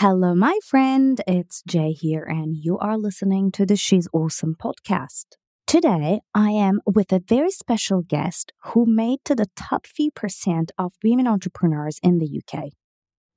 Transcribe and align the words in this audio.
Hello, 0.00 0.32
my 0.32 0.56
friend. 0.64 1.20
It's 1.26 1.60
Jay 1.66 1.90
here, 1.90 2.22
and 2.22 2.54
you 2.56 2.78
are 2.78 2.96
listening 2.96 3.50
to 3.50 3.66
the 3.66 3.74
She's 3.74 4.06
Awesome 4.12 4.54
podcast. 4.54 5.24
Today, 5.66 6.20
I 6.32 6.50
am 6.50 6.80
with 6.86 7.12
a 7.12 7.18
very 7.18 7.50
special 7.50 8.02
guest 8.02 8.52
who 8.66 8.86
made 8.86 9.18
to 9.24 9.34
the 9.34 9.48
top 9.56 9.88
few 9.88 10.12
percent 10.12 10.70
of 10.78 10.92
women 11.02 11.26
entrepreneurs 11.26 11.98
in 12.00 12.18
the 12.18 12.30
UK. 12.40 12.66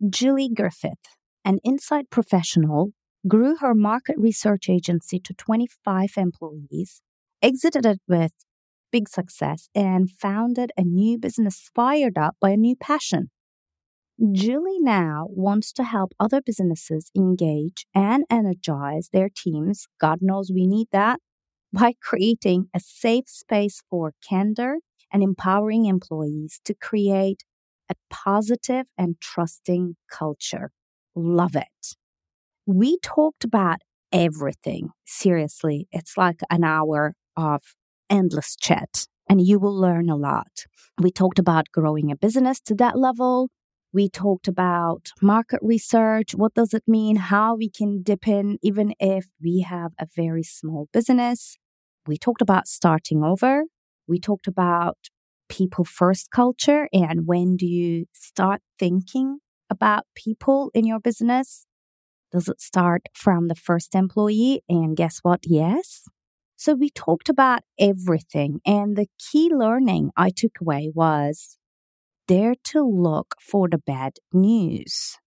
Julie 0.07 0.51
Griffith, 0.55 1.17
an 1.43 1.57
insight 1.63 2.11
professional, 2.11 2.91
grew 3.27 3.55
her 3.55 3.73
market 3.73 4.17
research 4.19 4.69
agency 4.69 5.19
to 5.19 5.33
25 5.33 6.11
employees, 6.15 7.01
exited 7.41 7.87
it 7.87 8.01
with 8.07 8.33
big 8.91 9.09
success, 9.09 9.67
and 9.73 10.11
founded 10.11 10.71
a 10.77 10.83
new 10.83 11.17
business 11.17 11.71
fired 11.73 12.19
up 12.19 12.35
by 12.39 12.51
a 12.51 12.55
new 12.55 12.75
passion. 12.75 13.31
Julie 14.21 14.79
now 14.79 15.25
wants 15.31 15.71
to 15.73 15.83
help 15.83 16.13
other 16.19 16.41
businesses 16.41 17.09
engage 17.17 17.87
and 17.95 18.23
energize 18.29 19.09
their 19.11 19.29
teams. 19.35 19.87
God 19.99 20.19
knows 20.21 20.51
we 20.53 20.67
need 20.67 20.89
that 20.91 21.19
by 21.73 21.93
creating 21.99 22.67
a 22.75 22.79
safe 22.79 23.27
space 23.27 23.81
for 23.89 24.13
candor 24.27 24.75
and 25.11 25.23
empowering 25.23 25.85
employees 25.85 26.59
to 26.65 26.75
create 26.75 27.43
a 27.89 27.95
positive 28.11 28.85
and 28.95 29.15
trusting 29.19 29.95
culture. 30.11 30.71
Love 31.15 31.55
it. 31.55 31.95
We 32.67 32.99
talked 33.01 33.43
about 33.43 33.79
everything. 34.11 34.89
Seriously, 35.03 35.87
it's 35.91 36.15
like 36.15 36.41
an 36.51 36.63
hour 36.63 37.15
of 37.35 37.61
endless 38.09 38.55
chat 38.55 39.07
and 39.27 39.41
you 39.41 39.57
will 39.57 39.75
learn 39.75 40.09
a 40.09 40.15
lot. 40.15 40.65
We 40.99 41.09
talked 41.11 41.39
about 41.39 41.71
growing 41.73 42.11
a 42.11 42.15
business 42.15 42.59
to 42.61 42.75
that 42.75 42.99
level. 42.99 43.49
We 43.93 44.09
talked 44.09 44.47
about 44.47 45.11
market 45.21 45.59
research. 45.61 46.33
What 46.33 46.53
does 46.53 46.73
it 46.73 46.83
mean? 46.87 47.17
How 47.17 47.55
we 47.55 47.69
can 47.69 48.03
dip 48.03 48.27
in 48.27 48.57
even 48.61 48.93
if 48.99 49.27
we 49.41 49.61
have 49.61 49.91
a 49.99 50.07
very 50.15 50.43
small 50.43 50.87
business. 50.93 51.57
We 52.07 52.17
talked 52.17 52.41
about 52.41 52.67
starting 52.67 53.23
over. 53.23 53.63
We 54.07 54.19
talked 54.19 54.47
about 54.47 54.97
people 55.49 55.83
first 55.83 56.31
culture 56.31 56.87
and 56.93 57.27
when 57.27 57.57
do 57.57 57.67
you 57.67 58.05
start 58.13 58.61
thinking 58.79 59.39
about 59.69 60.05
people 60.15 60.71
in 60.73 60.85
your 60.85 60.99
business? 60.99 61.65
Does 62.31 62.47
it 62.47 62.61
start 62.61 63.03
from 63.13 63.49
the 63.49 63.55
first 63.55 63.93
employee? 63.93 64.63
And 64.69 64.95
guess 64.95 65.19
what? 65.21 65.41
Yes. 65.43 66.07
So 66.55 66.75
we 66.75 66.89
talked 66.89 67.27
about 67.27 67.63
everything. 67.79 68.61
And 68.65 68.95
the 68.95 69.07
key 69.19 69.49
learning 69.53 70.11
I 70.15 70.29
took 70.29 70.61
away 70.61 70.91
was 70.93 71.57
dare 72.27 72.55
to 72.63 72.83
look 72.83 73.35
for 73.41 73.67
the 73.67 73.77
bad 73.77 74.13
news. 74.33 75.17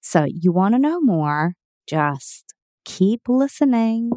So 0.00 0.26
you 0.28 0.52
want 0.52 0.74
to 0.74 0.78
know 0.78 1.00
more? 1.00 1.54
Just 1.86 2.54
keep 2.84 3.28
listening. 3.28 4.10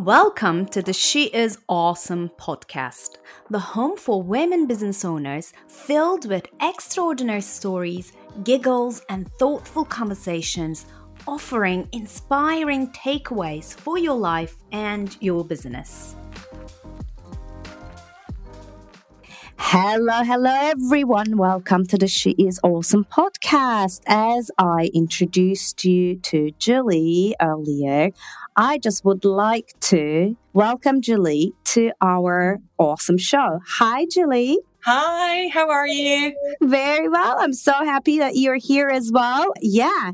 Welcome 0.00 0.66
to 0.66 0.82
the 0.82 0.92
She 0.92 1.26
Is 1.26 1.58
Awesome 1.68 2.30
podcast, 2.38 3.16
the 3.48 3.60
home 3.60 3.96
for 3.96 4.22
women 4.22 4.66
business 4.66 5.04
owners 5.04 5.52
filled 5.68 6.28
with 6.28 6.48
extraordinary 6.60 7.40
stories, 7.40 8.12
giggles, 8.42 9.00
and 9.08 9.30
thoughtful 9.38 9.84
conversations, 9.84 10.86
offering 11.28 11.88
inspiring 11.92 12.88
takeaways 12.88 13.72
for 13.72 13.98
your 13.98 14.16
life 14.16 14.56
and 14.72 15.16
your 15.20 15.44
business. 15.44 16.16
Hello, 19.56 20.22
hello, 20.22 20.50
everyone. 20.50 21.36
Welcome 21.36 21.86
to 21.86 21.96
the 21.96 22.08
She 22.08 22.30
Is 22.32 22.58
Awesome 22.62 23.04
podcast. 23.04 24.00
As 24.06 24.50
I 24.58 24.90
introduced 24.92 25.84
you 25.84 26.16
to 26.20 26.50
Julie 26.58 27.34
earlier, 27.40 28.10
I 28.56 28.78
just 28.78 29.04
would 29.04 29.24
like 29.24 29.72
to 29.82 30.36
welcome 30.52 31.00
Julie 31.00 31.52
to 31.66 31.92
our 32.00 32.60
awesome 32.78 33.18
show. 33.18 33.60
Hi, 33.78 34.06
Julie. 34.10 34.58
Hi, 34.84 35.48
how 35.48 35.70
are 35.70 35.86
you? 35.86 36.36
Very 36.60 37.08
well. 37.08 37.36
I'm 37.38 37.54
so 37.54 37.72
happy 37.72 38.18
that 38.18 38.36
you're 38.36 38.56
here 38.56 38.88
as 38.88 39.10
well. 39.10 39.46
Yeah. 39.62 40.12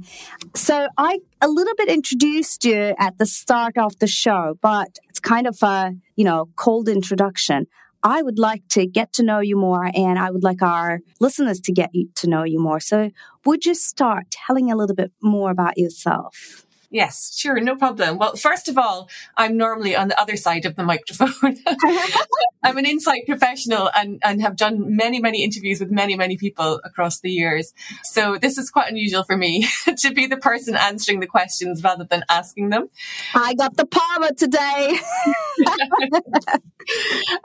So 0.54 0.86
I 0.96 1.18
a 1.40 1.48
little 1.48 1.74
bit 1.76 1.88
introduced 1.88 2.64
you 2.64 2.94
at 2.98 3.18
the 3.18 3.26
start 3.26 3.76
of 3.76 3.98
the 3.98 4.06
show, 4.06 4.58
but 4.60 4.98
it's 5.08 5.18
kind 5.18 5.48
of 5.48 5.60
a, 5.62 5.94
you 6.14 6.24
know, 6.24 6.50
cold 6.54 6.88
introduction. 6.88 7.66
I 8.02 8.22
would 8.22 8.38
like 8.38 8.66
to 8.70 8.86
get 8.86 9.12
to 9.14 9.22
know 9.22 9.40
you 9.40 9.56
more 9.56 9.90
and 9.94 10.18
I 10.18 10.30
would 10.30 10.42
like 10.42 10.62
our 10.62 11.00
listeners 11.20 11.60
to 11.60 11.72
get 11.72 11.90
to 12.16 12.26
know 12.26 12.44
you 12.44 12.58
more. 12.58 12.80
So 12.80 13.10
would 13.44 13.66
you 13.66 13.74
start 13.74 14.30
telling 14.30 14.70
a 14.70 14.76
little 14.76 14.96
bit 14.96 15.12
more 15.22 15.50
about 15.50 15.76
yourself? 15.76 16.66
Yes, 16.92 17.32
sure, 17.36 17.60
no 17.60 17.76
problem. 17.76 18.18
Well, 18.18 18.34
first 18.34 18.68
of 18.68 18.76
all, 18.76 19.08
I'm 19.36 19.56
normally 19.56 19.94
on 19.94 20.08
the 20.08 20.20
other 20.20 20.36
side 20.36 20.64
of 20.64 20.74
the 20.74 20.82
microphone. 20.82 21.56
I'm 22.64 22.76
an 22.76 22.84
insight 22.84 23.26
professional 23.26 23.88
and, 23.94 24.18
and 24.24 24.42
have 24.42 24.56
done 24.56 24.96
many, 24.96 25.20
many 25.20 25.44
interviews 25.44 25.78
with 25.78 25.92
many, 25.92 26.16
many 26.16 26.36
people 26.36 26.80
across 26.84 27.20
the 27.20 27.30
years. 27.30 27.72
So 28.02 28.38
this 28.38 28.58
is 28.58 28.70
quite 28.70 28.90
unusual 28.90 29.22
for 29.22 29.36
me 29.36 29.68
to 29.98 30.12
be 30.12 30.26
the 30.26 30.36
person 30.36 30.74
answering 30.74 31.20
the 31.20 31.28
questions 31.28 31.84
rather 31.84 32.04
than 32.04 32.24
asking 32.28 32.70
them. 32.70 32.90
I 33.34 33.54
got 33.54 33.76
the 33.76 33.86
power 33.86 34.30
today. 34.36 34.98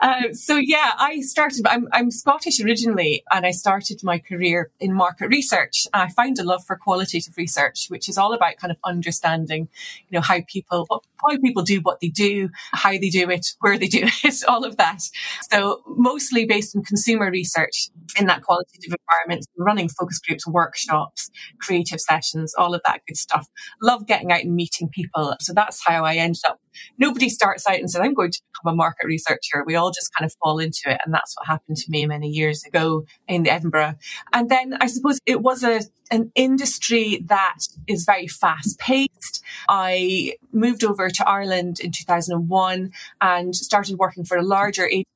uh, 0.00 0.32
so 0.32 0.56
yeah, 0.56 0.90
I 0.98 1.20
started, 1.20 1.68
I'm, 1.68 1.86
I'm 1.92 2.10
Scottish 2.10 2.60
originally 2.60 3.22
and 3.30 3.46
I 3.46 3.52
started 3.52 4.00
my 4.02 4.18
career 4.18 4.72
in 4.80 4.92
market 4.92 5.28
research. 5.28 5.86
I 5.94 6.10
found 6.10 6.40
a 6.40 6.44
love 6.44 6.64
for 6.66 6.76
qualitative 6.76 7.36
research, 7.36 7.86
which 7.88 8.08
is 8.08 8.18
all 8.18 8.32
about 8.32 8.56
kind 8.56 8.72
of 8.72 8.78
understanding 8.84 9.35
understanding, 9.36 9.68
you 10.08 10.18
know, 10.18 10.22
how 10.22 10.40
people, 10.48 10.86
why 11.20 11.36
people 11.42 11.62
do 11.62 11.80
what 11.80 12.00
they 12.00 12.08
do, 12.08 12.48
how 12.72 12.92
they 12.92 13.08
do 13.10 13.30
it, 13.30 13.46
where 13.60 13.78
they 13.78 13.86
do 13.86 14.06
it, 14.24 14.44
all 14.48 14.64
of 14.64 14.76
that. 14.76 15.02
So 15.50 15.82
mostly 15.86 16.46
based 16.46 16.76
on 16.76 16.82
consumer 16.82 17.30
research 17.30 17.88
in 18.18 18.26
that 18.26 18.42
qualitative 18.42 18.94
environment, 18.98 19.46
running 19.56 19.88
focus 19.88 20.18
groups, 20.20 20.46
workshops, 20.46 21.30
creative 21.60 22.00
sessions, 22.00 22.54
all 22.56 22.74
of 22.74 22.80
that 22.86 23.00
good 23.06 23.16
stuff. 23.16 23.46
Love 23.82 24.06
getting 24.06 24.32
out 24.32 24.42
and 24.42 24.54
meeting 24.54 24.88
people. 24.88 25.34
So 25.40 25.52
that's 25.54 25.84
how 25.84 26.04
I 26.04 26.16
ended 26.16 26.42
up. 26.48 26.60
Nobody 26.98 27.28
starts 27.28 27.66
out 27.66 27.78
and 27.78 27.90
says, 27.90 28.00
I'm 28.00 28.14
going 28.14 28.32
to 28.32 28.40
become 28.52 28.74
a 28.74 28.76
market 28.76 29.06
researcher. 29.06 29.64
We 29.66 29.76
all 29.76 29.90
just 29.90 30.10
kind 30.16 30.26
of 30.28 30.34
fall 30.42 30.58
into 30.58 30.82
it. 30.86 31.00
And 31.04 31.14
that's 31.14 31.34
what 31.36 31.46
happened 31.46 31.76
to 31.78 31.90
me 31.90 32.06
many 32.06 32.28
years 32.28 32.64
ago 32.64 33.04
in 33.28 33.46
Edinburgh. 33.46 33.94
And 34.32 34.48
then 34.48 34.76
I 34.80 34.86
suppose 34.86 35.18
it 35.26 35.40
was 35.40 35.62
a, 35.62 35.82
an 36.10 36.30
industry 36.34 37.22
that 37.26 37.58
is 37.86 38.04
very 38.04 38.26
fast 38.26 38.78
paced. 38.78 39.42
I 39.68 40.34
moved 40.52 40.84
over 40.84 41.10
to 41.10 41.28
Ireland 41.28 41.80
in 41.80 41.92
2001 41.92 42.92
and 43.20 43.54
started 43.54 43.98
working 43.98 44.24
for 44.24 44.36
a 44.36 44.42
larger 44.42 44.86
agency, 44.86 45.06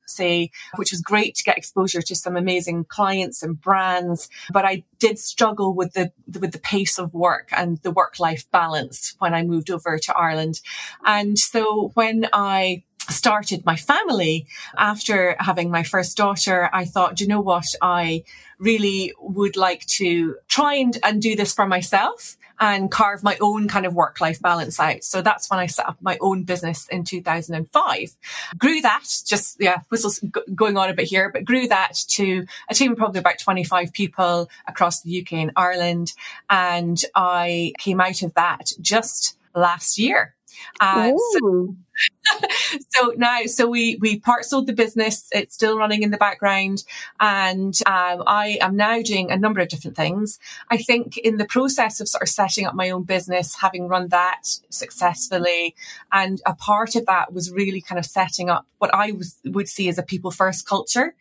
which 0.75 0.91
was 0.91 1.01
great 1.01 1.35
to 1.35 1.43
get 1.43 1.57
exposure 1.57 2.01
to 2.01 2.15
some 2.15 2.35
amazing 2.35 2.85
clients 2.85 3.43
and 3.43 3.59
brands. 3.59 4.29
But 4.51 4.65
I 4.65 4.83
did 4.99 5.19
struggle 5.19 5.73
with 5.73 5.93
the, 5.93 6.11
with 6.39 6.51
the 6.51 6.59
pace 6.59 6.97
of 6.97 7.13
work 7.13 7.49
and 7.51 7.77
the 7.79 7.91
work 7.91 8.19
life 8.19 8.49
balance 8.51 9.15
when 9.19 9.33
I 9.33 9.43
moved 9.43 9.69
over 9.69 9.97
to 9.97 10.17
Ireland. 10.17 10.61
And 11.05 11.37
so 11.37 11.91
when 11.93 12.27
I 12.33 12.83
started 13.11 13.65
my 13.65 13.75
family 13.75 14.47
after 14.77 15.35
having 15.39 15.69
my 15.69 15.83
first 15.83 16.17
daughter, 16.17 16.69
I 16.73 16.85
thought, 16.85 17.21
you 17.21 17.27
know 17.27 17.41
what? 17.41 17.65
I 17.81 18.23
really 18.59 19.13
would 19.19 19.57
like 19.57 19.85
to 19.87 20.35
try 20.47 20.75
and, 20.75 20.97
and 21.03 21.21
do 21.21 21.35
this 21.35 21.53
for 21.53 21.65
myself 21.65 22.37
and 22.61 22.91
carve 22.91 23.23
my 23.23 23.35
own 23.41 23.67
kind 23.67 23.87
of 23.87 23.95
work 23.95 24.21
life 24.21 24.39
balance 24.39 24.79
out. 24.79 25.03
So 25.03 25.23
that's 25.23 25.49
when 25.49 25.59
I 25.59 25.65
set 25.65 25.87
up 25.87 25.97
my 25.99 26.19
own 26.21 26.43
business 26.43 26.87
in 26.89 27.03
2005. 27.03 28.15
Grew 28.57 28.81
that 28.81 29.03
just, 29.25 29.57
yeah, 29.59 29.79
whistles 29.89 30.23
going 30.53 30.77
on 30.77 30.89
a 30.89 30.93
bit 30.93 31.07
here, 31.07 31.31
but 31.31 31.43
grew 31.43 31.67
that 31.67 31.93
to 32.09 32.45
a 32.69 32.75
team 32.75 32.91
of 32.91 32.99
probably 32.99 33.19
about 33.19 33.39
25 33.39 33.91
people 33.93 34.47
across 34.67 35.01
the 35.01 35.21
UK 35.21 35.33
and 35.33 35.51
Ireland. 35.55 36.13
And 36.51 37.03
I 37.15 37.73
came 37.79 37.99
out 37.99 38.21
of 38.21 38.35
that 38.35 38.71
just 38.79 39.37
last 39.55 39.97
year. 39.97 40.35
Uh, 40.79 41.13
so, 41.31 41.75
so, 42.89 43.13
now, 43.17 43.41
so 43.45 43.67
we 43.67 43.97
we 43.99 44.19
part 44.19 44.45
sold 44.45 44.67
the 44.67 44.73
business. 44.73 45.27
It's 45.31 45.53
still 45.53 45.77
running 45.77 46.03
in 46.03 46.11
the 46.11 46.17
background, 46.17 46.83
and 47.19 47.73
um, 47.85 48.23
I 48.27 48.57
am 48.61 48.75
now 48.75 49.01
doing 49.01 49.31
a 49.31 49.37
number 49.37 49.59
of 49.59 49.69
different 49.69 49.97
things. 49.97 50.39
I 50.69 50.77
think 50.77 51.17
in 51.17 51.37
the 51.37 51.45
process 51.45 51.99
of 51.99 52.07
sort 52.07 52.23
of 52.23 52.29
setting 52.29 52.65
up 52.65 52.75
my 52.75 52.89
own 52.89 53.03
business, 53.03 53.55
having 53.55 53.87
run 53.87 54.09
that 54.09 54.43
successfully, 54.69 55.75
and 56.11 56.41
a 56.45 56.55
part 56.55 56.95
of 56.95 57.05
that 57.05 57.33
was 57.33 57.51
really 57.51 57.81
kind 57.81 57.99
of 57.99 58.05
setting 58.05 58.49
up 58.49 58.65
what 58.77 58.93
I 58.93 59.11
was, 59.11 59.39
would 59.45 59.69
see 59.69 59.89
as 59.89 59.97
a 59.97 60.03
people 60.03 60.31
first 60.31 60.67
culture. 60.67 61.15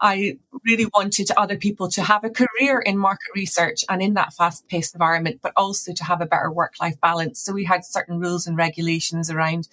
I 0.00 0.38
really 0.64 0.86
wanted 0.94 1.30
other 1.36 1.56
people 1.56 1.88
to 1.90 2.02
have 2.02 2.24
a 2.24 2.30
career 2.30 2.78
in 2.80 2.98
market 2.98 3.28
research 3.34 3.84
and 3.88 4.02
in 4.02 4.14
that 4.14 4.34
fast 4.34 4.68
paced 4.68 4.94
environment, 4.94 5.40
but 5.42 5.52
also 5.56 5.94
to 5.94 6.04
have 6.04 6.20
a 6.20 6.26
better 6.26 6.50
work 6.50 6.74
life 6.80 7.00
balance. 7.00 7.40
So 7.40 7.54
we 7.54 7.64
had 7.64 7.86
certain 7.86 8.20
rules 8.20 8.46
and 8.46 8.56
regulations 8.56 9.30
around 9.30 9.68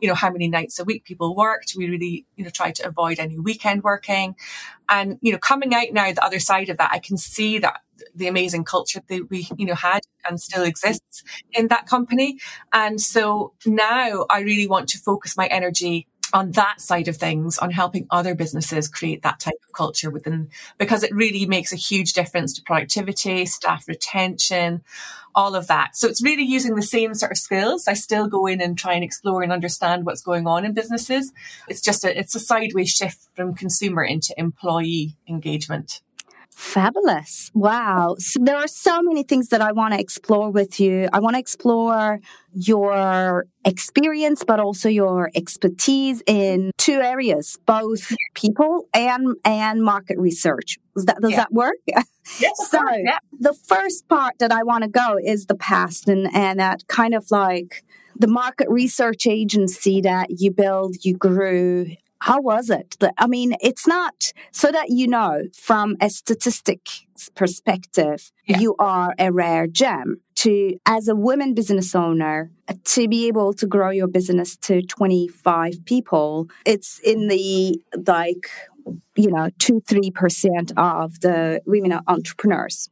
you 0.00 0.05
know, 0.06 0.14
how 0.14 0.30
many 0.30 0.48
nights 0.48 0.78
a 0.78 0.84
week 0.84 1.04
people 1.04 1.34
worked. 1.34 1.74
We 1.76 1.88
really, 1.88 2.26
you 2.36 2.44
know, 2.44 2.50
tried 2.50 2.74
to 2.76 2.86
avoid 2.86 3.18
any 3.18 3.38
weekend 3.38 3.82
working. 3.82 4.36
And, 4.88 5.18
you 5.20 5.32
know, 5.32 5.38
coming 5.38 5.74
out 5.74 5.92
now 5.92 6.12
the 6.12 6.24
other 6.24 6.38
side 6.38 6.68
of 6.68 6.78
that, 6.78 6.90
I 6.92 6.98
can 6.98 7.16
see 7.16 7.58
that 7.58 7.80
the 8.14 8.28
amazing 8.28 8.64
culture 8.64 9.00
that 9.08 9.30
we, 9.30 9.48
you 9.56 9.66
know, 9.66 9.74
had 9.74 10.00
and 10.28 10.40
still 10.40 10.64
exists 10.64 11.22
in 11.52 11.68
that 11.68 11.86
company. 11.86 12.38
And 12.72 13.00
so 13.00 13.54
now 13.64 14.26
I 14.30 14.40
really 14.40 14.66
want 14.66 14.88
to 14.90 14.98
focus 14.98 15.36
my 15.36 15.46
energy 15.46 16.06
on 16.36 16.52
that 16.52 16.80
side 16.82 17.08
of 17.08 17.16
things, 17.16 17.56
on 17.58 17.70
helping 17.70 18.06
other 18.10 18.34
businesses 18.34 18.88
create 18.88 19.22
that 19.22 19.40
type 19.40 19.54
of 19.66 19.72
culture 19.72 20.10
within, 20.10 20.50
because 20.76 21.02
it 21.02 21.14
really 21.14 21.46
makes 21.46 21.72
a 21.72 21.76
huge 21.76 22.12
difference 22.12 22.52
to 22.52 22.62
productivity, 22.62 23.46
staff 23.46 23.88
retention, 23.88 24.82
all 25.34 25.54
of 25.54 25.66
that. 25.66 25.96
So 25.96 26.08
it's 26.08 26.22
really 26.22 26.42
using 26.42 26.74
the 26.74 26.82
same 26.82 27.14
sort 27.14 27.32
of 27.32 27.38
skills. 27.38 27.88
I 27.88 27.94
still 27.94 28.28
go 28.28 28.44
in 28.46 28.60
and 28.60 28.76
try 28.76 28.92
and 28.92 29.02
explore 29.02 29.42
and 29.42 29.50
understand 29.50 30.04
what's 30.04 30.22
going 30.22 30.46
on 30.46 30.66
in 30.66 30.74
businesses. 30.74 31.32
It's 31.68 31.80
just 31.80 32.04
a, 32.04 32.18
it's 32.18 32.34
a 32.34 32.40
sideways 32.40 32.90
shift 32.90 33.18
from 33.34 33.54
consumer 33.54 34.04
into 34.04 34.34
employee 34.38 35.16
engagement. 35.26 36.02
Fabulous. 36.56 37.50
Wow. 37.52 38.16
So 38.18 38.40
there 38.42 38.56
are 38.56 38.66
so 38.66 39.02
many 39.02 39.24
things 39.24 39.48
that 39.48 39.60
I 39.60 39.72
want 39.72 39.92
to 39.92 40.00
explore 40.00 40.50
with 40.50 40.80
you. 40.80 41.06
I 41.12 41.20
want 41.20 41.34
to 41.34 41.38
explore 41.38 42.18
your 42.54 43.44
experience, 43.66 44.42
but 44.42 44.58
also 44.58 44.88
your 44.88 45.30
expertise 45.34 46.22
in 46.26 46.70
two 46.78 46.98
areas, 46.98 47.58
both 47.66 48.10
people 48.34 48.88
and, 48.94 49.36
and 49.44 49.82
market 49.82 50.18
research. 50.18 50.78
Does 50.94 51.04
that, 51.04 51.20
does 51.20 51.32
yeah. 51.32 51.36
that 51.36 51.52
work? 51.52 51.76
Yes, 52.40 52.70
so 52.70 52.80
yeah. 53.04 53.18
the 53.38 53.54
first 53.68 54.08
part 54.08 54.34
that 54.40 54.50
I 54.50 54.64
want 54.64 54.82
to 54.82 54.90
go 54.90 55.16
is 55.16 55.46
the 55.46 55.54
past 55.54 56.08
and, 56.08 56.28
and 56.34 56.58
that 56.58 56.84
kind 56.88 57.14
of 57.14 57.30
like 57.30 57.84
the 58.18 58.26
market 58.26 58.68
research 58.68 59.28
agency 59.28 60.00
that 60.00 60.40
you 60.40 60.50
build, 60.50 60.96
you 61.04 61.16
grew, 61.16 61.86
how 62.20 62.40
was 62.40 62.70
it? 62.70 62.96
I 63.18 63.26
mean, 63.26 63.54
it's 63.60 63.86
not 63.86 64.32
so 64.50 64.72
that 64.72 64.90
you 64.90 65.06
know 65.06 65.44
from 65.54 65.96
a 66.00 66.08
statistic 66.08 66.80
perspective, 67.34 68.32
yeah. 68.46 68.58
you 68.58 68.74
are 68.78 69.14
a 69.18 69.30
rare 69.32 69.66
gem. 69.66 70.20
To, 70.36 70.78
as 70.84 71.08
a 71.08 71.16
women 71.16 71.54
business 71.54 71.94
owner, 71.94 72.50
to 72.84 73.08
be 73.08 73.26
able 73.26 73.54
to 73.54 73.66
grow 73.66 73.90
your 73.90 74.06
business 74.06 74.56
to 74.58 74.82
25 74.82 75.84
people, 75.86 76.48
it's 76.66 76.98
in 77.00 77.28
the 77.28 77.80
like, 78.06 78.50
you 79.14 79.30
know, 79.30 79.48
two, 79.58 79.80
3% 79.80 80.72
of 80.76 81.20
the 81.20 81.62
women 81.64 81.98
entrepreneurs. 82.06 82.90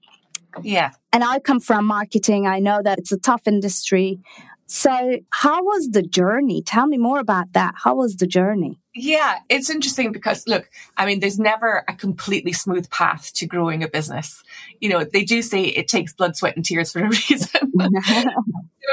Yeah. 0.63 0.93
And 1.13 1.23
I 1.25 1.39
come 1.39 1.61
from 1.61 1.85
marketing. 1.85 2.47
I 2.47 2.61
know 2.61 2.81
that 2.83 2.99
it's 2.99 3.13
a 3.13 3.19
tough 3.19 3.47
industry. 3.47 4.21
So, 4.67 5.19
how 5.31 5.63
was 5.63 5.91
the 5.91 6.03
journey? 6.03 6.63
Tell 6.63 6.87
me 6.87 6.97
more 6.97 7.19
about 7.19 7.53
that. 7.53 7.75
How 7.77 7.95
was 7.95 8.17
the 8.17 8.27
journey? 8.27 8.79
Yeah, 8.95 9.41
it's 9.49 9.69
interesting 9.69 10.13
because 10.13 10.47
look, 10.47 10.71
I 10.97 11.05
mean, 11.05 11.21
there's 11.21 11.39
never 11.39 11.85
a 11.89 11.95
completely 11.95 12.53
smooth 12.53 12.89
path 12.91 13.33
to 13.35 13.47
growing 13.47 13.83
a 13.83 13.89
business. 13.89 14.43
You 14.81 14.89
know, 14.89 15.05
they 15.05 15.25
do 15.25 15.43
say 15.43 15.65
it 15.65 15.89
takes 15.89 16.13
blood, 16.13 16.37
sweat, 16.37 16.57
and 16.57 16.65
tears 16.65 16.93
for 16.93 17.01
a 17.01 17.09
reason. 17.09 17.51
there, 17.75 17.91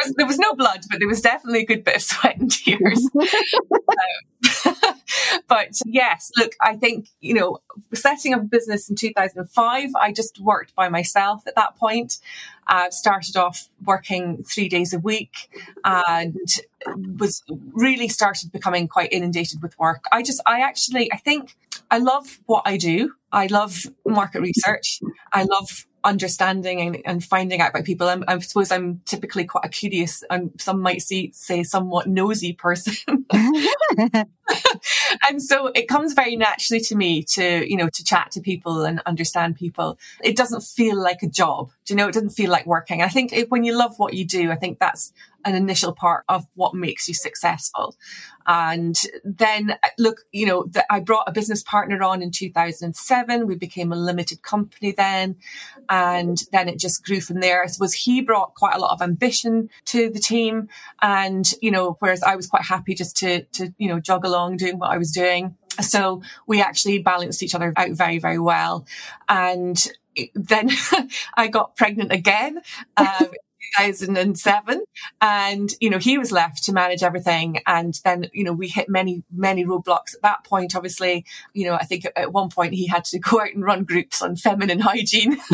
was, 0.03 0.13
there 0.17 0.25
was 0.25 0.39
no 0.39 0.53
blood, 0.55 0.81
but 0.89 0.99
there 0.99 1.07
was 1.07 1.21
definitely 1.21 1.61
a 1.61 1.65
good 1.65 1.83
bit 1.83 1.97
of 1.97 2.01
sweat 2.01 2.37
and 2.37 2.51
tears. 2.51 3.07
but 5.47 5.69
yes, 5.85 6.31
look, 6.37 6.53
I 6.61 6.75
think, 6.75 7.09
you 7.19 7.33
know, 7.33 7.59
setting 7.93 8.33
up 8.33 8.41
a 8.41 8.45
business 8.45 8.89
in 8.89 8.95
2005, 8.95 9.89
I 9.95 10.11
just 10.11 10.39
worked 10.39 10.75
by 10.75 10.89
myself 10.89 11.43
at 11.47 11.55
that 11.55 11.75
point. 11.75 12.19
Uh, 12.67 12.89
started 12.89 13.35
off 13.35 13.67
working 13.83 14.43
three 14.43 14.69
days 14.69 14.93
a 14.93 14.99
week 14.99 15.49
and 15.83 16.37
was 17.19 17.43
really 17.73 18.07
started 18.07 18.51
becoming 18.51 18.87
quite 18.87 19.11
inundated 19.11 19.61
with 19.61 19.77
work. 19.77 20.05
I 20.11 20.21
just, 20.21 20.41
I 20.45 20.61
actually, 20.61 21.11
I 21.11 21.17
think 21.17 21.55
I 21.89 21.97
love 21.97 22.39
what 22.45 22.61
I 22.65 22.77
do. 22.77 23.13
I 23.31 23.47
love 23.47 23.77
market 24.05 24.41
research. 24.41 25.01
I 25.33 25.43
love 25.43 25.85
understanding 26.03 26.81
and, 26.81 26.97
and 27.05 27.23
finding 27.23 27.61
out 27.61 27.71
about 27.71 27.85
people. 27.85 28.07
I'm, 28.07 28.23
I 28.27 28.39
suppose 28.39 28.71
I'm 28.71 29.01
typically 29.05 29.45
quite 29.45 29.65
a 29.65 29.69
curious 29.69 30.23
and 30.29 30.51
some 30.59 30.81
might 30.81 31.01
see, 31.01 31.31
say 31.33 31.63
somewhat 31.63 32.07
nosy 32.07 32.53
person. 32.53 33.25
and 35.29 35.41
so 35.41 35.67
it 35.67 35.87
comes 35.87 36.13
very 36.13 36.35
naturally 36.35 36.81
to 36.81 36.95
me 36.95 37.23
to, 37.23 37.69
you 37.69 37.77
know, 37.77 37.89
to 37.89 38.03
chat 38.03 38.31
to 38.31 38.41
people 38.41 38.83
and 38.83 39.01
understand 39.05 39.55
people. 39.55 39.97
It 40.23 40.35
doesn't 40.35 40.61
feel 40.61 41.01
like 41.01 41.23
a 41.23 41.27
job. 41.27 41.71
Do 41.85 41.93
you 41.93 41.97
know, 41.97 42.07
it 42.07 42.13
doesn't 42.13 42.31
feel 42.31 42.51
like 42.51 42.65
working. 42.65 43.01
I 43.01 43.07
think 43.07 43.33
when 43.49 43.63
you 43.63 43.77
love 43.77 43.97
what 43.97 44.13
you 44.13 44.25
do, 44.25 44.51
I 44.51 44.55
think 44.55 44.79
that's 44.79 45.13
an 45.45 45.55
initial 45.55 45.93
part 45.93 46.23
of 46.29 46.45
what 46.55 46.73
makes 46.73 47.07
you 47.07 47.13
successful. 47.13 47.95
And 48.47 48.95
then 49.23 49.75
look, 49.97 50.21
you 50.31 50.45
know, 50.45 50.65
I 50.89 50.99
brought 50.99 51.27
a 51.27 51.31
business 51.31 51.63
partner 51.63 52.01
on 52.03 52.21
in 52.21 52.31
2007. 52.31 53.47
We 53.47 53.55
became 53.55 53.91
a 53.91 53.95
limited 53.95 54.41
company 54.41 54.91
then. 54.91 55.35
And 55.89 56.41
then 56.51 56.67
it 56.67 56.79
just 56.79 57.05
grew 57.05 57.21
from 57.21 57.39
there. 57.39 57.63
I 57.63 57.67
suppose 57.67 57.93
he 57.93 58.21
brought 58.21 58.55
quite 58.55 58.75
a 58.75 58.79
lot 58.79 58.93
of 58.93 59.01
ambition 59.01 59.69
to 59.85 60.09
the 60.09 60.19
team. 60.19 60.69
And, 61.01 61.51
you 61.61 61.71
know, 61.71 61.97
whereas 61.99 62.23
I 62.23 62.35
was 62.35 62.47
quite 62.47 62.63
happy 62.63 62.95
just 62.95 63.15
to, 63.17 63.43
to, 63.43 63.73
you 63.77 63.87
know, 63.87 63.99
jog 63.99 64.25
along 64.25 64.40
doing 64.49 64.79
what 64.79 64.91
I 64.91 64.97
was 64.97 65.11
doing. 65.11 65.55
So 65.79 66.21
we 66.47 66.61
actually 66.61 66.99
balanced 66.99 67.43
each 67.43 67.55
other 67.55 67.73
out 67.75 67.91
very, 67.91 68.19
very 68.19 68.39
well. 68.39 68.85
And 69.29 69.83
then 70.35 70.69
I 71.37 71.47
got 71.47 71.75
pregnant 71.75 72.11
again. 72.11 72.61
Um, 72.97 73.07
2007 73.77 74.83
and 75.21 75.73
you 75.79 75.89
know 75.89 75.97
he 75.97 76.17
was 76.17 76.31
left 76.31 76.63
to 76.63 76.73
manage 76.73 77.03
everything 77.03 77.61
and 77.67 77.99
then 78.03 78.27
you 78.33 78.43
know 78.43 78.51
we 78.51 78.67
hit 78.67 78.89
many 78.89 79.23
many 79.31 79.63
roadblocks 79.63 80.15
at 80.15 80.21
that 80.23 80.43
point 80.43 80.75
obviously 80.75 81.23
you 81.53 81.65
know 81.65 81.75
i 81.75 81.85
think 81.85 82.05
at 82.15 82.33
one 82.33 82.49
point 82.49 82.73
he 82.73 82.87
had 82.87 83.05
to 83.05 83.19
go 83.19 83.39
out 83.39 83.53
and 83.53 83.63
run 83.63 83.83
groups 83.83 84.21
on 84.21 84.35
feminine 84.35 84.79
hygiene 84.79 85.37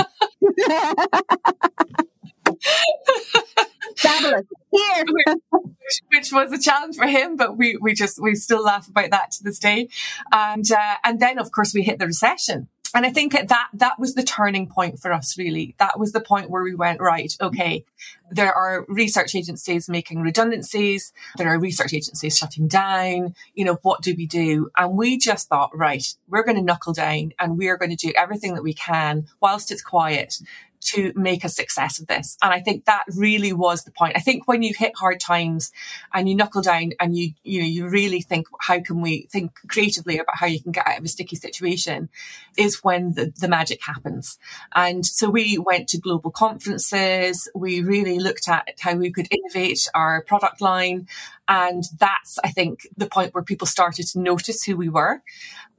Fabulous. 3.97 4.45
Here. 4.71 5.05
which, 5.49 6.01
which, 6.13 6.31
was 6.31 6.51
a 6.51 6.59
challenge 6.59 6.97
for 6.97 7.07
him, 7.07 7.35
but 7.35 7.57
we, 7.57 7.77
we 7.77 7.93
just, 7.93 8.21
we 8.21 8.35
still 8.35 8.63
laugh 8.63 8.87
about 8.87 9.11
that 9.11 9.31
to 9.31 9.43
this 9.43 9.59
day. 9.59 9.89
And, 10.31 10.69
uh, 10.71 10.95
and 11.03 11.19
then 11.19 11.39
of 11.39 11.51
course 11.51 11.73
we 11.73 11.81
hit 11.81 11.99
the 11.99 12.05
recession 12.05 12.67
and 12.95 13.05
I 13.05 13.09
think 13.09 13.33
that 13.33 13.69
that 13.73 13.99
was 13.99 14.15
the 14.15 14.23
turning 14.23 14.67
point 14.67 14.99
for 14.99 15.11
us, 15.11 15.37
really. 15.37 15.75
That 15.77 15.99
was 15.99 16.13
the 16.13 16.21
point 16.21 16.49
where 16.49 16.63
we 16.63 16.73
went, 16.73 17.01
right, 17.01 17.31
okay, 17.41 17.85
there 18.31 18.53
are 18.53 18.85
research 18.87 19.35
agencies 19.35 19.89
making 19.89 20.21
redundancies. 20.21 21.11
There 21.37 21.49
are 21.49 21.59
research 21.59 21.93
agencies 21.93 22.37
shutting 22.37 22.67
down. 22.67 23.35
You 23.53 23.65
know, 23.65 23.79
what 23.81 24.01
do 24.01 24.15
we 24.17 24.25
do? 24.25 24.69
And 24.77 24.97
we 24.97 25.17
just 25.17 25.49
thought, 25.49 25.77
right, 25.77 26.05
we're 26.27 26.43
going 26.43 26.57
to 26.57 26.63
knuckle 26.63 26.93
down 26.93 27.33
and 27.39 27.57
we're 27.57 27.77
going 27.77 27.95
to 27.95 28.07
do 28.07 28.13
everything 28.15 28.55
that 28.55 28.63
we 28.63 28.73
can 28.73 29.27
whilst 29.41 29.71
it's 29.71 29.81
quiet 29.81 30.39
to 30.79 31.11
make 31.15 31.43
a 31.43 31.49
success 31.49 31.99
of 31.99 32.07
this. 32.07 32.37
And 32.41 32.53
I 32.53 32.59
think 32.59 32.85
that 32.85 33.03
really 33.15 33.53
was 33.53 33.83
the 33.83 33.91
point. 33.91 34.13
I 34.15 34.19
think 34.19 34.47
when 34.47 34.63
you 34.63 34.73
hit 34.77 34.93
hard 34.95 35.19
times 35.19 35.71
and 36.13 36.29
you 36.29 36.35
knuckle 36.35 36.61
down 36.61 36.91
and 36.99 37.15
you, 37.15 37.31
you 37.43 37.61
know, 37.61 37.67
you 37.67 37.87
really 37.87 38.21
think, 38.21 38.47
how 38.59 38.79
can 38.79 39.01
we 39.01 39.27
think 39.31 39.51
creatively 39.67 40.19
about 40.19 40.37
how 40.37 40.47
you 40.47 40.61
can 40.61 40.71
get 40.71 40.87
out 40.87 40.99
of 40.99 41.05
a 41.05 41.07
sticky 41.07 41.35
situation 41.35 42.09
is 42.57 42.83
when 42.83 43.13
the, 43.13 43.33
the 43.39 43.47
magic 43.47 43.79
happens. 43.85 44.37
And 44.73 45.05
so 45.05 45.29
we 45.29 45.57
went 45.57 45.89
to 45.89 45.99
global 45.99 46.31
conferences. 46.31 47.49
We 47.53 47.81
really 47.81 48.19
looked 48.19 48.47
at 48.47 48.69
how 48.79 48.95
we 48.95 49.11
could 49.11 49.27
innovate 49.31 49.87
our 49.93 50.23
product 50.23 50.61
line. 50.61 51.07
And 51.47 51.83
that's, 51.99 52.37
I 52.43 52.49
think, 52.49 52.87
the 52.97 53.07
point 53.07 53.33
where 53.33 53.43
people 53.43 53.67
started 53.67 54.07
to 54.07 54.19
notice 54.19 54.63
who 54.63 54.75
we 54.75 54.89
were. 54.89 55.21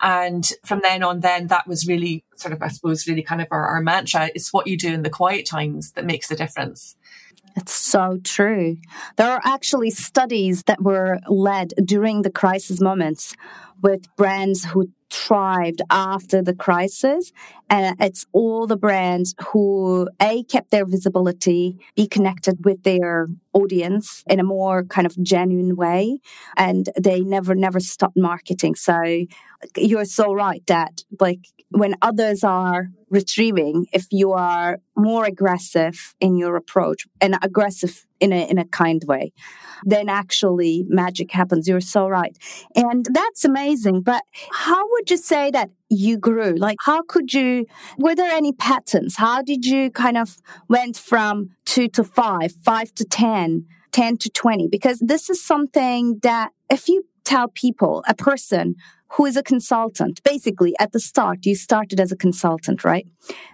And 0.00 0.48
from 0.64 0.80
then 0.82 1.02
on, 1.02 1.20
then 1.20 1.48
that 1.48 1.66
was 1.66 1.86
really 1.86 2.24
sort 2.36 2.54
of, 2.54 2.62
I 2.62 2.68
suppose, 2.68 3.06
really 3.06 3.22
kind 3.22 3.40
of 3.40 3.48
our, 3.50 3.66
our 3.66 3.80
mantra. 3.80 4.30
It's 4.34 4.52
what 4.52 4.66
you 4.66 4.76
do 4.76 4.92
in 4.92 5.02
the 5.02 5.10
quiet 5.10 5.46
times 5.46 5.92
that 5.92 6.06
makes 6.06 6.28
the 6.28 6.36
difference. 6.36 6.96
It's 7.56 7.72
so 7.72 8.20
true. 8.22 8.76
There 9.16 9.28
are 9.28 9.40
actually 9.44 9.90
studies 9.90 10.62
that 10.64 10.82
were 10.82 11.18
led 11.26 11.74
during 11.84 12.22
the 12.22 12.30
crisis 12.30 12.80
moments 12.80 13.34
with 13.82 14.14
brands 14.16 14.64
who 14.64 14.90
thrived 15.10 15.82
after 15.90 16.42
the 16.42 16.54
crisis. 16.54 17.32
And 17.70 17.96
it's 18.00 18.26
all 18.32 18.66
the 18.66 18.76
brands 18.76 19.34
who 19.48 20.08
A, 20.20 20.42
kept 20.44 20.70
their 20.70 20.86
visibility, 20.86 21.78
be 21.96 22.06
connected 22.06 22.64
with 22.64 22.82
their 22.82 23.28
audience 23.52 24.22
in 24.26 24.40
a 24.40 24.44
more 24.44 24.84
kind 24.84 25.06
of 25.06 25.20
genuine 25.22 25.76
way. 25.76 26.20
And 26.56 26.88
they 26.98 27.20
never, 27.20 27.54
never 27.54 27.80
stopped 27.80 28.16
marketing. 28.16 28.74
So 28.74 29.26
you're 29.76 30.04
so 30.04 30.32
right 30.32 30.64
that 30.66 31.04
like 31.20 31.40
when 31.70 31.94
others 32.02 32.44
are 32.44 32.90
retrieving, 33.10 33.86
if 33.92 34.06
you 34.10 34.32
are 34.32 34.78
more 34.96 35.24
aggressive 35.24 36.14
in 36.20 36.36
your 36.36 36.56
approach 36.56 37.06
and 37.20 37.36
aggressive 37.42 38.06
in 38.20 38.32
a, 38.32 38.48
in 38.48 38.58
a 38.58 38.64
kind 38.64 39.02
way, 39.06 39.32
then 39.84 40.08
actually 40.08 40.84
magic 40.88 41.30
happens. 41.30 41.68
You're 41.68 41.80
so 41.80 42.08
right. 42.08 42.36
And 42.74 43.06
that's 43.10 43.44
amazing. 43.44 44.02
But 44.02 44.22
how 44.52 44.84
would 44.90 45.10
you 45.10 45.16
say 45.16 45.50
that 45.52 45.70
you 45.88 46.18
grew? 46.18 46.54
Like, 46.56 46.78
how 46.84 47.02
could 47.02 47.32
you, 47.32 47.66
were 47.98 48.14
there 48.14 48.30
any 48.30 48.52
patterns? 48.52 49.16
How 49.16 49.42
did 49.42 49.64
you 49.64 49.90
kind 49.90 50.16
of 50.16 50.36
went 50.68 50.96
from 50.96 51.50
two 51.64 51.88
to 51.88 52.04
five, 52.04 52.52
five 52.64 52.92
to 52.94 53.04
10? 53.04 53.66
10 53.90 54.18
to 54.18 54.28
20 54.28 54.68
because 54.68 54.98
this 55.00 55.30
is 55.30 55.42
something 55.42 56.18
that 56.22 56.50
if 56.68 56.88
you 56.88 57.04
tell 57.28 57.48
people, 57.48 58.02
a 58.08 58.14
person 58.14 58.74
who 59.12 59.26
is 59.26 59.36
a 59.36 59.42
consultant, 59.42 60.22
basically 60.22 60.74
at 60.78 60.92
the 60.92 61.00
start, 61.00 61.46
you 61.46 61.54
started 61.54 62.00
as 62.00 62.12
a 62.12 62.16
consultant, 62.16 62.84
right? 62.84 63.06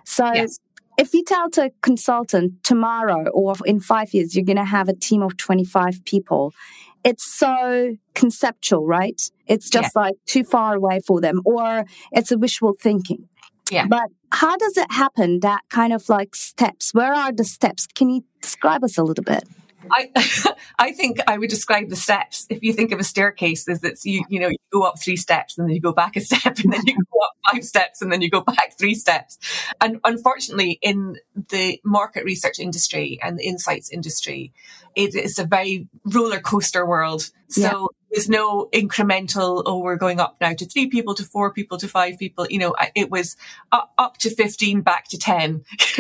So 0.04 0.32
yes. 0.32 0.58
if 0.98 1.14
you 1.14 1.24
tell 1.24 1.50
to 1.50 1.66
a 1.66 1.70
consultant 1.82 2.62
tomorrow 2.62 3.28
or 3.28 3.54
in 3.64 3.80
five 3.80 4.12
years, 4.14 4.34
you're 4.34 4.44
going 4.44 4.56
to 4.56 4.64
have 4.64 4.88
a 4.88 4.94
team 4.94 5.22
of 5.22 5.36
25 5.36 6.04
people, 6.04 6.52
it's 7.04 7.24
so 7.24 7.96
conceptual, 8.14 8.86
right? 8.86 9.20
It's 9.46 9.68
just 9.68 9.94
like 9.94 10.14
too 10.26 10.42
far 10.42 10.74
away 10.74 11.00
for 11.06 11.20
them, 11.20 11.42
or 11.44 11.84
it's 12.12 12.32
a 12.32 12.38
wishful 12.38 12.74
thinking. 12.80 13.28
Yeah. 13.70 13.86
But 13.86 14.08
how 14.32 14.56
does 14.56 14.76
it 14.76 14.90
happen? 14.90 15.40
That 15.40 15.60
kind 15.68 15.92
of 15.92 16.08
like 16.08 16.34
steps. 16.34 16.92
Where 16.92 17.14
are 17.14 17.32
the 17.32 17.44
steps? 17.44 17.86
Can 17.86 18.10
you 18.10 18.24
describe 18.40 18.82
us 18.84 18.98
a 18.98 19.02
little 19.02 19.24
bit? 19.24 19.44
I 19.90 20.10
I 20.78 20.92
think 20.92 21.18
I 21.26 21.38
would 21.38 21.50
describe 21.50 21.88
the 21.88 21.96
steps. 21.96 22.46
If 22.50 22.62
you 22.62 22.72
think 22.72 22.92
of 22.92 23.00
a 23.00 23.04
staircase, 23.04 23.68
is 23.68 23.80
that 23.80 24.04
you 24.04 24.24
you 24.28 24.40
know 24.40 24.48
you 24.48 24.58
go 24.72 24.82
up 24.82 25.00
three 25.00 25.16
steps 25.16 25.58
and 25.58 25.68
then 25.68 25.74
you 25.74 25.80
go 25.80 25.92
back 25.92 26.16
a 26.16 26.20
step 26.20 26.58
and 26.58 26.72
then 26.72 26.82
you 26.86 26.94
go 26.94 27.18
up 27.24 27.52
five 27.52 27.64
steps 27.64 28.02
and 28.02 28.12
then 28.12 28.22
you 28.22 28.30
go 28.30 28.40
back 28.40 28.78
three 28.78 28.94
steps. 28.94 29.38
And 29.80 30.00
unfortunately, 30.04 30.78
in 30.82 31.16
the 31.48 31.80
market 31.84 32.24
research 32.24 32.58
industry 32.58 33.18
and 33.22 33.38
the 33.38 33.44
insights 33.44 33.90
industry, 33.90 34.52
it 34.94 35.14
is 35.14 35.38
a 35.38 35.44
very 35.44 35.88
roller 36.04 36.40
coaster 36.40 36.86
world. 36.86 37.30
So 37.48 37.60
yeah. 37.62 37.86
There's 38.14 38.28
no 38.28 38.68
incremental, 38.72 39.62
oh, 39.66 39.80
we're 39.80 39.96
going 39.96 40.20
up 40.20 40.36
now 40.40 40.52
to 40.52 40.64
three 40.64 40.86
people, 40.86 41.14
to 41.14 41.24
four 41.24 41.52
people, 41.52 41.78
to 41.78 41.88
five 41.88 42.16
people. 42.16 42.46
You 42.48 42.60
know, 42.60 42.76
it 42.94 43.10
was 43.10 43.36
up, 43.72 43.92
up 43.98 44.18
to 44.18 44.30
15, 44.30 44.82
back 44.82 45.08
to 45.08 45.18
10. 45.18 45.64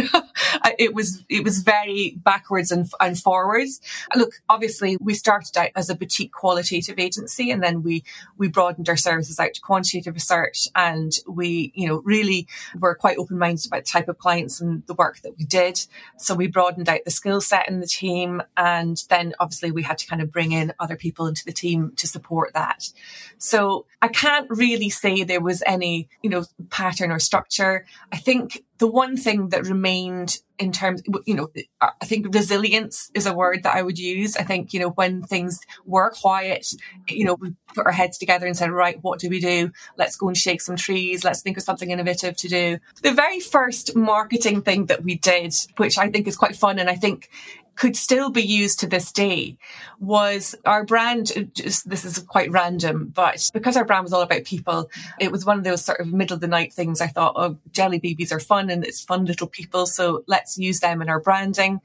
it 0.78 0.94
was, 0.94 1.24
it 1.28 1.42
was 1.42 1.62
very 1.62 2.16
backwards 2.22 2.70
and, 2.70 2.88
and 3.00 3.18
forwards. 3.18 3.80
Look, 4.14 4.34
obviously 4.48 4.96
we 5.00 5.14
started 5.14 5.56
out 5.58 5.70
as 5.74 5.90
a 5.90 5.96
boutique 5.96 6.32
qualitative 6.32 7.00
agency 7.00 7.50
and 7.50 7.60
then 7.60 7.82
we, 7.82 8.04
we 8.38 8.46
broadened 8.46 8.88
our 8.88 8.96
services 8.96 9.40
out 9.40 9.54
to 9.54 9.60
quantitative 9.60 10.14
research 10.14 10.68
and 10.76 11.12
we, 11.26 11.72
you 11.74 11.88
know, 11.88 12.00
really 12.04 12.46
were 12.78 12.94
quite 12.94 13.18
open 13.18 13.38
minded 13.38 13.66
about 13.66 13.84
the 13.86 13.90
type 13.90 14.08
of 14.08 14.18
clients 14.18 14.60
and 14.60 14.86
the 14.86 14.94
work 14.94 15.20
that 15.22 15.36
we 15.36 15.44
did. 15.44 15.84
So 16.18 16.36
we 16.36 16.46
broadened 16.46 16.88
out 16.88 17.00
the 17.04 17.10
skill 17.10 17.40
set 17.40 17.68
in 17.68 17.80
the 17.80 17.88
team. 17.88 18.40
And 18.56 19.02
then 19.08 19.34
obviously 19.40 19.72
we 19.72 19.82
had 19.82 19.98
to 19.98 20.06
kind 20.06 20.22
of 20.22 20.30
bring 20.30 20.52
in 20.52 20.72
other 20.78 20.94
people 20.94 21.26
into 21.26 21.44
the 21.44 21.52
team 21.52 21.92
to 21.96 22.03
support 22.06 22.52
that. 22.54 22.90
So 23.38 23.86
I 24.00 24.08
can't 24.08 24.48
really 24.50 24.90
say 24.90 25.22
there 25.22 25.40
was 25.40 25.62
any, 25.66 26.08
you 26.22 26.30
know, 26.30 26.44
pattern 26.70 27.10
or 27.10 27.18
structure. 27.18 27.86
I 28.12 28.16
think 28.16 28.64
the 28.78 28.86
one 28.86 29.16
thing 29.16 29.50
that 29.50 29.66
remained 29.66 30.38
in 30.58 30.72
terms, 30.72 31.02
you 31.26 31.34
know, 31.34 31.50
I 31.80 32.04
think 32.04 32.34
resilience 32.34 33.10
is 33.14 33.26
a 33.26 33.34
word 33.34 33.62
that 33.64 33.74
I 33.74 33.82
would 33.82 33.98
use. 33.98 34.36
I 34.36 34.42
think, 34.42 34.72
you 34.72 34.80
know, 34.80 34.90
when 34.90 35.22
things 35.22 35.60
were 35.84 36.10
quiet, 36.10 36.74
you 37.08 37.24
know, 37.24 37.34
we 37.34 37.54
put 37.74 37.86
our 37.86 37.92
heads 37.92 38.18
together 38.18 38.46
and 38.46 38.56
said, 38.56 38.70
right, 38.70 38.98
what 39.02 39.18
do 39.18 39.28
we 39.28 39.40
do? 39.40 39.72
Let's 39.96 40.16
go 40.16 40.28
and 40.28 40.36
shake 40.36 40.60
some 40.60 40.76
trees. 40.76 41.24
Let's 41.24 41.42
think 41.42 41.56
of 41.56 41.64
something 41.64 41.90
innovative 41.90 42.36
to 42.36 42.48
do. 42.48 42.78
The 43.02 43.12
very 43.12 43.40
first 43.40 43.96
marketing 43.96 44.62
thing 44.62 44.86
that 44.86 45.02
we 45.02 45.16
did, 45.16 45.54
which 45.76 45.98
I 45.98 46.08
think 46.08 46.28
is 46.28 46.36
quite 46.36 46.56
fun. 46.56 46.78
And 46.78 46.88
I 46.88 46.94
think 46.94 47.30
could 47.76 47.96
still 47.96 48.30
be 48.30 48.42
used 48.42 48.80
to 48.80 48.86
this 48.86 49.12
day 49.12 49.56
was 49.98 50.54
our 50.64 50.84
brand. 50.84 51.50
Just, 51.54 51.88
this 51.88 52.04
is 52.04 52.18
quite 52.18 52.50
random, 52.50 53.12
but 53.14 53.50
because 53.52 53.76
our 53.76 53.84
brand 53.84 54.04
was 54.04 54.12
all 54.12 54.22
about 54.22 54.44
people, 54.44 54.90
it 55.18 55.32
was 55.32 55.44
one 55.44 55.58
of 55.58 55.64
those 55.64 55.84
sort 55.84 56.00
of 56.00 56.12
middle 56.12 56.34
of 56.34 56.40
the 56.40 56.46
night 56.46 56.72
things. 56.72 57.00
I 57.00 57.08
thought, 57.08 57.34
oh, 57.36 57.56
jelly 57.72 57.98
babies 57.98 58.32
are 58.32 58.40
fun 58.40 58.70
and 58.70 58.84
it's 58.84 59.02
fun 59.02 59.24
little 59.24 59.46
people. 59.46 59.86
So 59.86 60.24
let's 60.26 60.58
use 60.58 60.80
them 60.80 61.02
in 61.02 61.08
our 61.08 61.20
branding. 61.20 61.80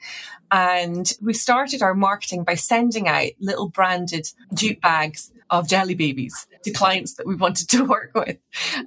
And 0.52 1.12
we 1.22 1.34
started 1.34 1.82
our 1.82 1.94
marketing 1.94 2.44
by 2.44 2.56
sending 2.56 3.08
out 3.08 3.32
little 3.40 3.70
branded 3.70 4.32
jute 4.54 4.82
bags 4.82 5.32
of 5.50 5.68
jelly 5.68 5.96
babies 5.96 6.48
to 6.64 6.72
clients 6.72 7.16
that 7.16 7.26
we 7.26 7.36
wanted 7.36 7.70
to 7.70 7.84
work 7.86 8.12
with. 8.14 8.38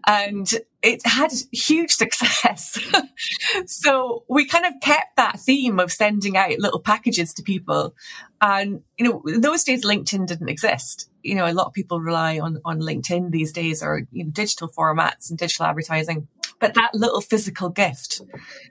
And 0.06 0.48
it 0.82 1.06
had 1.06 1.32
huge 1.52 1.92
success. 1.92 2.78
so 3.66 4.24
we 4.28 4.46
kind 4.46 4.66
of 4.66 4.74
kept 4.80 5.16
that 5.16 5.40
theme 5.40 5.78
of 5.78 5.92
sending 5.92 6.36
out 6.36 6.58
little 6.58 6.80
packages 6.80 7.32
to 7.34 7.42
people. 7.42 7.94
And, 8.40 8.82
you 8.98 9.08
know, 9.08 9.22
those 9.38 9.64
days 9.64 9.84
LinkedIn 9.84 10.26
didn't 10.26 10.48
exist. 10.48 11.08
You 11.22 11.36
know, 11.36 11.46
a 11.46 11.54
lot 11.54 11.66
of 11.66 11.72
people 11.72 12.00
rely 12.00 12.40
on, 12.40 12.60
on 12.64 12.80
LinkedIn 12.80 13.30
these 13.30 13.52
days 13.52 13.82
or, 13.82 14.06
you 14.10 14.24
know, 14.24 14.30
digital 14.30 14.68
formats 14.68 15.30
and 15.30 15.38
digital 15.38 15.66
advertising. 15.66 16.26
But 16.62 16.74
that 16.74 16.94
little 16.94 17.20
physical 17.20 17.70
gift 17.70 18.20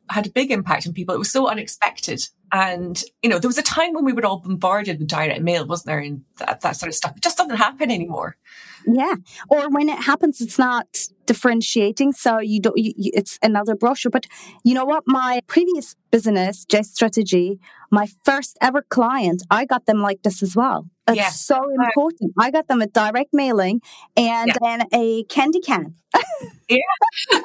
had 0.09 0.25
a 0.25 0.31
big 0.31 0.49
impact 0.49 0.87
on 0.87 0.93
people. 0.93 1.13
It 1.13 1.17
was 1.17 1.29
so 1.29 1.49
unexpected. 1.49 2.21
And, 2.53 3.03
you 3.21 3.29
know, 3.29 3.37
there 3.37 3.49
was 3.49 3.57
a 3.57 3.61
time 3.63 3.93
when 3.93 4.05
we 4.05 4.13
were 4.13 4.25
all 4.25 4.39
bombarded 4.39 4.97
with 4.97 5.09
direct 5.09 5.41
mail, 5.41 5.67
wasn't 5.67 5.87
there? 5.87 5.99
And 5.99 6.23
that, 6.37 6.61
that 6.61 6.77
sort 6.77 6.87
of 6.87 6.95
stuff. 6.95 7.17
It 7.17 7.21
just 7.21 7.37
doesn't 7.37 7.57
happen 7.57 7.91
anymore. 7.91 8.37
Yeah. 8.85 9.15
Or 9.49 9.69
when 9.69 9.89
it 9.89 9.99
happens, 9.99 10.41
it's 10.41 10.57
not 10.57 11.07
differentiating. 11.25 12.13
So 12.13 12.39
you 12.39 12.59
don't, 12.59 12.77
you, 12.77 12.93
it's 12.97 13.39
another 13.41 13.75
brochure. 13.75 14.09
But 14.09 14.27
you 14.63 14.73
know 14.73 14.85
what? 14.85 15.03
My 15.05 15.41
previous 15.47 15.95
business, 16.11 16.65
J 16.65 16.83
Strategy, 16.83 17.59
my 17.89 18.07
first 18.25 18.57
ever 18.61 18.81
client, 18.81 19.43
I 19.49 19.65
got 19.65 19.85
them 19.85 20.01
like 20.01 20.23
this 20.23 20.41
as 20.41 20.55
well. 20.55 20.87
It's 21.07 21.17
yeah. 21.17 21.29
so 21.29 21.59
important. 21.85 22.33
I 22.39 22.51
got 22.51 22.67
them 22.67 22.81
a 22.81 22.87
direct 22.87 23.33
mailing 23.33 23.81
and 24.15 24.47
yeah. 24.49 24.57
then 24.61 24.87
a 24.93 25.23
candy 25.25 25.59
can. 25.59 25.95
yeah. 26.69 26.77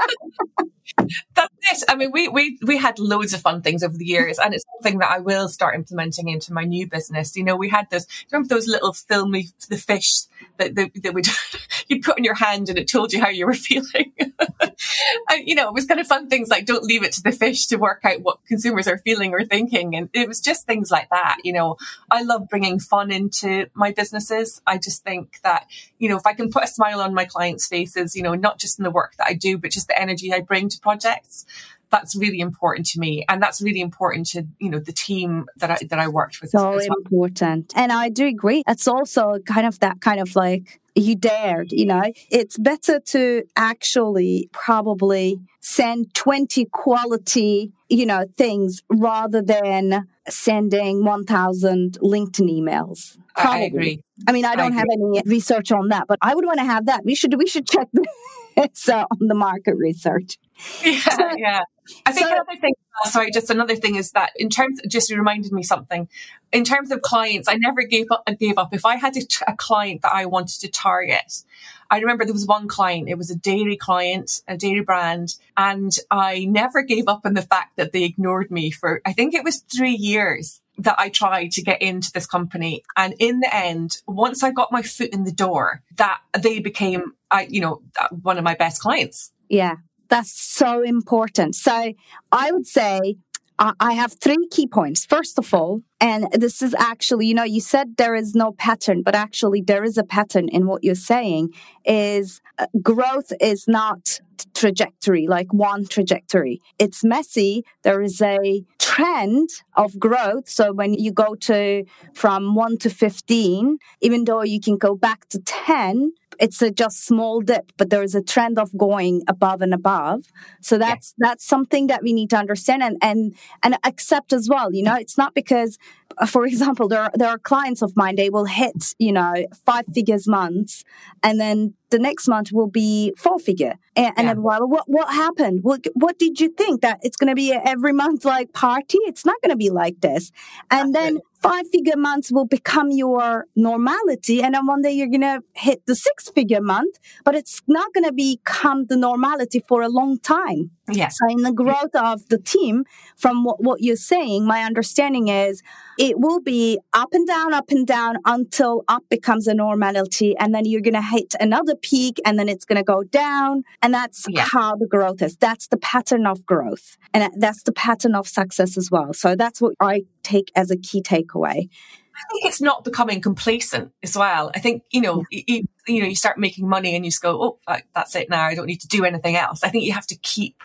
That's 1.35 1.55
it. 1.71 1.83
I 1.89 1.97
mean, 1.97 2.11
we, 2.13 2.29
we, 2.29 2.59
we 2.63 2.77
had 2.77 2.99
loads 2.99 3.35
of 3.35 3.41
fun 3.41 3.63
things 3.63 3.83
over 3.83 3.97
the 3.97 4.05
years 4.05 4.39
and 4.39 4.55
it's 4.55 4.65
something 4.77 4.99
that 4.99 5.11
I 5.11 5.19
will 5.19 5.49
start 5.49 5.75
implementing 5.75 6.29
into 6.29 6.53
my 6.53 6.65
new 6.65 6.87
business. 6.87 7.37
You 7.37 7.45
know, 7.45 7.57
we 7.57 7.69
had 7.69 7.91
those, 7.91 8.07
remember 8.31 8.49
those 8.49 8.67
little 8.67 8.93
filmy, 8.93 9.49
the 9.69 9.77
fish 9.77 10.23
that, 10.59 10.75
that, 10.75 10.91
that 11.03 11.15
would, 11.15 11.27
you 11.89 12.01
put 12.01 12.19
in 12.19 12.25
your 12.25 12.35
hand 12.35 12.69
and 12.69 12.79
it 12.79 12.89
told 12.89 13.13
you 13.13 13.21
how 13.21 13.29
you 13.29 13.47
were 13.47 13.55
feeling. 13.67 14.13
and, 14.61 15.43
you 15.45 15.55
know, 15.55 15.69
it 15.69 15.75
was 15.75 15.87
kind 15.87 16.01
of 16.01 16.07
fun 16.07 16.29
things 16.29 16.49
like 16.49 16.67
don't 16.67 16.85
leave 16.85 17.03
it 17.03 17.13
to 17.13 17.23
the 17.23 17.33
fish 17.33 17.67
to 17.67 17.77
work 17.77 18.01
out 18.05 18.23
what 18.23 18.45
consumers 18.47 18.89
are 18.89 18.99
feeling 18.99 19.33
or 19.33 19.45
thinking. 19.45 19.95
And 19.95 20.09
it 20.13 20.29
was 20.29 20.41
just 20.41 20.67
things 20.67 20.91
like 20.91 21.09
that. 21.11 21.39
You 21.45 21.53
know, 21.53 21.77
I 22.11 22.23
love 22.23 22.49
bringing 22.49 22.79
fun 22.79 23.11
into 23.11 23.67
my 23.75 23.93
businesses. 23.93 24.61
I 24.67 24.79
just 24.79 25.03
think 25.03 25.41
that, 25.43 25.67
you 25.99 26.09
know, 26.09 26.17
if 26.17 26.27
I 26.27 26.35
can 26.35 26.51
put 26.51 26.65
a 26.65 26.69
smile 26.69 27.01
on 27.01 27.15
my 27.15 27.25
clients' 27.25 27.67
faces, 27.67 28.15
you 28.15 28.23
know, 28.23 28.35
not 28.35 28.59
just 28.59 28.79
in 28.79 28.83
the 28.83 28.91
work 28.91 29.17
that 29.17 29.27
I 29.27 29.35
do, 29.35 29.59
but 29.59 29.71
just 29.71 29.89
the 29.89 30.01
energy 30.01 30.33
I 30.33 30.41
bring 30.41 30.69
to 30.69 30.81
projects, 30.81 31.47
that's 31.91 32.17
really 32.17 32.41
important 32.41 32.87
to 32.87 32.99
me 32.99 33.25
and 33.29 33.43
that's 33.43 33.63
really 33.63 33.81
important 33.81 34.27
to 34.27 34.45
you 34.59 34.69
know 34.69 34.79
the 34.79 34.93
team 34.93 35.47
that 35.57 35.71
i 35.71 35.79
that 35.89 35.99
i 35.99 36.09
worked 36.09 36.41
with 36.41 36.51
so 36.51 36.79
important 36.79 37.73
and 37.77 37.93
i 37.93 38.09
do 38.09 38.27
agree 38.27 38.63
it's 38.67 38.89
also 38.89 39.39
kind 39.47 39.67
of 39.67 39.79
that 39.81 40.01
kind 40.01 40.21
of 40.21 40.35
like 40.37 40.81
you 40.95 41.15
dared 41.15 41.71
you 41.73 41.87
know 41.87 42.03
it's 42.31 42.59
better 42.59 42.99
to 43.01 43.43
actually 43.57 44.49
probably 44.53 45.39
send 45.61 46.13
20 46.15 46.65
quality 46.67 47.73
you 47.89 48.07
know 48.07 48.25
things 48.37 48.83
rather 48.89 49.43
than 49.43 50.09
sending 50.29 51.05
1000 51.05 51.99
linkedin 52.01 52.51
emails 52.51 53.17
Probably. 53.37 53.61
I 53.61 53.65
agree. 53.65 54.03
I 54.27 54.33
mean, 54.33 54.47
I 54.47 54.57
don't 54.57 54.73
I 54.73 54.77
have 54.77 54.87
any 54.91 55.23
research 55.27 55.71
on 55.71 55.89
that, 55.89 56.07
but 56.09 56.19
I 56.23 56.35
would 56.35 56.47
want 56.47 56.59
to 56.59 56.65
have 56.65 56.87
that. 56.87 57.05
We 57.05 57.15
should 57.15 57.37
we 57.37 57.47
should 57.47 57.69
check 57.69 57.89
this 58.57 58.89
on 58.89 59.07
the 59.21 59.35
market 59.35 59.77
research. 59.77 60.39
Yeah, 60.83 60.99
so, 61.01 61.31
yeah. 61.37 61.61
I 62.05 62.13
think 62.13 62.27
so, 62.27 62.33
another 62.33 62.61
thing, 62.61 62.75
uh, 63.05 63.11
sorry, 63.11 63.31
just 63.31 63.51
another 63.51 63.77
thing 63.77 63.97
is 63.97 64.13
that 64.13 64.31
in 64.37 64.49
terms, 64.49 64.81
just 64.89 65.11
reminded 65.11 65.53
me 65.53 65.63
something. 65.63 66.09
In 66.53 66.65
terms 66.65 66.91
of 66.91 67.03
clients, 67.03 67.49
I 67.49 67.57
never 67.57 67.83
gave 67.83 68.07
up. 68.11 68.25
Gave 68.39 68.59
up. 68.59 68.73
If 68.73 68.85
I 68.87 68.97
had 68.97 69.17
a, 69.17 69.21
a 69.47 69.57
client 69.57 70.03
that 70.03 70.13
I 70.13 70.27
wanted 70.27 70.61
to 70.61 70.69
target, 70.69 71.45
I 71.91 71.99
remember 71.99 72.25
there 72.25 72.33
was 72.33 72.47
one 72.47 72.69
client. 72.69 73.09
It 73.09 73.19
was 73.19 73.31
a 73.31 73.37
dairy 73.37 73.77
client, 73.77 74.41
a 74.49 74.57
dairy 74.57 74.83
brand, 74.83 75.37
and 75.57 75.93
I 76.11 76.47
never 76.47 76.83
gave 76.83 77.09
up 77.09 77.23
on 77.25 77.35
the 77.35 77.43
fact 77.43 77.77
that 77.77 77.93
they 77.93 78.05
ignored 78.05 78.51
me 78.51 78.71
for. 78.71 79.01
I 79.05 79.13
think 79.13 79.35
it 79.35 79.45
was 79.45 79.61
three 79.61 79.95
years 79.95 80.61
that 80.79 80.97
I 80.99 81.09
tried 81.09 81.53
to 81.53 81.63
get 81.63 81.81
into 81.81 82.11
this 82.13 82.27
company. 82.27 82.83
And 82.97 83.15
in 83.19 83.41
the 83.41 83.55
end, 83.55 83.99
once 84.07 84.43
I 84.43 84.51
got 84.51 84.73
my 84.73 84.83
foot 84.83 85.11
in 85.11 85.25
the 85.25 85.33
door, 85.33 85.83
that 85.97 86.21
they 86.39 86.59
became, 86.59 87.15
I, 87.31 87.47
you 87.51 87.61
know, 87.61 87.83
one 88.23 88.39
of 88.39 88.45
my 88.45 88.55
best 88.55 88.81
clients. 88.81 89.33
Yeah. 89.49 89.77
That's 90.09 90.31
so 90.31 90.83
important. 90.83 91.55
So 91.55 91.93
I 92.33 92.53
would 92.53 92.67
say 92.67 93.17
I 93.59 93.95
have 93.95 94.15
three 94.21 94.49
key 94.51 94.67
points. 94.67 95.07
First 95.07 95.39
of 95.39 95.55
all, 95.55 95.83
and 95.99 96.27
this 96.33 96.61
is 96.61 96.75
actually, 96.79 97.27
you 97.27 97.35
know, 97.35 97.43
you 97.45 97.61
said 97.61 97.97
there 97.97 98.15
is 98.15 98.35
no 98.35 98.53
pattern, 98.53 99.03
but 99.03 99.15
actually 99.15 99.63
there 99.63 99.83
is 99.83 99.97
a 99.97 100.05
pattern 100.05 100.49
in 100.51 100.67
what 100.67 100.85
you're 100.85 100.95
saying 100.95 101.55
is 101.87 102.43
uh, 102.59 102.67
growth 102.83 103.33
is 103.41 103.67
not 103.67 104.21
trajectory, 104.55 105.27
like 105.27 105.55
one 105.55 105.87
trajectory. 105.87 106.61
It's 106.79 107.03
messy. 107.03 107.65
There 107.83 108.03
is 108.03 108.21
a 108.21 108.63
trend 108.79 109.49
of 109.75 109.99
growth. 109.99 110.51
So 110.51 110.73
when 110.73 110.93
you 110.93 111.11
go 111.11 111.35
to 111.35 111.85
from 112.13 112.55
one 112.55 112.77
to 112.79 112.91
15, 112.91 113.79
even 114.03 114.25
though 114.25 114.43
you 114.43 114.61
can 114.61 114.77
go 114.77 114.95
back 114.95 115.29
to 115.31 115.39
10, 115.39 116.13
it's 116.39 116.63
a 116.63 116.71
just 116.71 117.05
small 117.05 117.41
dip, 117.41 117.73
but 117.77 117.91
there 117.91 118.03
is 118.03 118.15
a 118.15 118.23
trend 118.23 118.59
of 118.59 118.77
going 118.77 119.23
above 119.29 119.63
and 119.63 119.75
above. 119.75 120.25
So 120.61 120.79
that's 120.79 121.15
yeah. 121.19 121.29
that's 121.29 121.45
something 121.45 121.87
that 121.89 122.03
we 122.03 122.13
need 122.13 122.31
to 122.31 122.37
understand 122.37 122.83
and 122.83 122.97
and 123.03 123.35
and 123.63 123.79
accept 123.85 124.33
as 124.33 124.49
well. 124.49 124.73
You 124.73 124.83
know, 124.83 124.95
it's 124.95 125.19
not 125.19 125.35
because, 125.35 125.79
uh, 126.19 126.27
for 126.27 126.47
example, 126.47 126.89
there 126.89 127.03
are, 127.03 127.11
there 127.15 127.29
are 127.29 127.39
clients 127.39 127.83
of 127.83 127.97
mine 127.97 128.17
they 128.17 128.31
will 128.31 128.47
hit 128.47 128.95
you 128.99 129.13
know 129.13 129.35
five 129.65 129.87
figures 129.95 130.27
months, 130.29 130.85
and 131.23 131.41
then 131.41 131.75
the 131.91 131.99
next 131.99 132.29
month 132.29 132.53
will 132.53 132.69
be 132.69 133.13
four 133.17 133.39
figure. 133.39 133.75
And, 133.95 134.13
yeah. 134.17 134.31
and 134.31 134.43
well, 134.43 134.67
what 134.67 134.85
what 134.87 135.13
happened? 135.13 135.61
What 135.63 135.87
what 135.95 136.19
did 136.19 136.41
you 136.41 136.49
think 136.49 136.83
that 136.83 136.99
it's 137.03 137.17
going 137.17 137.29
to 137.29 137.35
be 137.35 137.53
every 137.53 137.93
month 137.93 138.25
like 138.25 138.53
party? 138.53 138.99
It's 139.03 139.25
not 139.25 139.37
going 139.43 139.51
to 139.51 139.57
be 139.57 139.71
like 139.71 140.01
this. 140.01 140.33
And 140.71 140.95
then 140.95 141.19
five 141.41 141.69
figure 141.71 141.97
months 141.97 142.33
will 142.33 142.45
become 142.47 142.91
your 142.91 143.47
normality. 143.55 144.43
And 144.43 144.55
then 144.55 144.67
one 144.67 144.83
day 144.83 144.93
you're 144.93 145.07
going 145.07 145.21
to 145.21 145.43
hit 145.55 145.87
the 145.87 145.95
six 145.95 146.29
figure 146.31 146.61
month, 146.61 146.99
but 147.25 147.35
it's 147.35 147.63
not 147.69 147.93
going 147.95 148.05
to 148.05 148.13
become 148.13 148.87
the 148.87 148.97
normality 148.97 149.63
for 149.69 149.83
a 149.83 149.89
long 149.89 150.19
time. 150.19 150.71
Yes. 150.91 151.17
So 151.19 151.31
in 151.31 151.43
the 151.43 151.53
growth 151.53 151.95
of 151.95 152.29
the 152.29 152.39
team, 152.39 152.85
from 153.17 153.45
what, 153.45 153.63
what 153.63 153.81
you're 153.81 153.97
saying, 153.97 154.47
my 154.47 154.63
understanding 154.63 155.29
is 155.29 155.63
it 155.99 156.19
will 156.19 156.41
be 156.41 156.79
up 156.93 157.09
and 157.13 157.27
down, 157.27 157.55
up 157.55 157.71
and 157.71 157.87
down 157.87 158.17
until 158.25 158.85
up 158.89 159.05
becomes 159.09 159.47
a 159.47 159.55
normality. 159.55 160.37
And 160.39 160.55
then 160.55 160.65
you're 160.65 160.81
going 160.81 160.95
to 160.95 161.03
hit 161.03 161.35
another 161.41 161.75
peak 161.75 162.21
and 162.25 162.39
then 162.39 162.49
it's 162.49 162.65
going 162.65 162.77
to 162.77 162.85
go 162.85 163.03
down. 163.03 163.65
And 163.83 163.95
that's 163.95 164.27
yeah. 164.29 164.45
how 164.45 164.77
the 164.77 164.87
growth 164.87 165.23
is. 165.23 165.37
That's 165.37 165.69
the 165.69 165.79
pattern 165.79 166.27
of 166.27 166.45
growth. 166.45 166.97
And 167.15 167.31
that's 167.39 167.63
the 167.63 167.73
pattern 167.73 168.15
of 168.15 168.29
success 168.29 168.77
as 168.77 168.91
well. 168.91 169.13
So 169.13 169.35
that's 169.35 169.61
what 169.61 169.75
I 169.81 170.03
take 170.23 170.53
as 170.55 170.71
a 170.71 170.77
key 170.77 171.03
takeaway. 171.03 171.69
I 172.17 172.33
think 172.33 172.47
it's 172.47 172.63
not 172.63 172.83
becoming 172.83 173.21
complacent 173.21 173.93
as 174.03 174.17
well. 174.17 174.51
I 174.55 174.59
think, 174.59 174.83
you 174.91 175.03
know, 175.03 175.25
yeah. 175.31 175.43
you, 175.47 175.65
you, 175.87 176.01
know, 176.01 176.09
you 176.09 176.15
start 176.15 176.39
making 176.39 176.67
money 176.67 176.95
and 176.95 177.05
you 177.05 177.11
just 177.11 177.23
go, 177.23 177.59
oh, 177.69 177.77
that's 177.95 178.17
it 178.17 178.31
now. 178.31 178.47
I 178.47 178.55
don't 178.55 178.67
need 178.67 178.81
to 178.81 178.89
do 178.89 179.05
anything 179.05 179.37
else. 179.37 179.63
I 179.63 179.69
think 179.69 179.85
you 179.85 179.93
have 179.93 180.07
to 180.07 180.17
keep, 180.17 180.63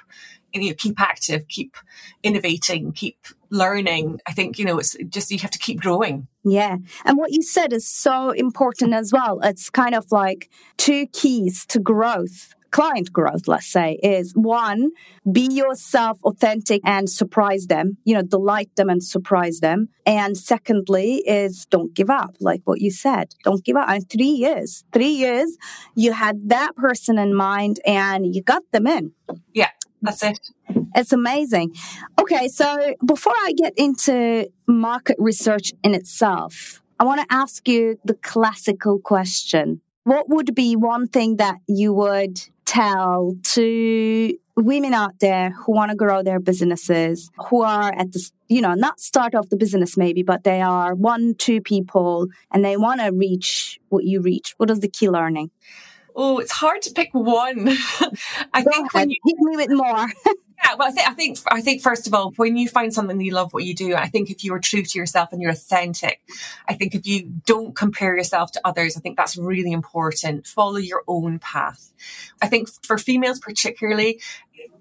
you 0.53 0.69
know, 0.69 0.75
keep 0.77 0.99
active, 0.99 1.47
keep 1.49 1.75
innovating, 2.23 2.93
keep 2.93 3.17
learning. 3.51 4.19
I 4.27 4.31
think, 4.33 4.57
you 4.57 4.65
know, 4.65 4.79
it's 4.79 4.95
just, 5.09 5.31
you 5.31 5.39
have 5.39 5.51
to 5.51 5.59
keep 5.59 5.81
growing. 5.81 6.27
Yeah. 6.43 6.77
And 7.05 7.17
what 7.17 7.31
you 7.31 7.43
said 7.43 7.73
is 7.73 7.87
so 7.87 8.31
important 8.31 8.93
as 8.93 9.11
well. 9.11 9.39
It's 9.43 9.69
kind 9.69 9.93
of 9.93 10.11
like 10.11 10.49
two 10.77 11.07
keys 11.07 11.65
to 11.67 11.79
growth 11.79 12.55
client 12.71 13.11
growth, 13.11 13.47
let's 13.47 13.67
say, 13.67 13.99
is 14.01 14.31
one, 14.33 14.91
be 15.31 15.47
yourself 15.51 16.17
authentic 16.23 16.81
and 16.85 17.09
surprise 17.09 17.67
them, 17.67 17.97
you 18.05 18.15
know, 18.15 18.21
delight 18.21 18.69
them 18.75 18.89
and 18.89 19.03
surprise 19.03 19.59
them. 19.59 19.89
And 20.05 20.37
secondly 20.37 21.17
is 21.27 21.65
don't 21.65 21.93
give 21.93 22.09
up, 22.09 22.35
like 22.39 22.61
what 22.63 22.81
you 22.81 22.89
said. 22.89 23.35
Don't 23.43 23.63
give 23.63 23.75
up. 23.75 23.89
And 23.89 24.09
three 24.09 24.25
years, 24.25 24.83
three 24.93 25.09
years, 25.09 25.57
you 25.95 26.13
had 26.13 26.49
that 26.49 26.75
person 26.75 27.19
in 27.19 27.35
mind 27.35 27.79
and 27.85 28.33
you 28.33 28.41
got 28.41 28.63
them 28.71 28.87
in. 28.87 29.11
Yeah, 29.53 29.69
that's 30.01 30.23
it. 30.23 30.39
It's 30.95 31.13
amazing. 31.13 31.73
Okay, 32.19 32.47
so 32.47 32.95
before 33.05 33.33
I 33.33 33.53
get 33.55 33.73
into 33.77 34.49
market 34.67 35.15
research 35.19 35.73
in 35.83 35.93
itself, 35.93 36.81
I 36.99 37.03
want 37.03 37.21
to 37.21 37.27
ask 37.33 37.67
you 37.67 37.99
the 38.05 38.15
classical 38.15 38.99
question. 38.99 39.81
What 40.03 40.29
would 40.29 40.53
be 40.55 40.75
one 40.75 41.07
thing 41.07 41.37
that 41.37 41.57
you 41.67 41.93
would 41.93 42.41
tell 42.65 43.35
to 43.43 44.37
women 44.55 44.93
out 44.93 45.19
there 45.19 45.51
who 45.51 45.73
want 45.73 45.91
to 45.91 45.95
grow 45.95 46.23
their 46.23 46.39
businesses, 46.39 47.29
who 47.49 47.61
are 47.61 47.93
at 47.93 48.11
the, 48.11 48.31
you 48.47 48.61
know, 48.61 48.73
not 48.73 48.99
start 48.99 49.35
off 49.35 49.49
the 49.49 49.57
business 49.57 49.97
maybe, 49.97 50.23
but 50.23 50.43
they 50.43 50.61
are 50.61 50.93
one, 50.95 51.35
two 51.35 51.61
people 51.61 52.27
and 52.51 52.63
they 52.63 52.77
want 52.77 53.01
to 53.01 53.11
reach 53.11 53.79
what 53.89 54.03
you 54.03 54.21
reach? 54.21 54.53
What 54.57 54.69
is 54.69 54.79
the 54.79 54.87
key 54.87 55.09
learning? 55.09 55.51
Oh, 56.15 56.39
it's 56.39 56.51
hard 56.51 56.81
to 56.83 56.91
pick 56.91 57.09
one. 57.13 57.69
I 58.53 58.63
Go 58.63 58.71
think 58.71 58.93
ahead. 58.93 59.07
when 59.07 59.09
you 59.11 59.17
hit 59.25 59.37
me 59.39 59.55
with 59.57 59.71
more. 59.71 60.07
Yeah, 60.63 60.75
well, 60.77 60.89
I 60.89 60.91
think, 60.91 61.09
I 61.09 61.13
think, 61.13 61.37
I 61.47 61.61
think 61.61 61.81
first 61.81 62.05
of 62.05 62.13
all, 62.13 62.33
when 62.35 62.55
you 62.55 62.69
find 62.69 62.93
something 62.93 63.19
you 63.19 63.33
love 63.33 63.51
what 63.51 63.63
you 63.63 63.73
do, 63.73 63.95
I 63.95 64.07
think 64.07 64.29
if 64.29 64.43
you 64.43 64.53
are 64.53 64.59
true 64.59 64.83
to 64.83 64.99
yourself 64.99 65.29
and 65.31 65.41
you're 65.41 65.49
authentic, 65.49 66.21
I 66.67 66.75
think 66.75 66.93
if 66.93 67.07
you 67.07 67.31
don't 67.47 67.75
compare 67.75 68.15
yourself 68.15 68.51
to 68.51 68.61
others, 68.63 68.95
I 68.95 68.99
think 68.99 69.17
that's 69.17 69.37
really 69.37 69.71
important. 69.71 70.45
Follow 70.45 70.77
your 70.77 71.01
own 71.07 71.39
path. 71.39 71.91
I 72.43 72.47
think 72.47 72.69
for 72.83 72.99
females 72.99 73.39
particularly, 73.39 74.21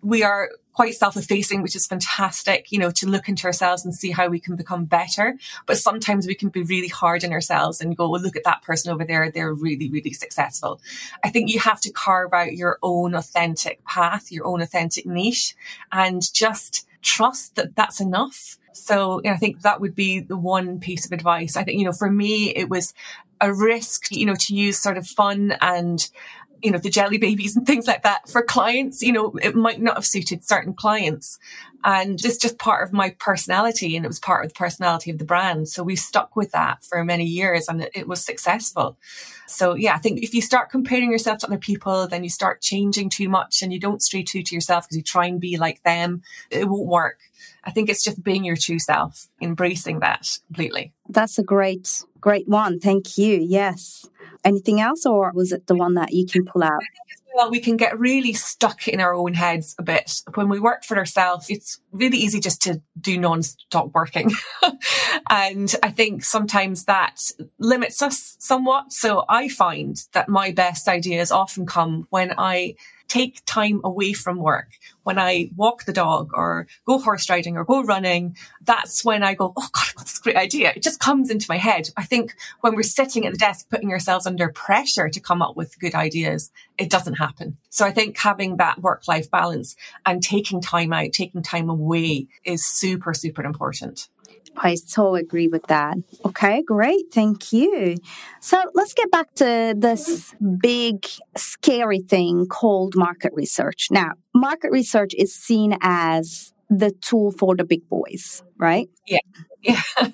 we 0.02 0.22
are 0.22 0.50
quite 0.72 0.94
self-effacing, 0.94 1.62
which 1.62 1.76
is 1.76 1.86
fantastic, 1.86 2.70
you 2.70 2.78
know, 2.78 2.90
to 2.90 3.06
look 3.06 3.28
into 3.28 3.44
ourselves 3.46 3.84
and 3.84 3.94
see 3.94 4.10
how 4.10 4.28
we 4.28 4.38
can 4.38 4.56
become 4.56 4.84
better. 4.84 5.36
But 5.66 5.78
sometimes 5.78 6.26
we 6.26 6.34
can 6.34 6.48
be 6.48 6.62
really 6.62 6.88
hard 6.88 7.24
on 7.24 7.32
ourselves 7.32 7.80
and 7.80 7.96
go, 7.96 8.08
well, 8.08 8.20
look 8.20 8.36
at 8.36 8.44
that 8.44 8.62
person 8.62 8.92
over 8.92 9.04
there. 9.04 9.30
They're 9.30 9.52
really, 9.52 9.90
really 9.90 10.12
successful. 10.12 10.80
I 11.24 11.30
think 11.30 11.50
you 11.50 11.60
have 11.60 11.80
to 11.82 11.92
carve 11.92 12.32
out 12.32 12.54
your 12.54 12.78
own 12.82 13.14
authentic 13.14 13.84
path, 13.84 14.30
your 14.32 14.46
own 14.46 14.62
authentic 14.62 15.06
niche 15.06 15.54
and 15.92 16.22
just 16.32 16.86
trust 17.02 17.56
that 17.56 17.76
that's 17.76 18.00
enough. 18.00 18.56
So 18.72 19.20
I 19.26 19.36
think 19.36 19.62
that 19.62 19.80
would 19.80 19.94
be 19.94 20.20
the 20.20 20.38
one 20.38 20.78
piece 20.78 21.04
of 21.04 21.12
advice. 21.12 21.56
I 21.56 21.64
think, 21.64 21.78
you 21.78 21.84
know, 21.84 21.92
for 21.92 22.10
me, 22.10 22.54
it 22.54 22.70
was 22.70 22.94
a 23.40 23.52
risk, 23.52 24.12
you 24.12 24.26
know, 24.26 24.36
to 24.36 24.54
use 24.54 24.78
sort 24.78 24.98
of 24.98 25.06
fun 25.06 25.56
and 25.60 26.10
you 26.62 26.70
know, 26.70 26.78
the 26.78 26.90
jelly 26.90 27.18
babies 27.18 27.56
and 27.56 27.66
things 27.66 27.86
like 27.86 28.02
that 28.02 28.28
for 28.28 28.42
clients, 28.42 29.02
you 29.02 29.12
know, 29.12 29.32
it 29.42 29.54
might 29.54 29.80
not 29.80 29.96
have 29.96 30.06
suited 30.06 30.44
certain 30.44 30.74
clients. 30.74 31.38
And 31.82 32.22
it's 32.22 32.36
just 32.36 32.58
part 32.58 32.86
of 32.86 32.92
my 32.92 33.10
personality 33.18 33.96
and 33.96 34.04
it 34.04 34.08
was 34.08 34.20
part 34.20 34.44
of 34.44 34.52
the 34.52 34.58
personality 34.58 35.10
of 35.10 35.18
the 35.18 35.24
brand. 35.24 35.68
So 35.68 35.82
we 35.82 35.96
stuck 35.96 36.36
with 36.36 36.52
that 36.52 36.84
for 36.84 37.02
many 37.04 37.24
years 37.24 37.68
and 37.68 37.82
it, 37.82 37.90
it 37.94 38.08
was 38.08 38.22
successful. 38.22 38.98
So 39.46 39.74
yeah, 39.74 39.94
I 39.94 39.98
think 39.98 40.22
if 40.22 40.34
you 40.34 40.42
start 40.42 40.70
comparing 40.70 41.10
yourself 41.10 41.38
to 41.38 41.46
other 41.46 41.58
people, 41.58 42.06
then 42.06 42.22
you 42.22 42.30
start 42.30 42.60
changing 42.60 43.08
too 43.08 43.28
much 43.28 43.62
and 43.62 43.72
you 43.72 43.80
don't 43.80 44.02
stay 44.02 44.22
true 44.22 44.42
to 44.42 44.54
yourself 44.54 44.84
because 44.84 44.96
you 44.98 45.02
try 45.02 45.26
and 45.26 45.40
be 45.40 45.56
like 45.56 45.82
them. 45.82 46.22
It 46.50 46.68
won't 46.68 46.86
work. 46.86 47.18
I 47.64 47.70
think 47.70 47.88
it's 47.88 48.02
just 48.02 48.22
being 48.22 48.44
your 48.44 48.56
true 48.56 48.78
self, 48.78 49.28
embracing 49.40 50.00
that 50.00 50.38
completely. 50.46 50.92
That's 51.08 51.38
a 51.38 51.42
great, 51.42 52.04
great 52.20 52.48
one. 52.48 52.80
Thank 52.80 53.18
you. 53.18 53.38
Yes. 53.40 54.06
Anything 54.44 54.80
else, 54.80 55.06
or 55.06 55.32
was 55.34 55.52
it 55.52 55.66
the 55.66 55.74
one 55.74 55.94
that 55.94 56.12
you 56.12 56.26
can 56.26 56.44
pull 56.44 56.62
out? 56.62 56.80
well, 57.34 57.50
we 57.50 57.60
can 57.60 57.76
get 57.76 57.98
really 57.98 58.32
stuck 58.32 58.88
in 58.88 59.00
our 59.00 59.14
own 59.14 59.34
heads 59.34 59.74
a 59.78 59.82
bit. 59.82 60.22
When 60.34 60.48
we 60.48 60.58
work 60.58 60.84
for 60.84 60.96
ourselves, 60.96 61.46
it's 61.48 61.80
really 61.92 62.18
easy 62.18 62.40
just 62.40 62.62
to 62.62 62.82
do 63.00 63.18
non-stop 63.18 63.92
working. 63.94 64.30
and 65.30 65.74
I 65.82 65.90
think 65.90 66.24
sometimes 66.24 66.84
that 66.84 67.20
limits 67.58 68.02
us 68.02 68.36
somewhat. 68.38 68.92
So 68.92 69.24
I 69.28 69.48
find 69.48 70.02
that 70.12 70.28
my 70.28 70.50
best 70.50 70.88
ideas 70.88 71.30
often 71.30 71.66
come 71.66 72.06
when 72.10 72.34
I 72.36 72.74
take 73.10 73.44
time 73.44 73.80
away 73.82 74.12
from 74.12 74.38
work, 74.38 74.68
when 75.02 75.18
I 75.18 75.50
walk 75.56 75.84
the 75.84 75.92
dog 75.92 76.30
or 76.32 76.68
go 76.86 76.98
horse 76.98 77.28
riding 77.28 77.56
or 77.56 77.64
go 77.64 77.82
running, 77.82 78.36
that's 78.62 79.04
when 79.04 79.24
I 79.24 79.34
go, 79.34 79.52
oh 79.56 79.68
God, 79.72 79.94
got 79.96 80.04
this 80.04 80.20
great 80.20 80.36
idea. 80.36 80.72
It 80.74 80.82
just 80.82 81.00
comes 81.00 81.28
into 81.28 81.46
my 81.48 81.56
head. 81.56 81.90
I 81.96 82.04
think 82.04 82.34
when 82.60 82.76
we're 82.76 82.84
sitting 82.84 83.26
at 83.26 83.32
the 83.32 83.38
desk, 83.38 83.68
putting 83.68 83.90
ourselves 83.90 84.26
under 84.26 84.48
pressure 84.48 85.08
to 85.08 85.20
come 85.20 85.42
up 85.42 85.56
with 85.56 85.78
good 85.80 85.94
ideas, 85.94 86.52
it 86.78 86.88
doesn't 86.88 87.14
happen. 87.14 87.56
So 87.68 87.84
I 87.84 87.90
think 87.90 88.16
having 88.16 88.58
that 88.58 88.80
work 88.80 89.08
life 89.08 89.28
balance 89.30 89.74
and 90.06 90.22
taking 90.22 90.60
time 90.60 90.92
out, 90.92 91.12
taking 91.12 91.42
time 91.42 91.68
away 91.68 92.28
is 92.44 92.64
super, 92.64 93.12
super 93.12 93.42
important. 93.42 94.08
I 94.62 94.74
so 94.74 95.14
agree 95.14 95.48
with 95.48 95.66
that. 95.68 95.96
Okay, 96.24 96.62
great. 96.62 97.06
Thank 97.12 97.52
you. 97.52 97.96
So 98.40 98.62
let's 98.74 98.92
get 98.92 99.10
back 99.10 99.32
to 99.36 99.74
this 99.76 100.34
big, 100.60 101.06
scary 101.36 102.00
thing 102.00 102.46
called 102.46 102.94
market 102.94 103.32
research. 103.34 103.88
Now, 103.90 104.12
market 104.34 104.70
research 104.70 105.14
is 105.16 105.34
seen 105.34 105.78
as 105.80 106.52
the 106.68 106.90
tool 107.00 107.32
for 107.32 107.56
the 107.56 107.64
big 107.64 107.88
boys, 107.88 108.42
right? 108.58 108.88
Yeah. 109.06 109.18
Yeah. 109.62 109.82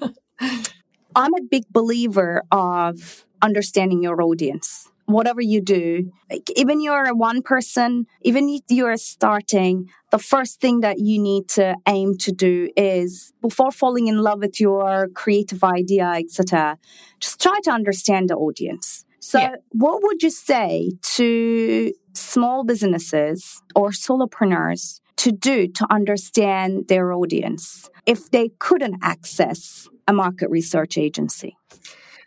I'm 1.17 1.35
a 1.35 1.43
big 1.51 1.65
believer 1.71 2.43
of 2.53 3.27
understanding 3.43 4.03
your 4.03 4.23
audience 4.23 4.89
whatever 5.07 5.41
you 5.41 5.61
do, 5.61 6.13
like 6.31 6.51
even 6.57 6.81
you're 6.81 7.07
a 7.07 7.15
one 7.15 7.43
person, 7.43 8.07
even 8.23 8.49
if 8.49 8.63
you're 8.69 8.97
starting, 8.97 9.89
the 10.11 10.19
first 10.19 10.61
thing 10.61 10.81
that 10.81 10.99
you 10.99 11.21
need 11.21 11.49
to 11.49 11.77
aim 11.87 12.17
to 12.19 12.33
do 12.33 12.69
is 12.77 13.33
before 13.41 13.71
falling 13.71 14.09
in 14.09 14.19
love 14.19 14.41
with 14.41 14.61
your 14.61 15.09
creative 15.15 15.65
idea, 15.65 16.07
etc., 16.17 16.79
just 17.21 17.41
try 17.41 17.59
to 17.65 17.71
understand 17.71 18.29
the 18.29 18.35
audience. 18.35 19.05
So, 19.21 19.41
yeah. 19.41 19.57
what 19.71 20.03
would 20.03 20.23
you 20.23 20.31
say 20.31 20.93
to 21.17 21.93
small 22.13 22.65
businesses 22.65 23.63
or 23.75 23.91
solopreneurs 23.91 25.01
to 25.17 25.33
do 25.33 25.67
to 25.69 25.87
understand 25.91 26.89
their 26.89 27.13
audience 27.13 27.91
if 28.07 28.31
they 28.31 28.51
couldn't 28.59 28.99
access 29.03 29.89
a 30.07 30.13
market 30.13 30.49
research 30.51 30.99
agency? 30.99 31.57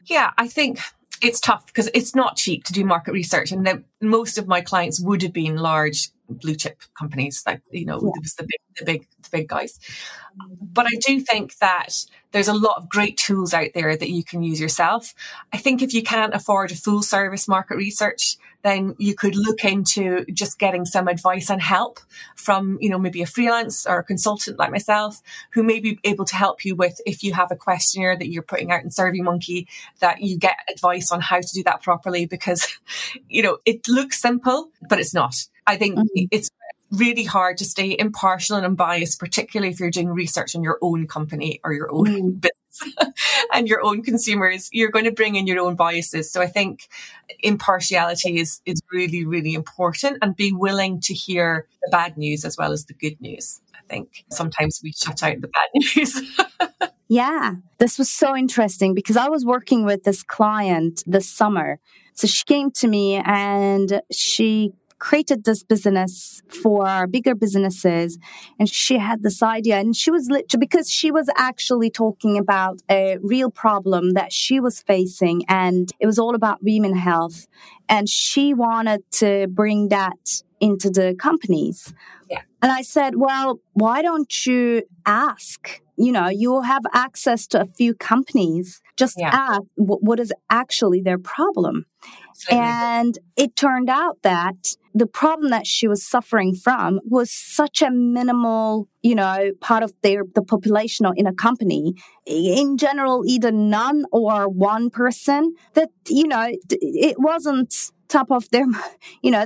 Yeah, 0.05 0.31
I 0.37 0.47
think 0.47 0.79
it's 1.21 1.39
tough 1.39 1.65
because 1.67 1.89
it's 1.93 2.15
not 2.15 2.36
cheap 2.36 2.63
to 2.65 2.73
do 2.73 2.86
market 2.86 3.12
research 3.12 3.51
and 3.51 3.84
most 4.01 4.38
of 4.38 4.47
my 4.47 4.62
clients 4.62 4.99
would 4.99 5.21
have 5.21 5.34
been 5.34 5.58
large 5.58 6.10
blue 6.29 6.55
chip 6.55 6.81
companies 6.97 7.43
like 7.45 7.61
you 7.71 7.85
know 7.85 7.99
yeah. 8.01 8.11
it 8.15 8.21
was 8.21 8.35
the 8.35 8.43
big 8.43 8.59
the 8.77 8.85
big 8.85 9.07
the 9.23 9.29
big 9.31 9.47
guys. 9.47 9.79
But 10.61 10.85
i 10.85 10.97
do 11.05 11.19
think 11.19 11.57
that 11.57 11.89
there's 12.31 12.47
a 12.47 12.53
lot 12.53 12.77
of 12.77 12.89
great 12.89 13.17
tools 13.17 13.53
out 13.53 13.69
there 13.73 13.95
that 13.95 14.09
you 14.09 14.23
can 14.23 14.43
use 14.43 14.61
yourself. 14.61 15.15
I 15.51 15.57
think 15.57 15.81
if 15.81 15.93
you 15.93 16.03
can't 16.03 16.35
afford 16.35 16.71
a 16.71 16.75
full 16.75 17.01
service 17.01 17.47
market 17.47 17.75
research 17.75 18.37
then 18.61 18.95
you 18.97 19.15
could 19.15 19.35
look 19.35 19.63
into 19.63 20.25
just 20.33 20.59
getting 20.59 20.85
some 20.85 21.07
advice 21.07 21.49
and 21.49 21.61
help 21.61 21.99
from 22.35 22.77
you 22.81 22.89
know 22.89 22.99
maybe 22.99 23.21
a 23.21 23.25
freelance 23.25 23.85
or 23.85 23.99
a 23.99 24.03
consultant 24.03 24.59
like 24.59 24.71
myself 24.71 25.21
who 25.51 25.63
may 25.63 25.79
be 25.79 25.99
able 26.03 26.25
to 26.25 26.35
help 26.35 26.65
you 26.65 26.75
with 26.75 26.99
if 27.05 27.23
you 27.23 27.33
have 27.33 27.51
a 27.51 27.55
questionnaire 27.55 28.17
that 28.17 28.29
you're 28.29 28.43
putting 28.43 28.71
out 28.71 28.83
in 28.83 28.89
surveymonkey 28.89 29.67
that 29.99 30.21
you 30.21 30.37
get 30.37 30.57
advice 30.71 31.11
on 31.11 31.21
how 31.21 31.39
to 31.39 31.53
do 31.53 31.63
that 31.63 31.81
properly 31.81 32.25
because 32.25 32.79
you 33.29 33.41
know 33.41 33.57
it 33.65 33.87
looks 33.87 34.21
simple 34.21 34.69
but 34.89 34.99
it's 34.99 35.13
not 35.13 35.35
I 35.69 35.77
think 35.77 35.99
mm-hmm. 35.99 36.25
it's 36.32 36.49
really 36.91 37.23
hard 37.23 37.58
to 37.58 37.65
stay 37.65 37.95
impartial 37.97 38.55
and 38.55 38.65
unbiased, 38.65 39.19
particularly 39.19 39.71
if 39.71 39.79
you're 39.79 39.91
doing 39.91 40.10
research 40.10 40.55
on 40.55 40.63
your 40.63 40.79
own 40.82 41.05
company 41.08 41.60
or 41.63 41.73
your 41.73 41.93
own 41.93 42.08
mm. 42.08 42.41
business 42.41 43.13
and 43.53 43.67
your 43.67 43.86
own 43.86 44.01
consumers. 44.01 44.67
You're 44.71 44.89
going 44.89 45.05
to 45.05 45.12
bring 45.12 45.36
in 45.36 45.45
your 45.45 45.60
own 45.60 45.75
biases. 45.75 46.32
So 46.32 46.41
I 46.41 46.47
think 46.47 46.89
impartiality 47.43 48.39
is, 48.39 48.62
is 48.65 48.82
really, 48.91 49.25
really 49.25 49.53
important 49.53 50.17
and 50.23 50.36
being 50.36 50.58
willing 50.58 50.99
to 51.01 51.13
hear 51.13 51.67
the 51.84 51.89
bad 51.91 52.17
news 52.17 52.45
as 52.45 52.58
well 52.58 52.71
as 52.71 52.86
the 52.86 52.95
good 52.95 53.21
news. 53.21 53.62
I 53.75 53.82
think 53.88 54.25
sometimes 54.32 54.79
we 54.84 54.91
shut 54.91 55.21
out 55.21 55.41
the 55.41 55.49
bad 55.49 55.69
news. 55.95 56.21
yeah, 57.08 57.53
this 57.77 57.99
was 57.99 58.10
so 58.10 58.36
interesting 58.36 58.95
because 58.95 59.17
I 59.17 59.29
was 59.29 59.45
working 59.45 59.86
with 59.86 60.03
this 60.03 60.23
client 60.23 61.03
this 61.05 61.29
summer. 61.29 61.79
So 62.15 62.25
she 62.25 62.43
came 62.45 62.71
to 62.71 62.88
me 62.88 63.15
and 63.15 64.01
she 64.12 64.73
created 64.99 65.45
this 65.45 65.63
business 65.63 66.41
for 66.49 67.07
bigger 67.07 67.33
businesses. 67.33 68.19
And 68.59 68.69
she 68.69 68.97
had 68.97 69.23
this 69.23 69.41
idea 69.41 69.77
and 69.77 69.95
she 69.95 70.12
was 70.12 70.27
literally, 70.29 70.59
because 70.59 70.89
she 70.89 71.12
was 71.12 71.29
actually 71.35 71.89
talking 71.89 72.38
about 72.38 72.81
a 72.89 73.17
real 73.21 73.49
problem 73.49 74.12
that 74.12 74.31
she 74.31 74.59
was 74.59 74.81
facing 74.81 75.43
and 75.47 75.91
it 75.99 76.05
was 76.05 76.19
all 76.19 76.35
about 76.35 76.62
women 76.62 76.95
health. 76.95 77.47
And 77.88 78.07
she 78.07 78.53
wanted 78.53 79.01
to 79.13 79.47
bring 79.47 79.89
that 79.89 80.43
into 80.59 80.89
the 80.89 81.15
companies. 81.17 81.93
Yeah. 82.29 82.41
And 82.62 82.71
I 82.71 82.81
said, 82.81 83.15
well, 83.15 83.59
why 83.73 84.01
don't 84.01 84.45
you 84.45 84.83
ask? 85.05 85.81
You 85.95 86.12
know, 86.12 86.27
you 86.27 86.51
will 86.51 86.62
have 86.62 86.83
access 86.93 87.47
to 87.47 87.62
a 87.62 87.65
few 87.65 87.93
companies. 87.93 88.81
Just 88.97 89.15
yeah. 89.17 89.29
ask 89.33 89.62
what 89.75 90.19
is 90.19 90.33
actually 90.49 91.01
their 91.01 91.17
problem. 91.17 91.85
And 92.49 93.17
it 93.36 93.56
turned 93.56 93.89
out 93.89 94.17
that 94.23 94.75
the 94.93 95.06
problem 95.06 95.49
that 95.52 95.67
she 95.67 95.88
was 95.88 96.06
suffering 96.06 96.56
from 96.56 96.99
was 97.06 97.32
such 97.32 97.82
a 97.82 97.91
minimal, 97.91 98.88
you 99.02 99.15
know, 99.15 99.52
part 99.62 99.84
of 99.84 99.93
their 100.02 100.23
the 100.34 100.41
population 100.41 101.06
or 101.06 101.13
in 101.15 101.28
a 101.28 101.34
company. 101.34 101.93
In 102.25 102.78
general, 102.78 103.23
either 103.25 103.52
none 103.52 104.06
or 104.12 104.49
one 104.49 104.89
person 104.89 105.54
that, 105.73 105.89
you 106.08 106.28
know, 106.28 106.47
it 106.69 107.15
wasn't 107.19 107.91
top 108.09 108.31
of 108.31 108.49
their, 108.49 108.65
you 109.21 109.31
know, 109.31 109.45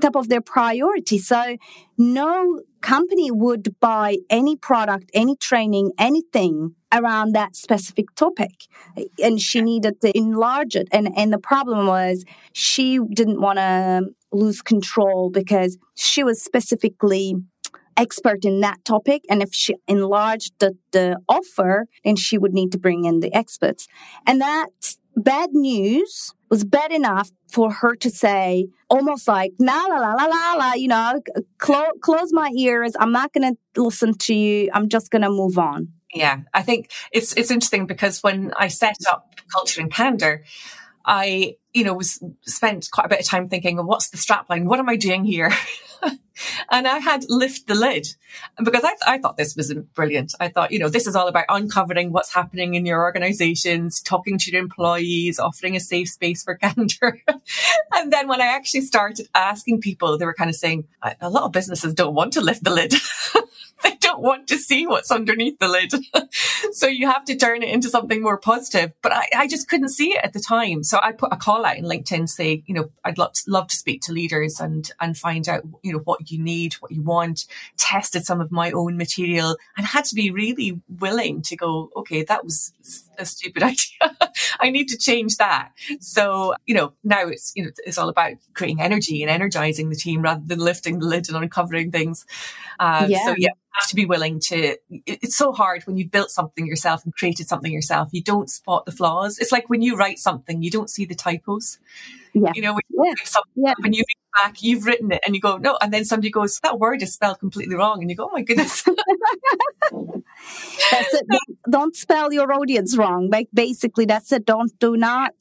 top 0.00 0.16
of 0.16 0.28
their 0.28 0.40
priority. 0.40 1.18
So 1.18 1.56
no 1.96 2.62
company 2.80 3.30
would 3.30 3.78
buy 3.80 4.18
any 4.30 4.56
product, 4.56 5.10
any 5.14 5.36
training, 5.36 5.92
anything 5.98 6.74
around 6.92 7.34
that 7.34 7.54
specific 7.54 8.14
topic. 8.14 8.66
And 9.22 9.40
she 9.40 9.60
needed 9.60 10.00
to 10.00 10.16
enlarge 10.16 10.74
it. 10.74 10.88
And, 10.92 11.10
and 11.16 11.32
the 11.32 11.38
problem 11.38 11.86
was 11.86 12.24
she 12.52 12.98
didn't 12.98 13.40
want 13.40 13.58
to 13.58 14.08
lose 14.32 14.62
control 14.62 15.30
because 15.30 15.78
she 15.94 16.22
was 16.22 16.42
specifically 16.42 17.34
expert 17.96 18.44
in 18.44 18.60
that 18.60 18.84
topic. 18.84 19.22
And 19.28 19.42
if 19.42 19.52
she 19.52 19.74
enlarged 19.88 20.54
the, 20.60 20.76
the 20.92 21.18
offer, 21.28 21.86
then 22.04 22.16
she 22.16 22.38
would 22.38 22.54
need 22.54 22.70
to 22.72 22.78
bring 22.78 23.04
in 23.04 23.20
the 23.20 23.34
experts. 23.34 23.88
And 24.26 24.40
that 24.40 24.96
bad 25.18 25.50
news 25.52 26.32
was 26.50 26.64
bad 26.64 26.92
enough 26.92 27.30
for 27.50 27.72
her 27.72 27.94
to 27.96 28.10
say, 28.10 28.68
almost 28.88 29.28
like, 29.28 29.52
la 29.58 29.84
la 29.84 29.96
la 29.96 30.12
la 30.12 30.24
la 30.24 30.54
la, 30.54 30.72
you 30.74 30.88
know, 30.88 31.20
clo- 31.58 31.92
close 32.00 32.32
my 32.32 32.50
ears. 32.56 32.94
I'm 32.98 33.12
not 33.12 33.32
going 33.32 33.54
to 33.54 33.82
listen 33.82 34.14
to 34.14 34.34
you. 34.34 34.70
I'm 34.72 34.88
just 34.88 35.10
going 35.10 35.22
to 35.22 35.30
move 35.30 35.58
on. 35.58 35.88
Yeah, 36.14 36.38
I 36.54 36.62
think 36.62 36.90
it's 37.12 37.34
it's 37.34 37.50
interesting 37.50 37.86
because 37.86 38.22
when 38.22 38.52
I 38.56 38.68
set 38.68 38.96
up 39.10 39.34
Culture 39.52 39.82
and 39.82 39.92
Candor, 39.92 40.44
I, 41.08 41.56
you 41.72 41.84
know, 41.84 41.94
was 41.94 42.22
spent 42.42 42.90
quite 42.92 43.06
a 43.06 43.08
bit 43.08 43.20
of 43.20 43.26
time 43.26 43.48
thinking, 43.48 43.78
what's 43.78 44.10
the 44.10 44.18
strapline? 44.18 44.64
What 44.64 44.78
am 44.78 44.90
I 44.90 44.96
doing 44.96 45.24
here? 45.24 45.50
and 46.70 46.86
I 46.86 46.98
had 46.98 47.24
lift 47.28 47.66
the 47.66 47.74
lid 47.74 48.06
because 48.62 48.84
I, 48.84 49.14
I 49.14 49.18
thought 49.18 49.38
this 49.38 49.56
was 49.56 49.72
brilliant. 49.94 50.34
I 50.38 50.48
thought, 50.48 50.70
you 50.70 50.78
know, 50.78 50.90
this 50.90 51.06
is 51.06 51.16
all 51.16 51.26
about 51.26 51.46
uncovering 51.48 52.12
what's 52.12 52.34
happening 52.34 52.74
in 52.74 52.84
your 52.84 53.02
organizations, 53.02 54.02
talking 54.02 54.36
to 54.36 54.50
your 54.50 54.60
employees, 54.60 55.38
offering 55.38 55.76
a 55.76 55.80
safe 55.80 56.10
space 56.10 56.44
for 56.44 56.54
candor. 56.62 57.22
and 57.94 58.12
then 58.12 58.28
when 58.28 58.42
I 58.42 58.46
actually 58.46 58.82
started 58.82 59.26
asking 59.34 59.80
people, 59.80 60.18
they 60.18 60.26
were 60.26 60.34
kind 60.34 60.50
of 60.50 60.56
saying, 60.56 60.86
a 61.22 61.30
lot 61.30 61.44
of 61.44 61.52
businesses 61.52 61.94
don't 61.94 62.14
want 62.14 62.34
to 62.34 62.42
lift 62.42 62.64
the 62.64 62.70
lid. 62.70 62.94
don't 64.18 64.28
want 64.28 64.48
to 64.48 64.58
see 64.58 64.86
what's 64.86 65.10
underneath 65.10 65.58
the 65.58 65.68
lid. 65.68 65.92
so 66.72 66.86
you 66.86 67.06
have 67.06 67.24
to 67.26 67.36
turn 67.36 67.62
it 67.62 67.68
into 67.68 67.88
something 67.88 68.22
more 68.22 68.38
positive. 68.38 68.92
But 69.02 69.12
I, 69.12 69.28
I, 69.36 69.48
just 69.48 69.68
couldn't 69.68 69.90
see 69.90 70.10
it 70.10 70.24
at 70.24 70.32
the 70.32 70.40
time. 70.40 70.82
So 70.82 70.98
I 71.02 71.12
put 71.12 71.32
a 71.32 71.36
call 71.36 71.64
out 71.64 71.76
in 71.76 71.84
LinkedIn, 71.84 72.28
say, 72.28 72.62
you 72.66 72.74
know, 72.74 72.90
I'd 73.04 73.18
love 73.18 73.32
to, 73.34 73.42
love 73.46 73.68
to 73.68 73.76
speak 73.76 74.02
to 74.02 74.12
leaders 74.12 74.60
and, 74.60 74.90
and 75.00 75.16
find 75.16 75.48
out, 75.48 75.62
you 75.82 75.92
know, 75.92 76.00
what 76.00 76.30
you 76.30 76.38
need, 76.38 76.74
what 76.74 76.90
you 76.90 77.02
want, 77.02 77.46
tested 77.76 78.24
some 78.24 78.40
of 78.40 78.50
my 78.50 78.70
own 78.72 78.96
material 78.96 79.56
and 79.76 79.86
had 79.86 80.04
to 80.06 80.14
be 80.14 80.30
really 80.30 80.80
willing 80.88 81.42
to 81.42 81.56
go, 81.56 81.90
okay, 81.96 82.22
that 82.24 82.44
was 82.44 82.72
a 83.18 83.24
stupid 83.24 83.62
idea. 83.64 84.16
I 84.60 84.70
need 84.70 84.88
to 84.88 84.98
change 84.98 85.36
that. 85.36 85.70
So, 86.00 86.54
you 86.66 86.74
know, 86.74 86.92
now 87.04 87.28
it's, 87.28 87.52
you 87.54 87.64
know, 87.64 87.70
it's 87.84 87.98
all 87.98 88.08
about 88.08 88.32
creating 88.54 88.80
energy 88.80 89.22
and 89.22 89.30
energizing 89.30 89.90
the 89.90 89.96
team 89.96 90.22
rather 90.22 90.42
than 90.44 90.58
lifting 90.58 90.98
the 90.98 91.06
lid 91.06 91.28
and 91.28 91.36
uncovering 91.36 91.90
things. 91.90 92.26
Um, 92.78 93.10
yeah. 93.10 93.24
So 93.24 93.34
yeah, 93.36 93.48
you 93.48 93.72
have 93.80 93.88
to 93.88 93.94
be 93.94 94.06
willing 94.06 94.40
to, 94.40 94.76
it's 95.06 95.36
so 95.36 95.52
hard 95.52 95.84
when 95.84 95.96
you've 95.96 96.10
built 96.10 96.30
something 96.30 96.66
yourself 96.66 97.04
and 97.04 97.14
created 97.14 97.48
something 97.48 97.72
yourself. 97.72 98.08
You 98.12 98.22
don't 98.22 98.50
spot 98.50 98.86
the 98.86 98.92
flaws. 98.92 99.38
It's 99.38 99.52
like 99.52 99.68
when 99.68 99.82
you 99.82 99.96
write 99.96 100.18
something, 100.18 100.62
you 100.62 100.70
don't 100.70 100.90
see 100.90 101.04
the 101.04 101.14
typos. 101.14 101.78
Yeah. 102.34 102.52
You 102.54 102.62
know, 102.62 102.72
when 102.74 102.82
you, 102.88 103.04
yeah. 103.04 103.40
yeah. 103.56 103.74
when 103.80 103.92
you 103.92 104.04
back, 104.42 104.62
you've 104.62 104.86
written 104.86 105.12
it 105.12 105.20
and 105.24 105.34
you 105.34 105.40
go, 105.40 105.56
no. 105.56 105.76
And 105.80 105.92
then 105.92 106.04
somebody 106.04 106.30
goes, 106.30 106.58
that 106.60 106.78
word 106.78 107.02
is 107.02 107.12
spelled 107.12 107.38
completely 107.38 107.74
wrong. 107.74 108.00
And 108.00 108.10
you 108.10 108.16
go, 108.16 108.26
oh 108.26 108.30
my 108.32 108.42
goodness. 108.42 108.82
that's 110.90 111.14
it. 111.14 111.26
Don't, 111.68 111.96
spell 111.96 112.32
your 112.32 112.52
audience 112.52 112.96
wrong. 112.96 113.28
Like 113.30 113.48
basically 113.52 114.04
that's 114.04 114.30
it. 114.32 114.46
Don't, 114.46 114.76
do 114.78 114.96
not. 114.96 115.34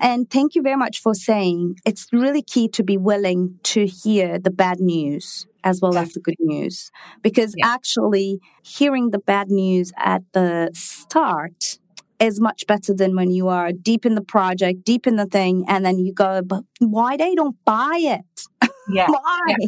And 0.00 0.28
thank 0.30 0.54
you 0.54 0.62
very 0.62 0.76
much 0.76 1.00
for 1.00 1.14
saying 1.14 1.76
it's 1.84 2.06
really 2.12 2.42
key 2.42 2.68
to 2.68 2.82
be 2.82 2.96
willing 2.96 3.58
to 3.64 3.86
hear 3.86 4.38
the 4.38 4.50
bad 4.50 4.80
news 4.80 5.46
as 5.62 5.80
well 5.80 5.96
as 5.96 6.12
the 6.12 6.20
good 6.20 6.36
news. 6.40 6.90
Because 7.22 7.54
yeah. 7.56 7.68
actually 7.68 8.40
hearing 8.62 9.10
the 9.10 9.18
bad 9.18 9.50
news 9.50 9.92
at 9.96 10.22
the 10.32 10.70
start 10.74 11.78
is 12.20 12.40
much 12.40 12.66
better 12.66 12.94
than 12.94 13.16
when 13.16 13.30
you 13.30 13.48
are 13.48 13.72
deep 13.72 14.06
in 14.06 14.14
the 14.14 14.22
project, 14.22 14.84
deep 14.84 15.06
in 15.06 15.16
the 15.16 15.26
thing, 15.26 15.64
and 15.68 15.84
then 15.84 15.98
you 15.98 16.12
go, 16.12 16.42
but 16.42 16.62
why 16.78 17.16
they 17.16 17.34
don't 17.34 17.56
buy 17.64 17.98
it? 18.00 18.70
Yeah. 18.86 19.06
why? 19.08 19.40
Yeah. 19.48 19.66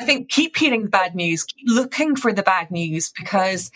I 0.00 0.04
think 0.04 0.28
keep 0.28 0.56
hearing 0.56 0.84
the 0.84 0.88
bad 0.88 1.16
news, 1.16 1.42
keep 1.42 1.66
looking 1.66 2.14
for 2.14 2.32
the 2.32 2.44
bad 2.44 2.70
news 2.70 3.12
because 3.18 3.72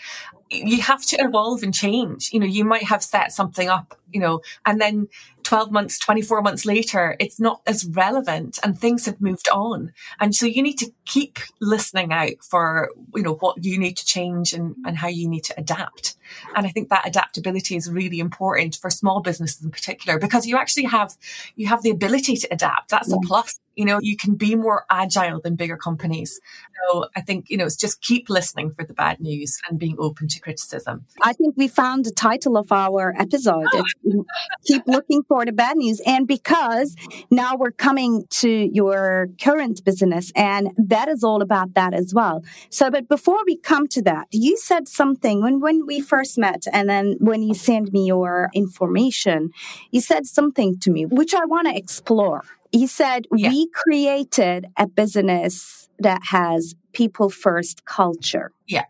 you 0.51 0.81
have 0.81 1.05
to 1.05 1.17
evolve 1.17 1.63
and 1.63 1.73
change. 1.73 2.29
You 2.33 2.39
know, 2.39 2.45
you 2.45 2.65
might 2.65 2.83
have 2.83 3.03
set 3.03 3.31
something 3.31 3.69
up, 3.69 3.97
you 4.11 4.19
know, 4.19 4.41
and 4.65 4.81
then 4.81 5.07
12 5.43 5.71
months, 5.71 5.97
24 5.97 6.41
months 6.41 6.65
later, 6.65 7.15
it's 7.19 7.39
not 7.39 7.61
as 7.65 7.85
relevant 7.85 8.59
and 8.61 8.77
things 8.77 9.05
have 9.05 9.21
moved 9.21 9.47
on. 9.49 9.93
And 10.19 10.35
so 10.35 10.45
you 10.45 10.61
need 10.61 10.77
to 10.79 10.91
keep 11.05 11.39
listening 11.61 12.11
out 12.11 12.43
for, 12.43 12.89
you 13.15 13.23
know, 13.23 13.35
what 13.35 13.63
you 13.63 13.79
need 13.79 13.95
to 13.97 14.05
change 14.05 14.53
and, 14.53 14.75
and 14.85 14.97
how 14.97 15.07
you 15.07 15.29
need 15.29 15.45
to 15.45 15.53
adapt. 15.57 16.17
And 16.55 16.67
I 16.67 16.69
think 16.69 16.89
that 16.89 17.07
adaptability 17.07 17.77
is 17.77 17.89
really 17.89 18.19
important 18.19 18.75
for 18.75 18.89
small 18.89 19.21
businesses 19.21 19.63
in 19.63 19.71
particular 19.71 20.19
because 20.19 20.45
you 20.45 20.57
actually 20.57 20.85
have, 20.85 21.17
you 21.55 21.67
have 21.67 21.81
the 21.81 21.91
ability 21.91 22.35
to 22.37 22.47
adapt. 22.51 22.89
That's 22.89 23.09
yeah. 23.09 23.15
a 23.15 23.19
mm. 23.19 23.27
plus. 23.27 23.59
You 23.81 23.87
know, 23.87 23.99
you 23.99 24.15
can 24.15 24.35
be 24.35 24.53
more 24.53 24.85
agile 24.91 25.41
than 25.41 25.55
bigger 25.55 25.75
companies. 25.75 26.39
So 26.83 27.07
I 27.15 27.21
think, 27.21 27.49
you 27.49 27.57
know, 27.57 27.65
it's 27.65 27.75
just 27.75 27.99
keep 28.01 28.29
listening 28.29 28.75
for 28.75 28.85
the 28.85 28.93
bad 28.93 29.19
news 29.19 29.59
and 29.67 29.79
being 29.79 29.95
open 29.97 30.27
to 30.27 30.39
criticism. 30.39 31.05
I 31.23 31.33
think 31.33 31.55
we 31.57 31.67
found 31.67 32.05
the 32.05 32.11
title 32.11 32.57
of 32.57 32.71
our 32.71 33.15
episode. 33.17 33.65
Oh. 33.73 34.25
keep 34.67 34.83
looking 34.85 35.23
for 35.23 35.45
the 35.45 35.51
bad 35.51 35.77
news. 35.77 35.99
And 36.05 36.27
because 36.27 36.95
now 37.31 37.55
we're 37.55 37.71
coming 37.71 38.25
to 38.41 38.69
your 38.71 39.29
current 39.41 39.83
business 39.83 40.31
and 40.35 40.69
that 40.77 41.07
is 41.07 41.23
all 41.23 41.41
about 41.41 41.73
that 41.73 41.95
as 41.95 42.13
well. 42.13 42.43
So, 42.69 42.91
but 42.91 43.09
before 43.09 43.39
we 43.47 43.57
come 43.57 43.87
to 43.87 44.03
that, 44.03 44.27
you 44.29 44.57
said 44.57 44.87
something 44.87 45.41
when, 45.41 45.59
when 45.59 45.87
we 45.87 46.01
first 46.01 46.37
met 46.37 46.65
and 46.71 46.87
then 46.87 47.15
when 47.19 47.41
you 47.41 47.55
sent 47.55 47.91
me 47.91 48.05
your 48.05 48.51
information, 48.53 49.49
you 49.89 50.01
said 50.01 50.27
something 50.27 50.77
to 50.81 50.91
me, 50.91 51.07
which 51.07 51.33
I 51.33 51.45
want 51.45 51.67
to 51.67 51.75
explore. 51.75 52.43
You 52.71 52.87
said 52.87 53.27
yeah. 53.35 53.49
we 53.49 53.67
created 53.73 54.67
a 54.77 54.87
business 54.87 55.89
that 55.99 56.21
has 56.29 56.75
people 56.93 57.29
first 57.29 57.85
culture. 57.85 58.51
Yeah. 58.67 58.85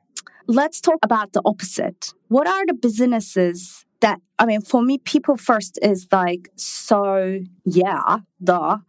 Let's 0.48 0.82
talk 0.82 1.00
about 1.04 1.34
the 1.34 1.42
opposite. 1.46 2.14
What 2.28 2.48
are 2.48 2.66
the 2.66 2.74
businesses 2.74 3.86
that, 4.02 4.20
I 4.40 4.46
mean, 4.46 4.62
for 4.62 4.82
me, 4.82 4.98
people 4.98 5.38
first 5.38 5.80
is 5.82 6.08
like, 6.12 6.50
so 6.56 7.40
yeah, 7.66 8.20
the 8.40 8.82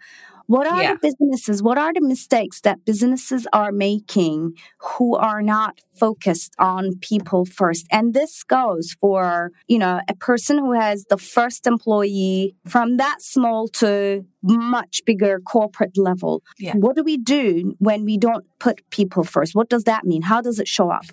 what 0.52 0.66
are 0.66 0.82
yeah. 0.82 0.92
the 0.92 0.98
businesses? 1.00 1.62
What 1.62 1.78
are 1.78 1.94
the 1.94 2.02
mistakes 2.02 2.60
that 2.60 2.84
businesses 2.84 3.46
are 3.54 3.72
making 3.72 4.52
who 4.78 5.16
are 5.16 5.40
not 5.40 5.80
focused 5.94 6.54
on 6.58 6.98
people 7.00 7.46
first? 7.46 7.86
And 7.90 8.12
this 8.12 8.42
goes 8.42 8.94
for, 9.00 9.52
you 9.66 9.78
know, 9.78 10.02
a 10.08 10.14
person 10.14 10.58
who 10.58 10.72
has 10.72 11.06
the 11.08 11.16
first 11.16 11.66
employee 11.66 12.54
from 12.66 12.98
that 12.98 13.22
small 13.22 13.66
to 13.68 14.26
much 14.42 15.00
bigger 15.06 15.40
corporate 15.40 15.96
level. 15.96 16.42
Yeah. 16.58 16.76
What 16.76 16.96
do 16.96 17.02
we 17.02 17.16
do 17.16 17.74
when 17.78 18.04
we 18.04 18.18
don't 18.18 18.44
put 18.58 18.82
people 18.90 19.24
first? 19.24 19.54
What 19.54 19.70
does 19.70 19.84
that 19.84 20.04
mean? 20.04 20.20
How 20.20 20.42
does 20.42 20.58
it 20.58 20.68
show 20.68 20.90
up? 20.90 21.06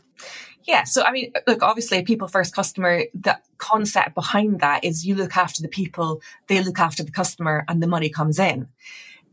Yeah. 0.63 0.83
So, 0.83 1.03
I 1.03 1.11
mean, 1.13 1.31
look, 1.47 1.63
obviously, 1.63 1.99
a 1.99 2.03
people 2.03 2.27
first 2.27 2.53
customer, 2.53 3.03
the 3.13 3.39
concept 3.57 4.15
behind 4.15 4.59
that 4.59 4.83
is 4.83 5.05
you 5.05 5.15
look 5.15 5.37
after 5.37 5.61
the 5.61 5.69
people, 5.69 6.21
they 6.47 6.61
look 6.61 6.77
after 6.77 7.03
the 7.03 7.11
customer, 7.11 7.63
and 7.69 7.81
the 7.81 7.87
money 7.87 8.09
comes 8.09 8.37
in 8.37 8.67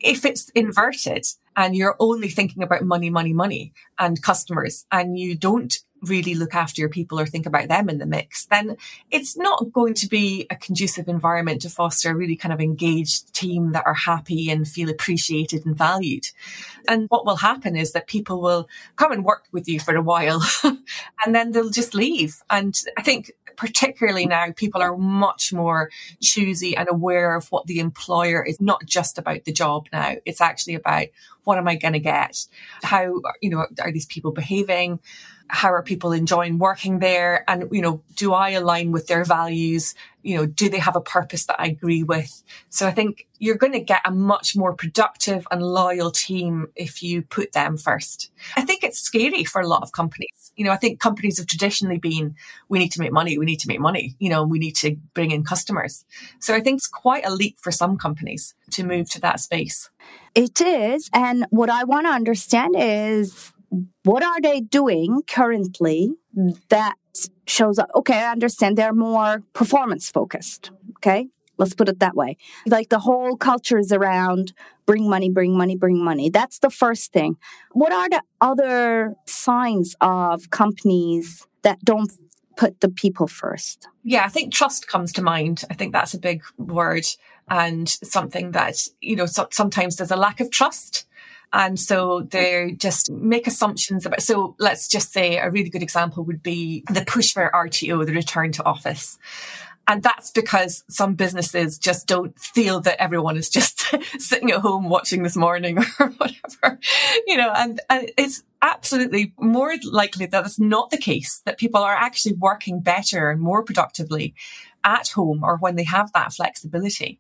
if 0.01 0.25
it's 0.25 0.49
inverted 0.51 1.25
and 1.57 1.75
you're 1.75 1.97
only 1.99 2.29
thinking 2.29 2.63
about 2.63 2.85
money, 2.85 3.11
money, 3.11 3.33
money 3.33 3.73
and 3.99 4.23
customers 4.23 4.85
and 4.93 5.19
you 5.19 5.35
don't 5.35 5.79
really 6.03 6.35
look 6.35 6.55
after 6.55 6.81
your 6.81 6.91
people 6.91 7.19
or 7.19 7.27
think 7.27 7.47
about 7.47 7.69
them 7.69 7.89
in 7.89 7.99
the 7.99 8.07
mix, 8.07 8.47
then 8.47 8.77
it's 9.11 9.37
not 9.37 9.73
going 9.73 9.95
to 9.95 10.09
be 10.09 10.47
a 10.51 10.57
conducive 10.57 11.09
environment 11.09 11.63
to 11.63 11.71
foster 11.71 12.11
a 12.11 12.15
really 12.15 12.37
kind 12.37 12.53
of 12.53 12.61
engaged 12.61 13.35
team 13.35 13.73
that 13.73 13.87
are 13.87 13.95
happy 13.95 14.51
and 14.51 14.69
feel 14.69 14.91
appreciated 14.91 15.65
and 15.65 15.77
valued. 15.77 16.27
And 16.87 17.07
what 17.09 17.25
will 17.25 17.37
happen 17.37 17.77
is 17.77 17.93
that 17.93 18.07
people 18.07 18.41
will 18.41 18.69
come 18.97 19.11
and 19.11 19.25
work 19.25 19.45
with 19.53 19.69
you 19.69 19.81
for 19.81 19.97
a 19.97 20.03
while 20.03 20.43
and 20.65 21.35
then 21.35 21.53
they'll 21.53 21.71
just 21.71 21.95
leave. 21.95 22.43
And 22.51 22.79
I 22.99 23.03
think 23.03 23.33
particularly 23.57 24.27
now, 24.27 24.53
people 24.55 24.83
are 24.83 24.97
much 24.97 25.53
more 25.53 25.91
choosy 26.21 26.77
and 26.77 26.89
aware 26.89 27.35
of 27.35 27.49
what 27.49 27.67
the 27.67 27.79
employer 27.79 28.45
is 28.45 28.61
not 28.61 28.85
just 28.85 29.19
about 29.19 29.45
the 29.45 29.53
job 29.53 29.89
now. 29.93 30.17
It's 30.25 30.41
actually 30.41 30.75
about 30.75 31.07
what 31.45 31.59
am 31.59 31.69
I 31.69 31.77
going 31.77 31.93
to 31.93 32.01
get? 32.01 32.47
How, 32.83 33.21
you 33.41 33.51
know, 33.51 33.67
are 33.81 33.93
these 33.93 34.07
people 34.07 34.33
behaving? 34.33 35.01
How 35.49 35.73
are 35.73 35.83
people 35.83 36.13
enjoying 36.13 36.59
working 36.59 36.99
there? 36.99 37.45
And, 37.49 37.69
you 37.71 37.81
know, 37.81 38.03
do 38.17 38.33
I 38.33 38.51
align 38.51 38.91
with 38.91 39.07
their 39.07 39.25
values? 39.25 39.95
You 40.27 40.37
know, 40.37 40.47
do 40.47 40.69
they 40.69 40.81
have 40.81 40.97
a 40.97 41.01
purpose 41.01 41.47
that 41.47 41.61
I 41.61 41.69
agree 41.69 42.03
with? 42.03 42.43
So 42.69 42.89
I 42.89 42.91
think 42.91 43.29
you're 43.39 43.57
going 43.57 43.75
to 43.75 43.81
get 43.81 44.01
a 44.05 44.11
much 44.11 44.57
more 44.57 44.75
productive 44.75 45.47
and 45.53 45.63
loyal 45.63 46.11
team 46.11 46.67
if 46.75 47.01
you 47.01 47.23
put 47.23 47.53
them 47.53 47.77
first. 47.77 48.33
I 48.57 48.63
think 48.63 48.83
it's 48.83 48.99
scary 48.99 49.45
for 49.45 49.61
a 49.61 49.69
lot 49.69 49.83
of 49.83 49.93
companies. 49.93 50.53
You 50.57 50.65
know, 50.65 50.73
I 50.73 50.77
think 50.79 50.99
companies 50.99 51.39
have 51.39 51.47
traditionally 51.47 51.99
been, 51.99 52.35
we 52.69 52.81
need 52.81 52.91
to 52.93 53.01
make 53.01 53.13
money, 53.13 53.39
we 53.39 53.45
need 53.45 53.61
to 53.61 53.69
make 53.69 53.79
money, 53.79 54.17
you 54.19 54.29
know, 54.29 54.43
we 54.43 54.59
need 54.59 54.75
to 54.77 54.97
bring 55.15 55.31
in 55.31 55.45
customers. 55.45 56.05
So 56.41 56.57
I 56.57 56.61
think 56.61 56.79
it's 56.79 56.89
quite 56.89 57.25
a 57.25 57.33
leap 57.33 57.59
for 57.59 57.71
some 57.71 57.97
companies 57.97 58.57
to 58.73 58.85
move 58.85 59.09
to 59.11 59.21
that 59.21 59.39
space. 59.39 59.91
It 60.35 60.61
is. 60.61 61.09
And 61.13 61.47
what 61.51 61.71
I 61.71 61.85
want 61.85 62.07
to 62.07 62.11
understand 62.11 62.75
is 62.77 63.53
what 64.03 64.25
are 64.25 64.41
they 64.41 64.61
doing 64.61 65.23
currently 65.29 66.15
that 66.69 66.95
shows 67.47 67.79
up? 67.79 67.91
Okay, 67.95 68.19
I 68.19 68.33
understand 68.33 68.77
they're 68.77 68.93
more 68.93 69.43
performance 69.53 70.11
focused. 70.11 70.71
Okay. 70.99 71.29
Let's 71.59 71.75
put 71.75 71.89
it 71.89 72.01
that 72.01 72.15
way. 72.15 72.37
Like 72.67 72.91
the 72.91 72.99
whole 72.99 73.37
culture 73.37 73.79
is 73.79 73.91
around 73.93 74.53
bring 74.85 75.09
money, 75.09 75.31
bring 75.31 75.57
money, 75.57 75.75
bring 75.77 76.05
money. 76.05 76.29
That's 76.29 76.59
the 76.59 76.71
first 76.71 77.13
thing. 77.13 77.37
What 77.73 77.93
are 77.93 78.09
the 78.09 78.23
other 78.41 79.15
signs 79.27 79.97
of 80.01 80.51
companies 80.51 81.47
that 81.63 81.79
don't 81.83 82.13
put 82.57 82.81
the 82.81 82.89
people 82.89 83.27
first? 83.27 83.89
Yeah, 84.05 84.25
I 84.25 84.29
think 84.29 84.53
trust 84.53 84.87
comes 84.87 85.13
to 85.15 85.23
mind. 85.23 85.65
I 85.71 85.75
think 85.75 85.93
that's 85.93 86.15
a 86.15 86.19
big 86.19 86.43
word 86.59 87.07
and 87.49 87.89
something 87.89 88.51
that, 88.53 88.77
you 89.01 89.17
know, 89.17 89.27
so, 89.27 89.49
sometimes 89.51 89.97
there's 89.97 90.11
a 90.11 90.17
lack 90.17 90.41
of 90.41 90.51
trust. 90.51 91.06
And 91.53 91.79
so 91.79 92.21
mm-hmm. 92.21 92.29
they 92.29 92.73
just 92.73 93.11
make 93.11 93.47
assumptions 93.47 94.07
about, 94.07 94.23
so 94.23 94.55
let's 94.59 94.89
just 94.89 95.13
say 95.13 95.39
a 95.39 95.51
really 95.51 95.71
good 95.71 95.83
example 95.83 96.25
would 96.25 96.43
be 96.43 96.85
the 96.91 97.05
push 97.07 97.33
for 97.33 97.51
RTO, 97.55 98.05
the 98.05 98.13
return 98.13 98.53
to 98.53 98.65
office. 98.65 99.19
And 99.89 100.03
that's 100.03 100.33
because 100.33 100.83
some 100.89 101.15
businesses 101.15 101.79
just 101.79 102.09
don't 102.09 102.37
feel 102.39 102.81
that 102.81 103.01
everyone 103.01 103.37
is 103.37 103.49
just 103.49 103.95
sitting 104.19 104.51
at 104.51 104.61
home 104.61 104.89
watching 104.89 105.23
this 105.23 105.37
morning 105.37 105.79
or 106.01 106.09
whatever, 106.09 106.81
you 107.27 107.37
know, 107.37 107.53
and, 107.55 107.81
and 107.89 108.11
it's 108.19 108.43
absolutely 108.63 109.33
more 109.39 109.75
likely 109.85 110.27
that 110.27 110.45
it's 110.45 110.59
not 110.59 110.91
the 110.91 110.99
case, 110.99 111.41
that 111.45 111.59
people 111.59 111.83
are 111.83 111.95
actually 111.95 112.35
working 112.35 112.81
better 112.81 113.31
and 113.31 113.41
more 113.41 113.63
productively 113.63 114.35
at 114.87 115.09
home 115.09 115.43
or 115.43 115.59
when 115.59 115.75
they 115.75 115.85
have 115.85 116.13
that 116.13 116.33
flexibility. 116.33 117.19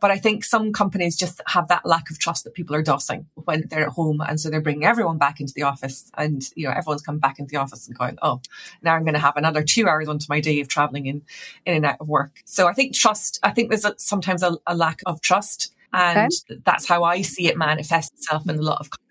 But 0.00 0.12
I 0.12 0.18
think 0.18 0.44
some 0.44 0.72
companies 0.72 1.16
just 1.16 1.40
have 1.48 1.66
that 1.68 1.84
lack 1.84 2.10
of 2.10 2.18
trust 2.18 2.44
that 2.44 2.54
people 2.54 2.76
are 2.76 2.82
dossing 2.82 3.26
when 3.34 3.64
they're 3.68 3.88
at 3.88 3.92
home. 3.92 4.20
And 4.26 4.40
so 4.40 4.48
they're 4.48 4.60
bringing 4.60 4.84
everyone 4.84 5.18
back 5.18 5.40
into 5.40 5.52
the 5.52 5.64
office 5.64 6.10
and, 6.16 6.42
you 6.54 6.66
know, 6.66 6.72
everyone's 6.74 7.02
coming 7.02 7.18
back 7.18 7.40
into 7.40 7.50
the 7.50 7.56
office 7.56 7.88
and 7.88 7.98
going, 7.98 8.16
Oh, 8.22 8.40
now 8.82 8.94
I'm 8.94 9.02
going 9.02 9.14
to 9.14 9.20
have 9.20 9.36
another 9.36 9.64
two 9.64 9.88
hours 9.88 10.08
onto 10.08 10.26
my 10.28 10.40
day 10.40 10.60
of 10.60 10.68
traveling 10.68 11.06
in, 11.06 11.22
in 11.66 11.74
and 11.74 11.84
out 11.84 11.96
of 12.00 12.08
work. 12.08 12.40
So 12.44 12.68
I 12.68 12.72
think 12.72 12.94
trust, 12.94 13.40
I 13.42 13.50
think 13.50 13.68
there's 13.68 13.84
a, 13.84 13.94
sometimes 13.98 14.44
a, 14.44 14.56
a 14.66 14.76
lack 14.76 15.00
of 15.04 15.20
trust 15.20 15.74
and 15.92 16.30
okay. 16.50 16.60
that's 16.64 16.86
how 16.86 17.02
I 17.02 17.22
see 17.22 17.48
it 17.48 17.56
manifest 17.56 18.12
itself 18.14 18.48
in 18.48 18.58
a 18.58 18.62
lot 18.62 18.78
of 18.80 18.90
companies. 18.90 19.07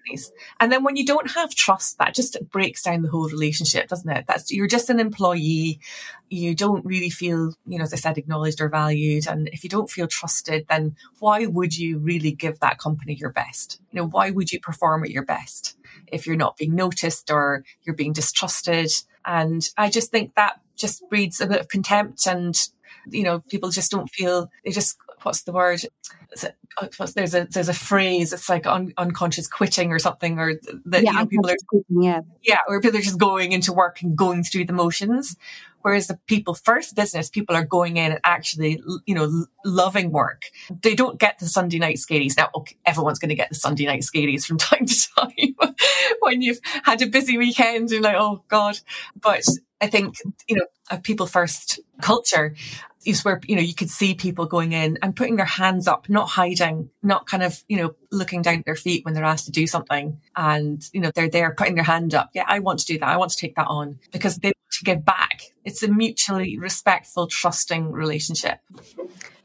And 0.59 0.71
then 0.71 0.83
when 0.83 0.95
you 0.95 1.05
don't 1.05 1.31
have 1.31 1.53
trust, 1.53 1.97
that 1.97 2.13
just 2.13 2.37
breaks 2.49 2.83
down 2.83 3.01
the 3.01 3.09
whole 3.09 3.29
relationship, 3.29 3.87
doesn't 3.87 4.09
it? 4.09 4.25
That's, 4.27 4.51
you're 4.51 4.67
just 4.67 4.89
an 4.89 4.99
employee. 4.99 5.79
You 6.29 6.55
don't 6.55 6.85
really 6.85 7.09
feel, 7.09 7.53
you 7.65 7.77
know, 7.77 7.83
as 7.83 7.93
I 7.93 7.97
said, 7.97 8.17
acknowledged 8.17 8.61
or 8.61 8.69
valued. 8.69 9.27
And 9.27 9.49
if 9.49 9.63
you 9.63 9.69
don't 9.69 9.89
feel 9.89 10.07
trusted, 10.07 10.65
then 10.69 10.95
why 11.19 11.45
would 11.45 11.77
you 11.77 11.97
really 11.99 12.31
give 12.31 12.59
that 12.59 12.79
company 12.79 13.13
your 13.13 13.31
best? 13.31 13.79
You 13.91 14.01
know, 14.01 14.07
why 14.07 14.31
would 14.31 14.51
you 14.51 14.59
perform 14.59 15.03
at 15.03 15.11
your 15.11 15.25
best 15.25 15.77
if 16.07 16.27
you're 16.27 16.35
not 16.35 16.57
being 16.57 16.75
noticed 16.75 17.31
or 17.31 17.63
you're 17.83 17.95
being 17.95 18.13
distrusted? 18.13 18.91
And 19.25 19.69
I 19.77 19.89
just 19.89 20.11
think 20.11 20.35
that 20.35 20.61
just 20.75 21.07
breeds 21.09 21.41
a 21.41 21.47
bit 21.47 21.59
of 21.59 21.67
contempt 21.67 22.27
and 22.27 22.55
you 23.09 23.23
know, 23.23 23.39
people 23.49 23.69
just 23.69 23.91
don't 23.91 24.09
feel 24.09 24.49
they 24.63 24.71
just 24.71 24.97
what's 25.23 25.43
the 25.43 25.51
word? 25.51 25.81
Oh, 26.79 27.05
there's 27.15 27.33
a 27.33 27.47
there's 27.49 27.69
a 27.69 27.73
phrase. 27.73 28.33
It's 28.33 28.49
like 28.49 28.67
un, 28.67 28.93
unconscious 28.97 29.47
quitting 29.47 29.91
or 29.91 29.99
something, 29.99 30.39
or 30.39 30.53
that 30.85 31.03
yeah, 31.03 31.11
you 31.11 31.17
know, 31.17 31.25
people 31.25 31.49
are 31.49 31.55
quitting, 31.67 32.03
yeah, 32.03 32.21
yeah, 32.43 32.59
or 32.67 32.79
people 32.81 32.99
are 32.99 33.03
just 33.03 33.19
going 33.19 33.51
into 33.51 33.73
work 33.73 34.01
and 34.01 34.15
going 34.15 34.43
through 34.43 34.65
the 34.65 34.73
motions. 34.73 35.35
Whereas 35.87 36.07
the 36.07 36.19
people 36.27 36.53
first 36.53 36.97
business, 36.97 37.29
people 37.29 37.55
are 37.55 37.63
going 37.63 37.95
in 37.95 38.11
and 38.11 38.19
actually, 38.25 38.81
you 39.05 39.15
know, 39.15 39.45
loving 39.63 40.11
work. 40.11 40.41
They 40.81 40.95
don't 40.95 41.17
get 41.17 41.39
the 41.39 41.45
Sunday 41.45 41.79
night 41.79 41.95
scaries. 41.95 42.35
Now, 42.35 42.49
okay, 42.55 42.75
everyone's 42.85 43.19
going 43.19 43.29
to 43.29 43.35
get 43.35 43.47
the 43.47 43.55
Sunday 43.55 43.85
night 43.85 44.01
scaries 44.01 44.45
from 44.45 44.57
time 44.57 44.85
to 44.85 45.07
time 45.17 45.75
when 46.19 46.41
you've 46.41 46.59
had 46.83 47.01
a 47.01 47.07
busy 47.07 47.37
weekend 47.37 47.93
and 47.93 48.01
like, 48.01 48.17
oh 48.19 48.43
God. 48.49 48.77
But 49.15 49.45
I 49.79 49.87
think, 49.87 50.17
you 50.49 50.57
know, 50.57 50.65
a 50.91 50.97
people 50.97 51.25
first 51.25 51.79
culture 52.01 52.53
is 53.05 53.23
where, 53.23 53.39
you 53.47 53.55
know, 53.55 53.61
you 53.61 53.73
could 53.73 53.89
see 53.89 54.13
people 54.13 54.45
going 54.45 54.73
in 54.73 54.97
and 55.01 55.15
putting 55.15 55.37
their 55.37 55.45
hands 55.45 55.87
up, 55.87 56.09
not 56.09 56.27
hiding, 56.27 56.89
not 57.01 57.27
kind 57.27 57.43
of, 57.43 57.63
you 57.69 57.77
know, 57.77 57.95
looking 58.11 58.41
down 58.41 58.55
at 58.55 58.65
their 58.65 58.75
feet 58.75 59.05
when 59.05 59.13
they're 59.13 59.23
asked 59.23 59.45
to 59.45 59.51
do 59.51 59.67
something. 59.67 60.19
And, 60.35 60.85
you 60.91 60.99
know, 60.99 61.11
they're 61.15 61.29
there 61.29 61.55
putting 61.55 61.75
their 61.75 61.85
hand 61.85 62.13
up. 62.13 62.31
Yeah, 62.33 62.43
I 62.45 62.59
want 62.59 62.79
to 62.79 62.85
do 62.85 62.99
that. 62.99 63.07
I 63.07 63.15
want 63.15 63.31
to 63.31 63.37
take 63.37 63.55
that 63.55 63.67
on 63.67 63.99
because 64.11 64.35
they 64.35 64.51
to 64.77 64.83
give 64.83 65.05
back. 65.05 65.43
It's 65.65 65.83
a 65.83 65.87
mutually 65.87 66.57
respectful, 66.57 67.27
trusting 67.27 67.91
relationship. 67.91 68.59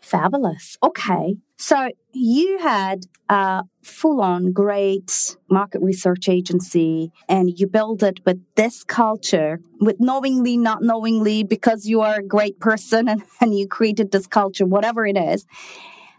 Fabulous. 0.01 0.77
Okay. 0.83 1.37
So 1.57 1.91
you 2.13 2.59
had 2.59 3.07
a 3.29 3.63
full 3.83 4.21
on 4.21 4.53
great 4.53 5.37
market 5.49 5.81
research 5.81 6.29
agency 6.29 7.13
and 7.29 7.59
you 7.59 7.67
build 7.67 8.03
it 8.03 8.21
with 8.27 8.43
this 8.57 8.85
culture, 8.85 9.61
with 9.81 9.97
knowingly, 10.01 10.57
not 10.57 10.83
knowingly, 10.83 11.45
because 11.45 11.87
you 11.87 12.01
are 12.03 12.17
a 12.17 12.23
great 12.23 12.61
person 12.61 13.09
and, 13.09 13.23
and 13.41 13.57
you 13.57 13.67
created 13.67 14.11
this 14.13 14.27
culture, 14.27 14.67
whatever 14.67 15.07
it 15.07 15.17
is. 15.17 15.47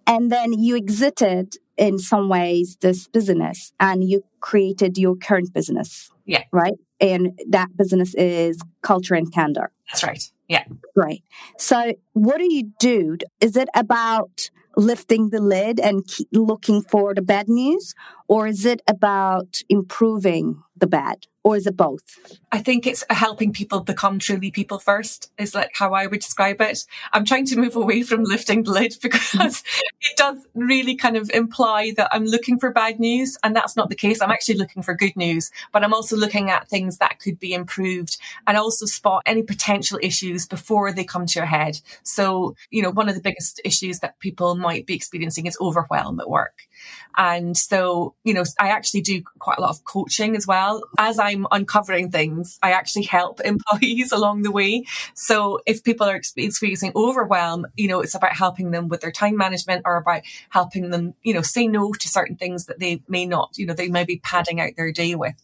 And 0.08 0.32
then 0.32 0.54
you 0.54 0.76
exited 0.76 1.58
in 1.78 1.99
some 1.99 2.30
ways 2.30 2.78
this 2.82 3.08
business 3.08 3.73
and 3.80 4.04
you 4.04 4.23
created 4.39 4.97
your 4.97 5.15
current 5.15 5.54
business. 5.54 6.10
Yeah. 6.26 6.43
Right. 6.52 6.73
And 7.04 7.38
that 7.50 7.76
business 7.76 8.16
is 8.16 8.62
culture 8.82 9.13
and 9.13 9.32
candor. 9.32 9.72
That's 9.92 10.04
right. 10.04 10.24
Yeah. 10.48 10.63
Great. 10.96 11.24
So, 11.58 11.94
what 12.13 12.38
do 12.38 12.52
you 12.52 12.72
do? 12.80 13.18
Is 13.42 13.58
it 13.58 13.68
about 13.76 14.50
lifting 14.76 15.30
the 15.30 15.42
lid 15.42 15.80
and 15.80 16.04
looking 16.32 16.82
for 16.82 17.13
the 17.13 17.22
bad 17.22 17.50
news? 17.50 17.94
Or 18.34 18.48
is 18.48 18.65
it 18.65 18.82
about 18.88 19.62
improving 19.69 20.63
the 20.76 20.88
bad? 20.88 21.28
or 21.43 21.58
is 21.58 21.67
it 21.67 21.76
both? 21.76 22.17
I 22.52 22.60
think 22.60 22.88
it's 22.88 23.04
helping 23.10 23.52
people 23.52 23.82
become 23.82 24.17
truly 24.17 24.50
people 24.50 24.80
first 24.80 25.32
is 25.38 25.54
like 25.54 25.72
how 25.74 25.93
I 25.93 26.08
would 26.08 26.22
describe 26.22 26.62
it. 26.62 26.86
I'm 27.12 27.26
trying 27.26 27.46
to 27.48 27.58
move 27.58 27.76
away 27.76 28.04
from 28.04 28.24
lifting 28.24 28.63
the 28.63 28.72
lid 28.72 28.96
because 29.02 29.22
mm. 29.22 29.63
it 30.02 30.17
does 30.17 30.38
really 30.54 30.96
kind 30.96 31.17
of 31.17 31.30
imply 31.32 31.93
that 31.98 32.10
I'm 32.12 32.26
looking 32.26 32.60
for 32.60 32.72
bad 32.72 33.00
news. 33.00 33.38
And 33.43 33.56
that's 33.56 33.76
not 33.76 33.89
the 33.89 33.96
case. 33.96 34.22
I'm 34.22 34.32
actually 34.32 34.58
looking 34.58 34.84
for 34.84 34.93
good 34.93 35.15
news, 35.15 35.52
but 35.72 35.84
I'm 35.84 35.93
also 35.93 36.15
looking 36.15 36.50
at 36.50 36.69
things 36.69 36.98
that 37.00 37.19
could 37.19 37.39
be 37.39 37.54
improved 37.54 38.17
and 38.48 38.58
also 38.58 38.86
spot 38.86 39.24
any 39.26 39.43
potential 39.43 40.00
issues 40.02 40.48
before 40.48 40.93
they 40.93 41.04
come 41.04 41.26
to 41.28 41.43
a 41.43 41.46
head. 41.46 41.80
So, 42.04 42.56
you 42.69 42.82
know, 42.82 42.91
one 42.91 43.10
of 43.10 43.15
the 43.15 43.22
biggest 43.22 43.60
issues 43.65 44.00
that 44.00 44.19
people 44.19 44.56
might 44.56 44.86
be 44.86 44.96
experiencing 44.96 45.46
is 45.46 45.58
overwhelm 45.60 46.19
at 46.22 46.30
work. 46.30 46.67
And 47.15 47.56
so, 47.56 48.15
you 48.24 48.34
know, 48.34 48.43
I 48.60 48.69
actually 48.69 49.02
do 49.02 49.22
quite 49.39 49.58
a 49.58 49.62
lot 49.62 49.69
of 49.69 49.84
coaching 49.84 50.36
as 50.36 50.48
well. 50.48 50.84
As 50.98 51.19
I'm 51.19 51.46
uncovering 51.52 52.10
things, 52.10 52.58
I 52.63 52.72
actually 52.72 53.04
help 53.04 53.39
employees 53.46 54.12
along 54.12 54.41
the 54.43 54.52
way. 54.52 54.86
So 55.13 55.60
if 55.65 55.84
people 55.84 56.08
are 56.08 56.15
experiencing 56.15 56.91
overwhelm, 56.96 57.67
you 57.76 57.88
know, 57.88 58.02
it's 58.02 58.15
about 58.15 58.36
helping 58.36 58.72
them 58.72 58.88
with 58.88 59.02
their 59.02 59.12
time 59.12 59.38
management 59.38 59.84
or 59.86 59.98
about 59.98 60.24
helping 60.50 60.89
them, 60.89 61.13
you 61.24 61.34
know, 61.34 61.41
say 61.41 61.67
no 61.67 61.93
to 61.93 62.10
certain 62.10 62.36
things 62.36 62.65
that 62.65 62.80
they 62.80 63.04
may 63.08 63.26
not, 63.26 63.58
you 63.58 63.65
know, 63.65 63.74
they 63.74 63.89
may 63.89 64.04
be 64.04 64.17
padding 64.17 64.60
out 64.60 64.72
their 64.76 64.91
day 64.91 65.15
with. 65.15 65.36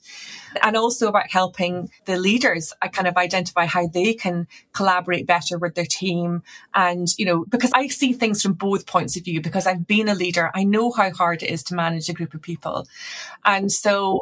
And 0.63 0.75
also 0.75 1.08
about 1.08 1.30
helping 1.30 1.91
the 2.06 2.17
leaders 2.17 2.73
I 2.82 2.88
kind 2.88 3.08
of 3.08 3.17
identify 3.17 3.65
how 3.65 3.88
they 3.88 4.13
can 4.13 4.47
collaborate 4.73 5.28
better 5.28 5.58
with 5.58 5.75
their 5.75 5.86
team. 5.86 6.43
And, 6.73 7.08
you 7.17 7.25
know, 7.25 7.45
because 7.47 7.71
I 7.73 7.88
see 7.88 8.13
things 8.13 8.41
from 8.41 8.54
both 8.54 8.88
points 8.88 9.17
of 9.17 9.25
view 9.25 9.41
because 9.41 9.67
I've 9.67 9.86
been 9.86 10.10
a 10.10 10.15
leader. 10.15 10.49
I 10.54 10.63
know 10.63 10.91
how 10.91 11.12
hard 11.12 11.29
it 11.34 11.44
is 11.44 11.63
to 11.63 11.76
manage 11.76 12.10
a 12.10 12.13
group 12.13 12.34
of 12.34 12.42
people. 12.42 12.88
And 13.46 13.72
so 13.72 14.22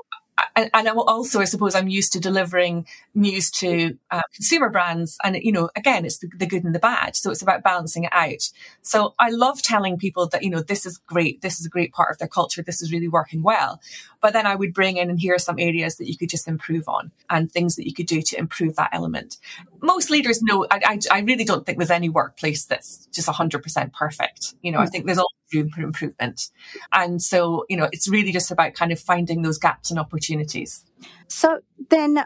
and, 0.55 0.69
and 0.73 0.87
also, 0.89 1.39
I 1.39 1.45
suppose 1.45 1.75
I'm 1.75 1.87
used 1.87 2.13
to 2.13 2.19
delivering 2.19 2.85
news 3.15 3.49
to 3.51 3.97
uh, 4.11 4.21
consumer 4.33 4.69
brands. 4.69 5.17
And, 5.23 5.35
you 5.37 5.51
know, 5.51 5.69
again, 5.75 6.05
it's 6.05 6.19
the, 6.19 6.29
the, 6.35 6.45
good 6.45 6.63
and 6.63 6.75
the 6.75 6.79
bad. 6.79 7.15
So 7.15 7.31
it's 7.31 7.41
about 7.41 7.63
balancing 7.63 8.03
it 8.03 8.13
out. 8.13 8.49
So 8.81 9.13
I 9.19 9.29
love 9.29 9.61
telling 9.61 9.97
people 9.97 10.27
that, 10.29 10.43
you 10.43 10.49
know, 10.49 10.61
this 10.61 10.85
is 10.85 10.99
great. 10.99 11.41
This 11.41 11.59
is 11.59 11.65
a 11.65 11.69
great 11.69 11.91
part 11.91 12.11
of 12.11 12.17
their 12.17 12.27
culture. 12.27 12.61
This 12.61 12.81
is 12.81 12.91
really 12.91 13.07
working 13.07 13.41
well. 13.41 13.81
But 14.21 14.33
then 14.33 14.45
I 14.45 14.55
would 14.55 14.73
bring 14.73 14.97
in 14.97 15.09
and 15.09 15.19
here 15.19 15.35
are 15.35 15.39
some 15.39 15.59
areas 15.59 15.97
that 15.97 16.07
you 16.07 16.17
could 16.17 16.29
just 16.29 16.47
improve 16.47 16.87
on 16.87 17.11
and 17.29 17.51
things 17.51 17.75
that 17.75 17.87
you 17.87 17.93
could 17.93 18.07
do 18.07 18.21
to 18.21 18.37
improve 18.37 18.75
that 18.75 18.89
element. 18.93 19.37
Most 19.81 20.09
leaders 20.09 20.41
know, 20.41 20.65
I, 20.69 20.79
I, 20.85 20.99
I 21.11 21.19
really 21.21 21.43
don't 21.43 21.65
think 21.65 21.77
there's 21.77 21.91
any 21.91 22.09
workplace 22.09 22.65
that's 22.65 23.07
just 23.07 23.27
100% 23.27 23.93
perfect. 23.93 24.55
You 24.61 24.71
know, 24.71 24.79
I 24.79 24.85
mm. 24.85 24.89
think 24.89 25.05
there's 25.05 25.17
always 25.17 25.31
room 25.53 25.69
for 25.69 25.81
improvement. 25.81 26.49
And 26.91 27.21
so, 27.21 27.65
you 27.69 27.77
know, 27.77 27.89
it's 27.91 28.07
really 28.07 28.31
just 28.31 28.51
about 28.51 28.73
kind 28.73 28.91
of 28.91 28.99
finding 28.99 29.41
those 29.41 29.57
gaps 29.57 29.91
and 29.91 29.99
opportunities. 29.99 30.85
So 31.27 31.59
then 31.89 32.23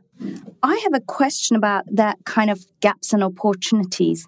I 0.64 0.76
have 0.84 0.94
a 0.94 1.02
question 1.02 1.58
about 1.58 1.86
that 1.96 2.20
kind 2.26 2.50
of 2.50 2.66
gaps 2.80 3.14
and 3.14 3.24
opportunities. 3.24 4.28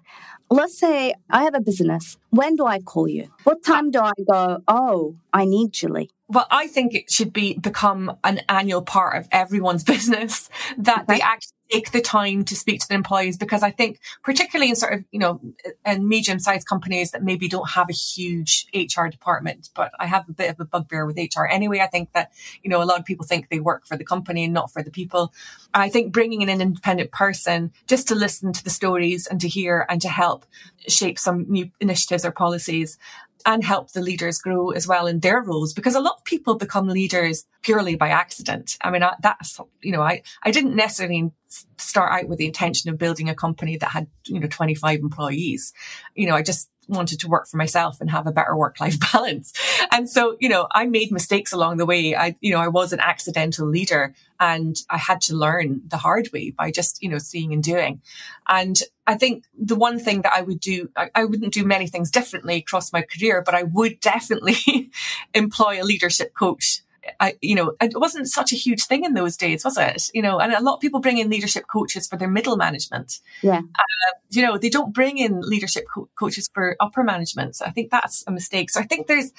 Let's 0.50 0.78
say 0.78 1.14
I 1.30 1.42
have 1.44 1.54
a 1.54 1.60
business. 1.60 2.18
When 2.30 2.54
do 2.56 2.66
I 2.66 2.80
call 2.80 3.08
you? 3.08 3.28
What 3.44 3.58
uh, 3.66 3.72
time 3.72 3.90
do 3.90 4.00
I 4.00 4.12
go, 4.30 4.58
oh, 4.68 5.16
I 5.32 5.46
need 5.46 5.72
Julie? 5.72 6.10
Well, 6.28 6.46
I 6.50 6.66
think 6.66 6.94
it 6.94 7.10
should 7.10 7.32
be 7.32 7.54
become 7.58 8.16
an 8.24 8.40
annual 8.48 8.82
part 8.82 9.16
of 9.16 9.28
everyone's 9.32 9.84
business 9.94 10.48
that 10.78 11.06
they 11.08 11.20
actually 11.20 11.52
take 11.74 11.90
the 11.90 12.00
time 12.00 12.44
to 12.44 12.54
speak 12.54 12.80
to 12.80 12.88
the 12.88 12.94
employees 12.94 13.36
because 13.36 13.62
I 13.62 13.70
think 13.70 14.00
particularly 14.22 14.70
in 14.70 14.76
sort 14.76 14.92
of, 14.94 15.04
you 15.10 15.18
know, 15.18 15.40
in 15.84 16.08
medium 16.08 16.38
sized 16.38 16.66
companies 16.66 17.10
that 17.10 17.22
maybe 17.22 17.48
don't 17.48 17.70
have 17.70 17.88
a 17.90 17.92
huge 17.92 18.66
HR 18.74 19.06
department, 19.06 19.70
but 19.74 19.92
I 19.98 20.06
have 20.06 20.28
a 20.28 20.32
bit 20.32 20.50
of 20.50 20.60
a 20.60 20.64
bugbear 20.64 21.06
with 21.06 21.18
HR 21.18 21.46
anyway. 21.46 21.80
I 21.80 21.86
think 21.86 22.12
that, 22.12 22.32
you 22.62 22.70
know, 22.70 22.82
a 22.82 22.84
lot 22.84 22.98
of 22.98 23.04
people 23.04 23.26
think 23.26 23.48
they 23.48 23.60
work 23.60 23.86
for 23.86 23.96
the 23.96 24.04
company 24.04 24.44
and 24.44 24.54
not 24.54 24.72
for 24.72 24.82
the 24.82 24.90
people. 24.90 25.32
I 25.72 25.88
think 25.88 26.12
bringing 26.12 26.42
in 26.42 26.48
an 26.48 26.60
independent 26.60 27.10
person 27.10 27.72
just 27.86 28.08
to 28.08 28.14
listen 28.14 28.52
to 28.52 28.64
the 28.64 28.70
stories 28.70 29.26
and 29.26 29.40
to 29.40 29.48
hear 29.48 29.86
and 29.88 30.00
to 30.02 30.08
help 30.08 30.46
shape 30.86 31.18
some 31.18 31.46
new 31.48 31.70
initiatives 31.80 32.24
or 32.24 32.30
policies 32.30 32.98
and 33.46 33.62
help 33.62 33.92
the 33.92 34.00
leaders 34.00 34.38
grow 34.38 34.70
as 34.70 34.86
well 34.86 35.06
in 35.06 35.20
their 35.20 35.42
roles 35.42 35.74
because 35.74 35.94
a 35.94 36.00
lot 36.00 36.16
of 36.16 36.24
people 36.24 36.54
become 36.54 36.88
leaders 36.88 37.44
purely 37.62 37.94
by 37.94 38.08
accident. 38.08 38.76
I 38.80 38.90
mean, 38.90 39.02
I, 39.02 39.14
that's, 39.20 39.60
you 39.82 39.92
know, 39.92 40.02
I, 40.02 40.22
I 40.42 40.50
didn't 40.50 40.74
necessarily 40.74 41.30
start 41.78 42.12
out 42.12 42.28
with 42.28 42.38
the 42.38 42.46
intention 42.46 42.90
of 42.90 42.98
building 42.98 43.28
a 43.28 43.34
company 43.34 43.76
that 43.76 43.90
had, 43.90 44.06
you 44.26 44.40
know, 44.40 44.46
25 44.46 45.00
employees. 45.00 45.72
You 46.14 46.26
know, 46.26 46.34
I 46.34 46.42
just 46.42 46.70
wanted 46.88 47.20
to 47.20 47.28
work 47.28 47.48
for 47.48 47.56
myself 47.56 48.00
and 48.00 48.10
have 48.10 48.26
a 48.26 48.32
better 48.32 48.56
work 48.56 48.80
life 48.80 48.98
balance. 49.12 49.52
And 49.90 50.08
so, 50.08 50.36
you 50.40 50.48
know, 50.48 50.66
I 50.70 50.86
made 50.86 51.10
mistakes 51.12 51.52
along 51.52 51.76
the 51.76 51.86
way. 51.86 52.14
I, 52.14 52.36
you 52.40 52.52
know, 52.52 52.60
I 52.60 52.68
was 52.68 52.92
an 52.92 53.00
accidental 53.00 53.66
leader 53.66 54.14
and 54.40 54.76
I 54.90 54.98
had 54.98 55.20
to 55.22 55.34
learn 55.34 55.82
the 55.86 55.96
hard 55.96 56.30
way 56.32 56.50
by 56.50 56.70
just, 56.70 57.02
you 57.02 57.08
know, 57.08 57.18
seeing 57.18 57.52
and 57.52 57.62
doing. 57.62 58.02
And 58.48 58.78
I 59.06 59.14
think 59.14 59.44
the 59.58 59.76
one 59.76 59.98
thing 59.98 60.22
that 60.22 60.32
I 60.34 60.42
would 60.42 60.60
do, 60.60 60.90
I, 60.96 61.10
I 61.14 61.24
wouldn't 61.24 61.54
do 61.54 61.64
many 61.64 61.86
things 61.86 62.10
differently 62.10 62.56
across 62.56 62.92
my 62.92 63.02
career, 63.02 63.42
but 63.42 63.54
I 63.54 63.62
would 63.62 64.00
definitely 64.00 64.90
employ 65.32 65.80
a 65.80 65.84
leadership 65.84 66.34
coach 66.34 66.82
I, 67.20 67.36
you 67.40 67.54
know, 67.54 67.74
it 67.80 67.98
wasn't 67.98 68.28
such 68.28 68.52
a 68.52 68.56
huge 68.56 68.84
thing 68.84 69.04
in 69.04 69.14
those 69.14 69.36
days, 69.36 69.64
was 69.64 69.78
it? 69.78 70.10
You 70.14 70.22
know, 70.22 70.38
and 70.38 70.52
a 70.52 70.62
lot 70.62 70.74
of 70.74 70.80
people 70.80 71.00
bring 71.00 71.18
in 71.18 71.30
leadership 71.30 71.64
coaches 71.72 72.06
for 72.06 72.16
their 72.16 72.28
middle 72.28 72.56
management. 72.56 73.20
Yeah. 73.42 73.58
Uh, 73.58 74.12
you 74.30 74.42
know, 74.42 74.58
they 74.58 74.68
don't 74.68 74.92
bring 74.92 75.18
in 75.18 75.40
leadership 75.40 75.84
co- 75.92 76.08
coaches 76.18 76.48
for 76.52 76.76
upper 76.80 77.02
management. 77.02 77.56
So 77.56 77.64
I 77.64 77.70
think 77.70 77.90
that's 77.90 78.24
a 78.26 78.30
mistake. 78.30 78.70
So 78.70 78.80
I 78.80 78.84
think 78.84 79.06
there's, 79.06 79.32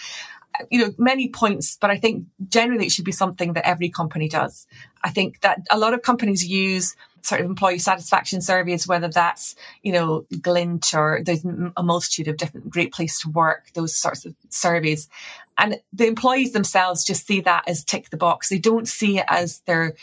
you 0.70 0.80
know, 0.80 0.94
many 0.98 1.30
points, 1.30 1.78
but 1.80 1.90
I 1.90 1.98
think 1.98 2.26
generally 2.48 2.86
it 2.86 2.92
should 2.92 3.06
be 3.06 3.12
something 3.12 3.54
that 3.54 3.68
every 3.68 3.90
company 3.90 4.30
does. 4.30 4.68
I 5.04 5.10
think 5.10 5.42
that 5.42 5.60
a 5.70 5.78
lot 5.78 5.94
of 5.94 6.02
companies 6.02 6.48
use 6.48 6.96
sort 7.26 7.42
of 7.42 7.48
employee 7.48 7.80
satisfaction 7.80 8.40
surveys, 8.42 8.88
whether 8.88 9.08
that's, 9.08 9.56
you 9.82 9.92
know, 9.92 10.26
Glint 10.42 10.94
or 10.94 11.22
there's 11.26 11.44
a 11.76 11.84
multitude 11.84 12.28
of 12.28 12.38
different 12.38 12.70
great 12.70 12.94
place 12.94 13.20
to 13.22 13.30
work, 13.30 13.72
those 13.74 13.96
sorts 13.96 14.26
of 14.26 14.36
surveys. 14.50 15.10
And 15.58 15.80
the 15.94 16.06
employees 16.06 16.52
themselves 16.52 17.06
just 17.06 17.26
see 17.26 17.42
that 17.42 17.64
as 17.68 17.84
tick 17.84 18.10
the 18.10 18.18
box. 18.18 18.50
They 18.50 18.60
don't 18.60 18.88
see 18.88 19.20
it 19.20 19.26
as 19.28 19.62
their 19.62 19.96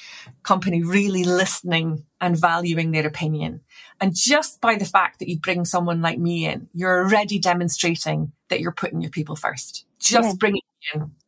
company 0.42 0.82
really 0.82 1.24
listening 1.24 2.04
and 2.20 2.40
valuing 2.40 2.90
their 2.90 3.06
opinion. 3.06 3.61
And 4.00 4.14
just 4.14 4.61
by 4.61 4.76
the 4.76 4.85
fact 4.85 5.18
that 5.18 5.28
you 5.28 5.38
bring 5.38 5.64
someone 5.64 6.00
like 6.00 6.18
me 6.18 6.46
in, 6.46 6.68
you're 6.72 7.04
already 7.04 7.38
demonstrating 7.38 8.32
that 8.48 8.61
you're 8.61 8.72
putting 8.72 9.00
your 9.00 9.11
people 9.11 9.37
first. 9.37 9.85
Just 9.98 10.28
yeah. 10.28 10.35
bringing 10.38 10.62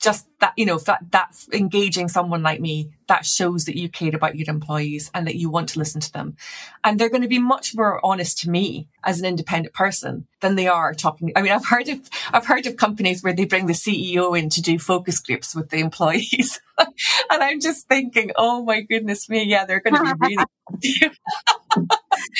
just 0.00 0.26
that 0.40 0.52
you 0.56 0.66
know 0.66 0.78
that 0.78 1.00
that's 1.10 1.48
engaging 1.52 2.08
someone 2.08 2.42
like 2.42 2.60
me 2.60 2.90
that 3.08 3.24
shows 3.26 3.64
that 3.64 3.76
you 3.76 3.88
care 3.88 4.14
about 4.14 4.36
your 4.36 4.48
employees 4.48 5.10
and 5.14 5.26
that 5.26 5.36
you 5.36 5.50
want 5.50 5.68
to 5.70 5.78
listen 5.78 6.00
to 6.00 6.12
them. 6.12 6.36
And 6.82 6.98
they're 6.98 7.10
going 7.10 7.22
to 7.22 7.28
be 7.28 7.38
much 7.38 7.74
more 7.74 8.04
honest 8.04 8.38
to 8.40 8.50
me 8.50 8.88
as 9.02 9.20
an 9.20 9.26
independent 9.26 9.74
person 9.74 10.26
than 10.40 10.56
they 10.56 10.68
are 10.68 10.92
talking 10.92 11.32
i 11.36 11.42
mean 11.42 11.52
i've 11.52 11.66
heard 11.66 11.88
of 11.88 12.08
i've 12.32 12.46
heard 12.46 12.66
of 12.66 12.76
companies 12.76 13.22
where 13.22 13.32
they 13.32 13.46
bring 13.46 13.66
the 13.66 13.72
ceo 13.72 14.38
in 14.38 14.50
to 14.50 14.60
do 14.60 14.78
focus 14.78 15.18
groups 15.18 15.54
with 15.54 15.70
the 15.70 15.78
employees. 15.78 16.60
And 17.30 17.40
i'm 17.40 17.60
just 17.60 17.86
thinking 17.86 18.32
oh 18.36 18.64
my 18.64 18.80
goodness 18.80 19.28
me. 19.28 19.44
Yeah 19.44 19.64
they're 19.64 19.80
going 19.80 19.94
to 19.94 20.16
be 20.16 20.36
really 20.82 21.10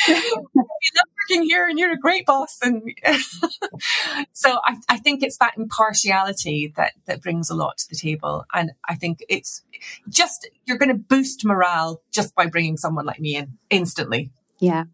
working 0.07 1.45
here 1.45 1.69
and 1.69 1.79
you're 1.79 1.93
a 1.93 1.99
great 1.99 2.27
boss. 2.27 2.59
And 2.63 2.83
so 4.33 4.59
I, 4.65 4.77
I 4.89 4.99
think 4.99 5.23
it's 5.23 5.39
that 5.39 5.57
impartiality 5.57 6.73
that, 6.77 6.93
that 7.07 7.23
brings 7.23 7.51
a 7.51 7.55
lot 7.55 7.79
to 7.79 7.89
the 7.89 7.97
table. 7.97 8.45
And 8.53 8.73
I 8.89 8.95
think 8.95 9.25
it's 9.29 9.63
just, 10.09 10.49
you're 10.67 10.79
going 10.79 10.91
to 10.91 10.95
boost 10.95 11.45
morale 11.45 12.03
just 12.13 12.35
by 12.35 12.47
bringing 12.47 12.77
someone 12.77 13.07
like 13.07 13.21
me 13.21 13.37
in 13.37 13.59
instantly. 13.71 14.31
Yeah, 14.59 14.85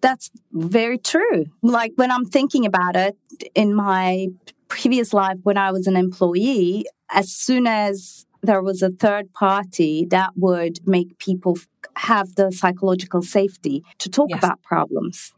that's 0.00 0.30
very 0.52 0.98
true. 0.98 1.46
Like 1.62 1.92
when 1.96 2.10
I'm 2.10 2.24
thinking 2.24 2.64
about 2.64 2.96
it 2.96 3.16
in 3.54 3.74
my 3.74 4.28
previous 4.68 5.12
life, 5.12 5.38
when 5.42 5.58
I 5.58 5.72
was 5.72 5.86
an 5.86 5.96
employee, 5.96 6.86
as 7.10 7.32
soon 7.32 7.66
as 7.66 8.26
there 8.42 8.62
was 8.62 8.82
a 8.82 8.90
third 8.90 9.32
party 9.32 10.06
that 10.10 10.30
would 10.36 10.86
make 10.86 11.18
people 11.18 11.58
have 11.96 12.34
the 12.36 12.52
psychological 12.52 13.22
safety 13.22 13.82
to 13.98 14.08
talk 14.08 14.30
yes. 14.30 14.38
about 14.38 14.62
problems. 14.62 15.32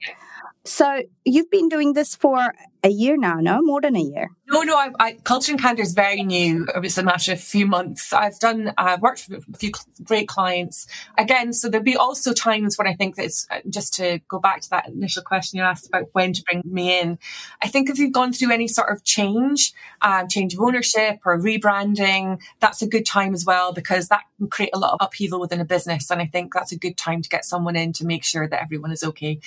So 0.64 1.02
you've 1.24 1.50
been 1.50 1.68
doing 1.68 1.94
this 1.94 2.14
for 2.14 2.54
a 2.82 2.88
year 2.88 3.16
now, 3.16 3.40
no? 3.40 3.60
More 3.62 3.80
than 3.80 3.96
a 3.96 4.00
year. 4.00 4.30
No, 4.48 4.62
no, 4.62 4.76
I, 4.76 4.90
I, 4.98 5.12
Culture 5.22 5.52
and 5.52 5.60
Candour 5.60 5.82
is 5.82 5.92
very 5.92 6.22
new. 6.22 6.66
It's 6.76 6.98
a 6.98 7.04
matter 7.04 7.32
of 7.32 7.38
a 7.38 7.40
few 7.40 7.66
months. 7.66 8.12
I've 8.12 8.38
done, 8.40 8.72
I've 8.76 9.00
worked 9.00 9.28
with 9.28 9.44
a 9.52 9.56
few 9.56 9.70
great 10.02 10.26
clients. 10.26 10.86
Again, 11.16 11.52
so 11.52 11.68
there'll 11.68 11.84
be 11.84 11.96
also 11.96 12.32
times 12.32 12.76
when 12.76 12.88
I 12.88 12.94
think 12.94 13.14
that 13.14 13.26
it's 13.26 13.46
uh, 13.50 13.60
just 13.68 13.94
to 13.94 14.18
go 14.28 14.40
back 14.40 14.62
to 14.62 14.70
that 14.70 14.88
initial 14.88 15.22
question 15.22 15.58
you 15.58 15.62
asked 15.62 15.86
about 15.86 16.06
when 16.12 16.32
to 16.32 16.42
bring 16.42 16.62
me 16.64 16.98
in. 16.98 17.18
I 17.62 17.68
think 17.68 17.90
if 17.90 17.98
you've 17.98 18.12
gone 18.12 18.32
through 18.32 18.52
any 18.52 18.66
sort 18.66 18.90
of 18.90 19.04
change, 19.04 19.72
um, 20.02 20.26
change 20.28 20.54
of 20.54 20.60
ownership 20.60 21.20
or 21.24 21.38
rebranding, 21.38 22.40
that's 22.58 22.82
a 22.82 22.88
good 22.88 23.06
time 23.06 23.34
as 23.34 23.44
well 23.44 23.72
because 23.72 24.08
that 24.08 24.22
can 24.38 24.48
create 24.48 24.70
a 24.74 24.78
lot 24.78 24.94
of 24.94 24.98
upheaval 25.00 25.38
within 25.38 25.60
a 25.60 25.64
business. 25.64 26.10
And 26.10 26.20
I 26.20 26.26
think 26.26 26.54
that's 26.54 26.72
a 26.72 26.78
good 26.78 26.96
time 26.96 27.22
to 27.22 27.28
get 27.28 27.44
someone 27.44 27.76
in 27.76 27.92
to 27.94 28.04
make 28.04 28.24
sure 28.24 28.48
that 28.48 28.62
everyone 28.62 28.90
is 28.90 29.04
okay. 29.04 29.38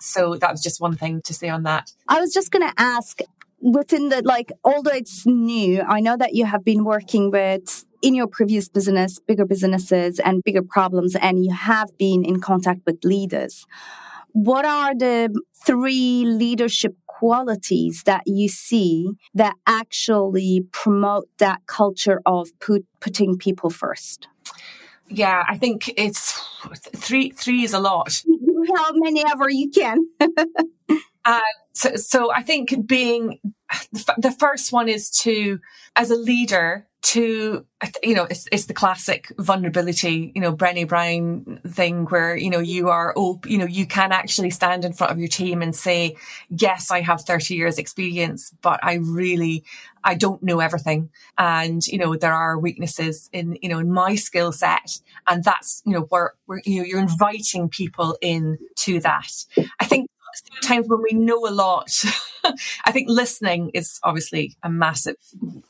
So 0.00 0.36
that 0.36 0.50
was 0.50 0.62
just 0.62 0.80
one 0.80 0.96
thing 0.96 1.22
to 1.22 1.34
say 1.34 1.48
on 1.48 1.62
that. 1.62 1.90
I 2.06 2.20
was 2.20 2.32
just 2.32 2.52
going 2.52 2.68
to 2.68 2.73
ask 2.76 3.20
within 3.60 4.10
the 4.10 4.22
like 4.24 4.52
although 4.62 4.90
it's 4.90 5.24
new 5.26 5.80
i 5.88 6.00
know 6.00 6.16
that 6.16 6.34
you 6.34 6.44
have 6.44 6.64
been 6.64 6.84
working 6.84 7.30
with 7.30 7.84
in 8.04 8.14
your 8.14 8.26
previous 8.26 8.68
business, 8.68 9.18
bigger 9.18 9.46
businesses 9.46 10.18
and 10.18 10.44
bigger 10.44 10.60
problems, 10.62 11.16
and 11.16 11.42
you 11.42 11.52
have 11.54 11.96
been 11.96 12.22
in 12.22 12.38
contact 12.38 12.82
with 12.84 13.02
leaders. 13.02 13.66
What 14.32 14.66
are 14.66 14.94
the 14.94 15.34
three 15.64 16.26
leadership 16.26 16.94
qualities 17.06 18.02
that 18.04 18.24
you 18.26 18.48
see 18.48 19.12
that 19.32 19.54
actually 19.66 20.66
promote 20.70 21.28
that 21.38 21.62
culture 21.66 22.20
of 22.26 22.50
put, 22.60 22.84
putting 23.00 23.38
people 23.38 23.70
first? 23.70 24.28
Yeah, 25.08 25.42
I 25.48 25.56
think 25.56 25.90
it's 25.96 26.38
three. 26.94 27.30
Three 27.30 27.64
is 27.64 27.72
a 27.72 27.80
lot. 27.80 28.22
How 28.76 28.90
many 28.92 29.24
ever 29.30 29.48
you 29.48 29.70
can. 29.70 29.98
uh, 31.24 31.40
so, 31.74 31.96
so 31.96 32.32
I 32.32 32.42
think 32.42 32.86
being 32.86 33.40
the 34.16 34.34
first 34.38 34.72
one 34.72 34.88
is 34.88 35.10
to, 35.22 35.60
as 35.96 36.10
a 36.10 36.16
leader, 36.16 36.86
to 37.04 37.66
you 38.02 38.14
know 38.14 38.24
it's, 38.24 38.48
it's 38.50 38.64
the 38.64 38.72
classic 38.72 39.30
vulnerability 39.38 40.32
you 40.34 40.40
know 40.40 40.56
Brené 40.56 40.88
Brown 40.88 41.60
thing 41.68 42.06
where 42.06 42.34
you 42.34 42.48
know 42.48 42.60
you 42.60 42.88
are 42.88 43.12
op- 43.14 43.46
you 43.46 43.58
know 43.58 43.66
you 43.66 43.86
can 43.86 44.10
actually 44.10 44.48
stand 44.48 44.86
in 44.86 44.94
front 44.94 45.12
of 45.12 45.18
your 45.18 45.28
team 45.28 45.60
and 45.60 45.76
say 45.76 46.16
yes 46.48 46.90
I 46.90 47.02
have 47.02 47.20
30 47.20 47.56
years 47.56 47.76
experience 47.76 48.54
but 48.62 48.80
I 48.82 48.94
really 48.94 49.64
I 50.02 50.14
don't 50.14 50.42
know 50.42 50.60
everything. 50.60 51.10
And 51.36 51.86
you 51.86 51.98
know 51.98 52.16
there 52.16 52.32
are 52.32 52.58
weaknesses 52.58 53.28
in 53.34 53.58
you 53.60 53.68
know 53.68 53.80
in 53.80 53.90
my 53.90 54.14
skill 54.14 54.50
set 54.50 54.98
and 55.26 55.44
that's 55.44 55.82
you 55.84 55.92
know 55.92 56.06
where, 56.08 56.32
where 56.46 56.62
you 56.64 56.80
know 56.80 56.86
you're 56.86 57.00
inviting 57.00 57.68
people 57.68 58.16
in 58.22 58.56
to 58.76 59.00
that. 59.00 59.30
I 59.78 59.84
think 59.84 60.08
sometimes 60.34 60.88
when 60.88 61.02
we 61.02 61.16
know 61.16 61.46
a 61.46 61.50
lot, 61.50 62.02
I 62.84 62.92
think 62.92 63.08
listening 63.08 63.70
is 63.74 64.00
obviously 64.02 64.56
a 64.62 64.70
massive 64.70 65.16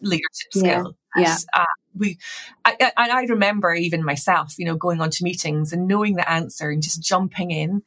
leadership 0.00 0.52
skill. 0.52 0.96
Yeah. 1.16 1.36
Uh, 1.52 1.64
we, 1.96 2.18
I, 2.64 2.76
I, 2.80 2.92
and 2.96 3.12
I 3.12 3.24
remember 3.24 3.72
even 3.72 4.04
myself, 4.04 4.58
you 4.58 4.64
know, 4.64 4.76
going 4.76 5.00
on 5.00 5.10
to 5.10 5.24
meetings 5.24 5.72
and 5.72 5.86
knowing 5.86 6.16
the 6.16 6.28
answer 6.28 6.70
and 6.70 6.82
just 6.82 7.02
jumping 7.02 7.50
in 7.50 7.82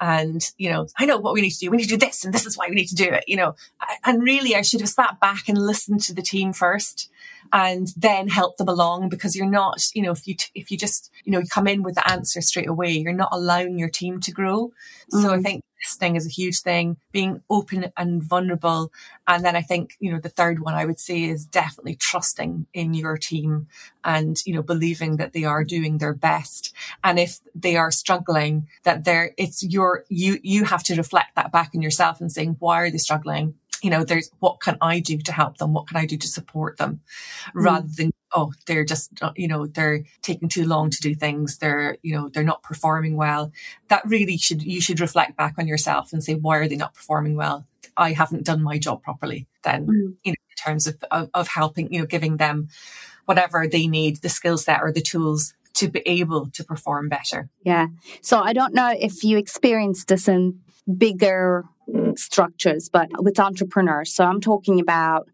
and 0.00 0.50
you 0.58 0.68
know 0.68 0.86
i 0.98 1.06
know 1.06 1.18
what 1.18 1.34
we 1.34 1.40
need 1.40 1.50
to 1.50 1.58
do 1.60 1.70
we 1.70 1.76
need 1.76 1.84
to 1.84 1.90
do 1.90 1.96
this 1.96 2.24
and 2.24 2.34
this 2.34 2.46
is 2.46 2.58
why 2.58 2.66
we 2.68 2.74
need 2.74 2.88
to 2.88 2.96
do 2.96 3.08
it 3.08 3.22
you 3.28 3.36
know 3.36 3.54
and 4.04 4.22
really 4.22 4.56
i 4.56 4.60
should 4.60 4.80
have 4.80 4.88
sat 4.88 5.20
back 5.20 5.48
and 5.48 5.56
listened 5.56 6.00
to 6.00 6.12
the 6.12 6.20
team 6.20 6.52
first 6.52 7.08
and 7.52 7.88
then 7.96 8.28
help 8.28 8.56
them 8.56 8.68
along 8.68 9.08
because 9.08 9.36
you're 9.36 9.48
not 9.48 9.82
you 9.94 10.02
know 10.02 10.12
if 10.12 10.26
you 10.26 10.34
t- 10.34 10.50
if 10.54 10.70
you 10.70 10.78
just 10.78 11.10
you 11.24 11.32
know 11.32 11.42
come 11.50 11.66
in 11.66 11.82
with 11.82 11.94
the 11.94 12.10
answer 12.10 12.40
straight 12.40 12.68
away 12.68 12.90
you're 12.90 13.12
not 13.12 13.28
allowing 13.32 13.78
your 13.78 13.88
team 13.88 14.20
to 14.20 14.32
grow 14.32 14.70
mm. 15.12 15.22
so 15.22 15.32
i 15.32 15.38
mm. 15.38 15.42
think 15.42 15.62
listening 15.84 16.16
is 16.16 16.26
a 16.26 16.30
huge 16.30 16.60
thing, 16.60 16.96
being 17.12 17.42
open 17.50 17.92
and 17.96 18.22
vulnerable. 18.22 18.90
And 19.26 19.44
then 19.44 19.56
I 19.56 19.62
think, 19.62 19.92
you 20.00 20.12
know, 20.12 20.18
the 20.18 20.28
third 20.28 20.60
one 20.60 20.74
I 20.74 20.84
would 20.84 20.98
say 20.98 21.24
is 21.24 21.44
definitely 21.46 21.96
trusting 21.96 22.66
in 22.72 22.94
your 22.94 23.16
team 23.16 23.68
and, 24.02 24.36
you 24.46 24.54
know, 24.54 24.62
believing 24.62 25.16
that 25.16 25.32
they 25.32 25.44
are 25.44 25.64
doing 25.64 25.98
their 25.98 26.14
best. 26.14 26.74
And 27.02 27.18
if 27.18 27.40
they 27.54 27.76
are 27.76 27.90
struggling, 27.90 28.68
that 28.84 29.04
they're, 29.04 29.32
it's 29.36 29.62
your, 29.62 30.04
you, 30.08 30.38
you 30.42 30.64
have 30.64 30.82
to 30.84 30.96
reflect 30.96 31.36
that 31.36 31.52
back 31.52 31.74
in 31.74 31.82
yourself 31.82 32.20
and 32.20 32.32
saying, 32.32 32.56
why 32.58 32.80
are 32.80 32.90
they 32.90 32.98
struggling? 32.98 33.54
You 33.84 33.90
know, 33.90 34.02
there's 34.02 34.30
what 34.38 34.60
can 34.60 34.78
I 34.80 34.98
do 34.98 35.18
to 35.18 35.32
help 35.32 35.58
them? 35.58 35.74
What 35.74 35.86
can 35.86 35.98
I 35.98 36.06
do 36.06 36.16
to 36.16 36.26
support 36.26 36.78
them? 36.78 37.00
Mm. 37.48 37.64
Rather 37.64 37.88
than, 37.94 38.12
oh, 38.34 38.52
they're 38.66 38.84
just, 38.84 39.10
uh, 39.22 39.32
you 39.36 39.46
know, 39.46 39.66
they're 39.66 40.04
taking 40.22 40.48
too 40.48 40.64
long 40.64 40.88
to 40.88 41.00
do 41.02 41.14
things. 41.14 41.58
They're, 41.58 41.98
you 42.02 42.14
know, 42.14 42.30
they're 42.30 42.42
not 42.42 42.62
performing 42.62 43.14
well. 43.14 43.52
That 43.88 44.02
really 44.06 44.38
should, 44.38 44.62
you 44.62 44.80
should 44.80 45.00
reflect 45.00 45.36
back 45.36 45.56
on 45.58 45.68
yourself 45.68 46.14
and 46.14 46.24
say, 46.24 46.34
why 46.34 46.56
are 46.56 46.66
they 46.66 46.76
not 46.76 46.94
performing 46.94 47.36
well? 47.36 47.66
I 47.94 48.12
haven't 48.12 48.44
done 48.44 48.62
my 48.62 48.78
job 48.78 49.02
properly 49.02 49.46
then, 49.62 49.86
mm. 49.86 50.14
you 50.24 50.32
know, 50.32 50.42
in 50.50 50.56
terms 50.64 50.86
of, 50.86 50.96
of, 51.10 51.28
of 51.34 51.48
helping, 51.48 51.92
you 51.92 52.00
know, 52.00 52.06
giving 52.06 52.38
them 52.38 52.68
whatever 53.26 53.68
they 53.68 53.86
need, 53.86 54.22
the 54.22 54.30
skill 54.30 54.56
set 54.56 54.80
or 54.82 54.92
the 54.92 55.02
tools 55.02 55.52
to 55.74 55.88
be 55.88 56.00
able 56.06 56.46
to 56.50 56.64
perform 56.64 57.10
better. 57.10 57.50
Yeah. 57.64 57.88
So 58.22 58.40
I 58.40 58.54
don't 58.54 58.74
know 58.74 58.94
if 58.98 59.24
you 59.24 59.36
experienced 59.36 60.08
this 60.08 60.26
in 60.26 60.60
bigger 60.96 61.64
structures, 62.16 62.88
but 62.88 63.08
with 63.18 63.38
entrepreneurs. 63.38 64.14
So 64.14 64.24
I'm 64.24 64.40
talking 64.40 64.80
about 64.80 65.28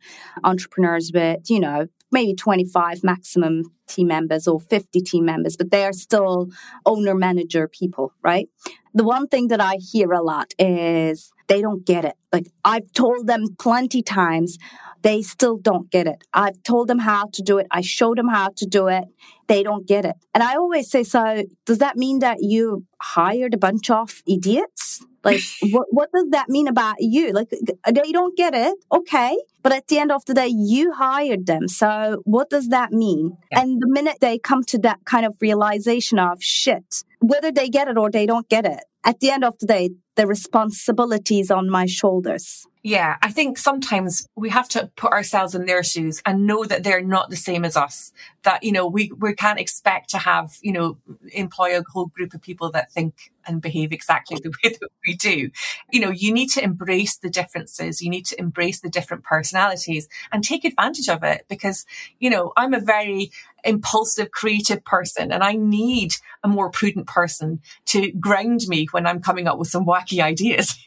entrepreneurs 0.45 1.11
with, 1.15 1.49
you 1.49 1.61
know, 1.61 1.87
maybe 2.13 2.35
25 2.35 3.05
maximum 3.05 3.73
team 3.87 4.09
members 4.09 4.49
or 4.49 4.61
50 4.61 5.01
team 5.01 5.25
members, 5.25 5.57
but 5.57 5.71
they 5.71 5.85
are 5.85 5.93
still 5.93 6.49
owner 6.85 7.15
manager 7.15 7.69
people, 7.69 8.13
right? 8.23 8.49
The 8.95 9.05
one 9.05 9.29
thing 9.29 9.49
that 9.49 9.61
I 9.61 9.77
hear 9.77 10.13
a 10.13 10.23
lot 10.23 10.53
is 10.59 11.31
they 11.47 11.61
don't 11.61 11.87
get 11.87 12.05
it. 12.05 12.15
Like 12.33 12.51
I've 12.65 12.93
told 12.93 13.27
them 13.27 13.55
plenty 13.59 14.03
times, 14.03 14.59
they 15.03 15.23
still 15.23 15.57
don't 15.57 15.91
get 15.91 16.07
it. 16.07 16.25
I've 16.35 16.63
told 16.63 16.89
them 16.89 16.99
how 16.99 17.29
to 17.33 17.43
do 17.43 17.59
it. 17.59 17.67
I 17.71 17.81
showed 17.81 18.19
them 18.19 18.29
how 18.29 18.51
to 18.57 18.67
do 18.67 18.89
it. 18.89 19.05
They 19.47 19.63
don't 19.63 19.87
get 19.87 20.05
it. 20.05 20.17
And 20.35 20.43
I 20.43 20.57
always 20.57 20.91
say, 20.91 21.05
so 21.05 21.45
does 21.65 21.79
that 21.79 21.97
mean 21.97 22.19
that 22.19 22.39
you 22.41 22.85
hired 23.01 23.55
a 23.55 23.59
bunch 23.59 23.91
of 23.91 24.23
idiots? 24.27 25.05
Like, 25.25 25.43
what, 25.71 25.87
what 25.91 26.11
does 26.13 26.29
that 26.31 26.49
mean 26.49 26.69
about 26.69 26.97
you? 26.99 27.33
Like, 27.33 27.51
they 27.51 28.13
don't 28.13 28.37
get 28.37 28.55
it. 28.55 28.77
Okay. 28.93 29.39
But 29.63 29.73
at 29.73 29.89
the 29.89 29.99
end 29.99 30.11
of 30.11 30.25
the 30.25 30.35
day, 30.35 30.49
you 30.49 30.93
hired 30.93 31.47
them. 31.47 31.69
So 31.69 32.23
what 32.25 32.49
does 32.49 32.69
that 32.69 32.93
mean? 32.93 33.37
Yeah. 33.53 33.61
And 33.61 33.81
the 33.81 33.89
minute 33.89 34.19
they 34.21 34.39
come 34.39 34.65
to 34.65 34.79
that 34.79 35.01
kind 35.05 35.27
of 35.27 35.37
realization 35.41 36.19
of 36.19 36.43
shit, 36.43 37.05
whether 37.21 37.53
they 37.53 37.69
get 37.69 37.89
it 37.89 37.99
or 37.99 38.11
they 38.11 38.27
don't 38.27 38.49
get 38.49 38.65
it, 38.65 38.81
at 39.05 39.21
the 39.21 39.31
end 39.31 39.45
of 39.45 39.59
the 39.59 39.67
day, 39.67 39.91
the 40.17 40.27
responsibility 40.27 41.41
is 41.41 41.51
on 41.51 41.71
my 41.71 41.87
shoulders. 41.87 42.67
Yeah, 42.83 43.17
I 43.23 43.31
think 43.31 43.59
sometimes 43.59 44.27
we 44.37 44.49
have 44.51 44.69
to 44.71 44.91
put 44.97 45.13
ourselves 45.13 45.55
in 45.55 45.67
their 45.67 45.83
shoes 45.83 46.23
and 46.25 46.47
know 46.47 46.65
that 46.65 46.83
they're 46.83 47.03
not 47.03 47.29
the 47.29 47.37
same 47.37 47.65
as 47.65 47.77
us. 47.77 48.13
That, 48.43 48.63
you 48.63 48.73
know, 48.73 48.87
we, 48.87 49.13
we 49.19 49.35
can't 49.35 49.61
expect 49.61 50.11
to 50.11 50.19
have, 50.19 50.57
you 50.63 50.73
know, 50.73 50.99
employ 51.33 51.79
a 51.79 51.83
whole 51.93 52.07
group 52.07 52.33
of 52.33 52.41
people 52.41 52.71
that 52.73 52.91
think 52.91 53.33
and 53.47 53.63
behave 53.63 53.93
exactly 53.93 54.39
the 54.43 54.51
way 54.65 54.77
that 54.81 54.89
we 55.07 55.15
do. 55.17 55.51
You 55.91 56.01
know, 56.01 56.11
you 56.11 56.33
need 56.33 56.49
to 56.51 56.63
embrace 56.63 57.19
the 57.19 57.31
differences. 57.31 58.01
You 58.01 58.11
need 58.11 58.27
to 58.27 58.39
embrace 58.39 58.81
the 58.81 58.91
different 58.91 59.25
personalities 59.25 60.09
and 60.33 60.43
take 60.43 60.65
advantage 60.65 61.09
of 61.09 61.23
it 61.23 61.47
because, 61.49 61.87
you 62.19 62.31
know, 62.31 62.53
I'm 62.57 62.75
a 62.75 62.81
very 62.81 63.31
impulsive, 63.65 64.31
creative 64.31 64.85
person 64.85 65.33
and 65.33 65.43
I 65.43 65.53
need 65.53 66.15
a 66.43 66.49
more 66.49 66.71
prudent 66.71 67.07
person 67.07 67.61
to 67.87 68.11
ground 68.13 68.61
me 68.69 68.87
when 68.91 69.07
I'm 69.07 69.21
coming 69.21 69.47
up 69.47 69.59
with 69.59 69.69
some 69.69 69.85
wacky 69.85 70.23
ideas. 70.23 70.79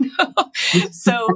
so 0.92 1.28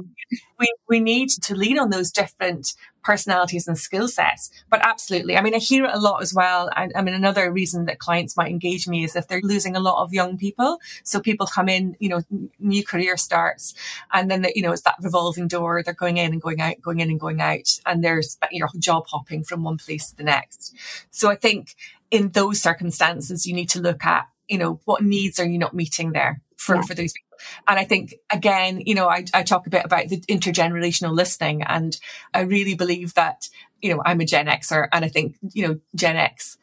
we, 0.58 0.72
we 0.88 1.00
need 1.00 1.30
to 1.30 1.54
lean 1.54 1.78
on 1.78 1.90
those 1.90 2.10
different 2.10 2.74
personalities 3.08 3.66
and 3.66 3.78
skill 3.78 4.06
sets. 4.06 4.50
But 4.68 4.80
absolutely. 4.82 5.38
I 5.38 5.40
mean, 5.40 5.54
I 5.54 5.58
hear 5.58 5.86
it 5.86 5.94
a 5.94 5.98
lot 5.98 6.20
as 6.20 6.34
well. 6.34 6.68
I, 6.76 6.90
I, 6.94 7.00
mean, 7.00 7.14
another 7.14 7.50
reason 7.50 7.86
that 7.86 7.98
clients 7.98 8.36
might 8.36 8.50
engage 8.50 8.86
me 8.86 9.02
is 9.02 9.16
if 9.16 9.28
they're 9.28 9.40
losing 9.42 9.74
a 9.74 9.80
lot 9.80 10.02
of 10.02 10.12
young 10.12 10.36
people. 10.36 10.78
So 11.04 11.18
people 11.18 11.46
come 11.46 11.70
in, 11.70 11.96
you 12.00 12.10
know, 12.10 12.20
new 12.58 12.84
career 12.84 13.16
starts 13.16 13.72
and 14.12 14.30
then, 14.30 14.42
the, 14.42 14.52
you 14.54 14.60
know, 14.60 14.72
it's 14.72 14.82
that 14.82 14.96
revolving 15.00 15.48
door. 15.48 15.82
They're 15.82 15.94
going 15.94 16.18
in 16.18 16.32
and 16.32 16.42
going 16.42 16.60
out, 16.60 16.82
going 16.82 17.00
in 17.00 17.08
and 17.08 17.18
going 17.18 17.40
out. 17.40 17.80
And 17.86 18.04
there's, 18.04 18.36
you 18.50 18.60
know, 18.60 18.68
job 18.78 19.04
hopping 19.06 19.42
from 19.42 19.62
one 19.62 19.78
place 19.78 20.10
to 20.10 20.16
the 20.16 20.24
next. 20.24 20.76
So 21.10 21.30
I 21.30 21.36
think 21.36 21.76
in 22.10 22.32
those 22.32 22.60
circumstances, 22.60 23.46
you 23.46 23.54
need 23.54 23.70
to 23.70 23.80
look 23.80 24.04
at, 24.04 24.28
you 24.48 24.58
know, 24.58 24.80
what 24.84 25.02
needs 25.02 25.40
are 25.40 25.48
you 25.48 25.56
not 25.56 25.72
meeting 25.72 26.12
there 26.12 26.42
for, 26.58 26.76
yeah. 26.76 26.82
for 26.82 26.94
those 26.94 27.14
people? 27.14 27.27
And 27.66 27.78
I 27.78 27.84
think 27.84 28.14
again, 28.30 28.82
you 28.84 28.94
know, 28.94 29.08
I, 29.08 29.24
I 29.34 29.42
talk 29.42 29.66
a 29.66 29.70
bit 29.70 29.84
about 29.84 30.08
the 30.08 30.20
intergenerational 30.22 31.14
listening 31.14 31.62
and 31.62 31.98
I 32.34 32.40
really 32.40 32.74
believe 32.74 33.14
that, 33.14 33.48
you 33.80 33.94
know, 33.94 34.02
I'm 34.04 34.20
a 34.20 34.24
Gen 34.24 34.46
Xer 34.46 34.88
and 34.92 35.04
I 35.04 35.08
think, 35.08 35.36
you 35.52 35.66
know, 35.66 35.80
Gen 35.94 36.16
X 36.16 36.58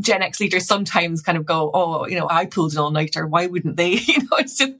Gen 0.00 0.22
X 0.22 0.40
leaders 0.40 0.66
sometimes 0.66 1.20
kind 1.20 1.36
of 1.36 1.44
go, 1.44 1.70
oh, 1.74 2.06
you 2.06 2.18
know, 2.18 2.26
I 2.30 2.46
pulled 2.46 2.72
an 2.72 2.78
all 2.78 2.90
nighter. 2.90 3.26
Why 3.26 3.46
wouldn't 3.46 3.76
they? 3.76 3.98
You 4.08 4.22
know, 4.22 4.38
it's 4.38 4.56
just 4.56 4.72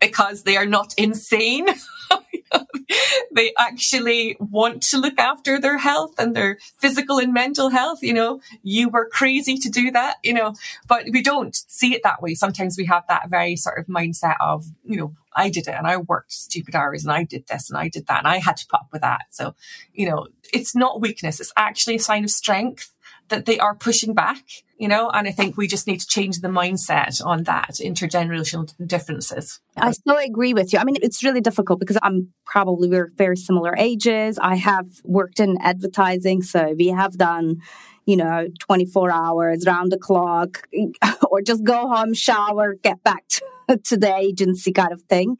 because 0.00 0.44
they 0.44 0.56
are 0.56 0.66
not 0.66 0.94
insane. 0.96 1.66
they 3.34 3.52
actually 3.58 4.36
want 4.38 4.82
to 4.84 4.98
look 4.98 5.18
after 5.18 5.60
their 5.60 5.78
health 5.78 6.14
and 6.18 6.34
their 6.34 6.58
physical 6.78 7.18
and 7.18 7.32
mental 7.32 7.70
health. 7.70 8.02
You 8.02 8.14
know, 8.14 8.40
you 8.62 8.88
were 8.88 9.08
crazy 9.08 9.56
to 9.58 9.68
do 9.68 9.90
that, 9.92 10.16
you 10.22 10.34
know, 10.34 10.54
but 10.86 11.06
we 11.12 11.22
don't 11.22 11.54
see 11.54 11.94
it 11.94 12.02
that 12.04 12.22
way. 12.22 12.34
Sometimes 12.34 12.76
we 12.76 12.86
have 12.86 13.04
that 13.08 13.28
very 13.28 13.56
sort 13.56 13.78
of 13.78 13.86
mindset 13.86 14.36
of, 14.40 14.66
you 14.84 14.96
know, 14.96 15.14
I 15.36 15.50
did 15.50 15.68
it 15.68 15.74
and 15.74 15.86
I 15.86 15.98
worked 15.98 16.32
stupid 16.32 16.74
hours 16.74 17.04
and 17.04 17.12
I 17.12 17.22
did 17.22 17.46
this 17.46 17.70
and 17.70 17.78
I 17.78 17.88
did 17.88 18.06
that 18.08 18.18
and 18.18 18.26
I 18.26 18.38
had 18.38 18.56
to 18.56 18.66
put 18.66 18.80
up 18.80 18.88
with 18.92 19.02
that. 19.02 19.26
So, 19.30 19.54
you 19.92 20.08
know, 20.08 20.26
it's 20.52 20.74
not 20.74 21.00
weakness. 21.00 21.38
It's 21.38 21.52
actually 21.56 21.96
a 21.96 22.00
sign 22.00 22.24
of 22.24 22.30
strength 22.30 22.92
that 23.28 23.46
they 23.46 23.58
are 23.58 23.74
pushing 23.74 24.14
back, 24.14 24.42
you 24.78 24.88
know, 24.88 25.10
and 25.10 25.28
I 25.28 25.30
think 25.30 25.56
we 25.56 25.66
just 25.66 25.86
need 25.86 26.00
to 26.00 26.06
change 26.06 26.40
the 26.40 26.48
mindset 26.48 27.24
on 27.24 27.44
that 27.44 27.76
intergenerational 27.82 28.72
differences. 28.86 29.60
I 29.76 29.92
so 29.92 30.16
agree 30.18 30.54
with 30.54 30.72
you. 30.72 30.78
I 30.78 30.84
mean, 30.84 30.96
it's 31.02 31.22
really 31.22 31.40
difficult 31.40 31.80
because 31.80 31.98
I'm 32.02 32.32
probably 32.44 32.88
we're 32.88 33.12
very 33.16 33.36
similar 33.36 33.76
ages. 33.76 34.38
I 34.40 34.56
have 34.56 34.86
worked 35.04 35.40
in 35.40 35.56
advertising, 35.60 36.42
so 36.42 36.74
we 36.76 36.88
have 36.88 37.16
done 37.16 37.60
you 38.06 38.16
know, 38.16 38.48
24 38.60 39.12
hours 39.12 39.66
round 39.66 39.92
the 39.92 39.98
clock, 39.98 40.66
or 41.30 41.42
just 41.42 41.62
go 41.62 41.86
home, 41.88 42.14
shower, 42.14 42.74
get 42.82 43.02
back 43.04 43.28
to 43.28 43.44
to 43.84 43.96
the 43.96 44.14
agency 44.14 44.72
kind 44.72 44.92
of 44.92 45.02
thing. 45.02 45.36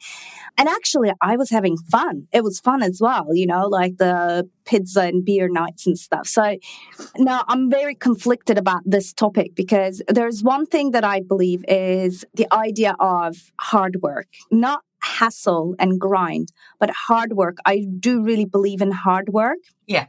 And 0.57 0.69
actually, 0.69 1.13
I 1.21 1.37
was 1.37 1.51
having 1.51 1.77
fun. 1.77 2.29
It 2.33 2.45
was 2.45 2.61
fun 2.61 2.83
as 2.83 3.01
well, 3.01 3.29
you 3.33 3.47
know, 3.47 3.67
like 3.67 3.99
the 3.99 4.49
pizza 4.65 5.03
and 5.03 5.25
beer 5.25 5.49
nights 5.49 5.87
and 5.87 5.99
stuff. 5.99 6.27
So 6.27 6.57
now 7.17 7.45
I'm 7.49 7.71
very 7.71 7.95
conflicted 7.95 8.59
about 8.59 8.83
this 8.85 9.13
topic 9.13 9.55
because 9.55 10.03
there's 10.09 10.43
one 10.43 10.67
thing 10.67 10.91
that 10.93 11.05
I 11.05 11.21
believe 11.21 11.65
is 11.69 12.25
the 12.35 12.53
idea 12.53 12.95
of 13.01 13.37
hard 13.61 13.97
work, 14.03 14.27
not 14.51 14.83
hassle 15.01 15.75
and 15.79 15.99
grind, 15.99 16.53
but 16.79 16.91
hard 16.91 17.35
work. 17.35 17.59
I 17.65 17.87
do 17.99 18.23
really 18.23 18.45
believe 18.45 18.83
in 18.83 18.91
hard 18.91 19.31
work. 19.31 19.59
Yeah. 19.87 20.07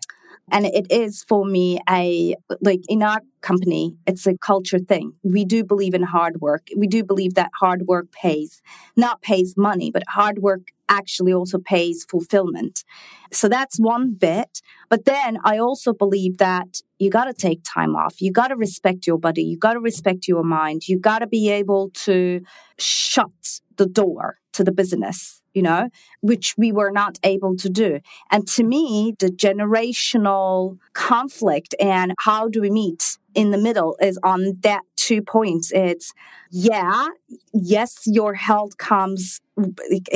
And 0.51 0.65
it 0.65 0.87
is 0.89 1.23
for 1.27 1.45
me 1.45 1.79
a, 1.89 2.35
like 2.61 2.81
in 2.87 3.03
our 3.03 3.21
company, 3.41 3.95
it's 4.05 4.27
a 4.27 4.37
culture 4.37 4.79
thing. 4.79 5.13
We 5.23 5.45
do 5.45 5.63
believe 5.63 5.93
in 5.93 6.03
hard 6.03 6.41
work. 6.41 6.67
We 6.75 6.87
do 6.87 7.03
believe 7.03 7.35
that 7.35 7.51
hard 7.59 7.83
work 7.87 8.11
pays, 8.11 8.61
not 8.95 9.21
pays 9.21 9.55
money, 9.57 9.91
but 9.91 10.03
hard 10.07 10.39
work 10.39 10.61
actually 10.89 11.33
also 11.33 11.59
pays 11.59 12.05
fulfillment. 12.09 12.83
So 13.31 13.47
that's 13.47 13.77
one 13.77 14.13
bit. 14.13 14.61
But 14.89 15.05
then 15.05 15.37
I 15.43 15.59
also 15.59 15.93
believe 15.93 16.37
that 16.39 16.81
you 16.97 17.09
got 17.09 17.25
to 17.25 17.33
take 17.33 17.61
time 17.63 17.95
off. 17.95 18.21
You 18.21 18.31
got 18.31 18.47
to 18.47 18.55
respect 18.55 19.07
your 19.07 19.19
body. 19.19 19.43
You 19.43 19.57
got 19.57 19.73
to 19.73 19.79
respect 19.79 20.27
your 20.27 20.43
mind. 20.43 20.87
You 20.87 20.99
got 20.99 21.19
to 21.19 21.27
be 21.27 21.49
able 21.49 21.91
to 22.05 22.41
shut 22.77 23.61
the 23.77 23.85
door 23.85 24.39
to 24.53 24.63
the 24.63 24.71
business, 24.71 25.41
you 25.59 25.63
know, 25.63 25.89
which 26.21 26.55
we 26.57 26.71
were 26.71 26.89
not 26.89 27.19
able 27.21 27.53
to 27.57 27.69
do. 27.69 27.99
And 28.31 28.47
to 28.55 28.63
me, 28.63 29.13
the 29.19 29.27
generational 29.27 30.77
conflict 30.93 31.75
and 31.81 32.13
how 32.19 32.47
do 32.47 32.61
we 32.61 32.69
meet 32.69 33.17
in 33.35 33.51
the 33.51 33.57
middle 33.57 33.97
is 34.01 34.17
on 34.23 34.57
that 34.61 34.83
two 34.95 35.21
points. 35.21 35.73
It's, 35.73 36.13
yeah, 36.49 37.07
yes, 37.51 38.03
your 38.05 38.35
health 38.35 38.77
comes, 38.77 39.41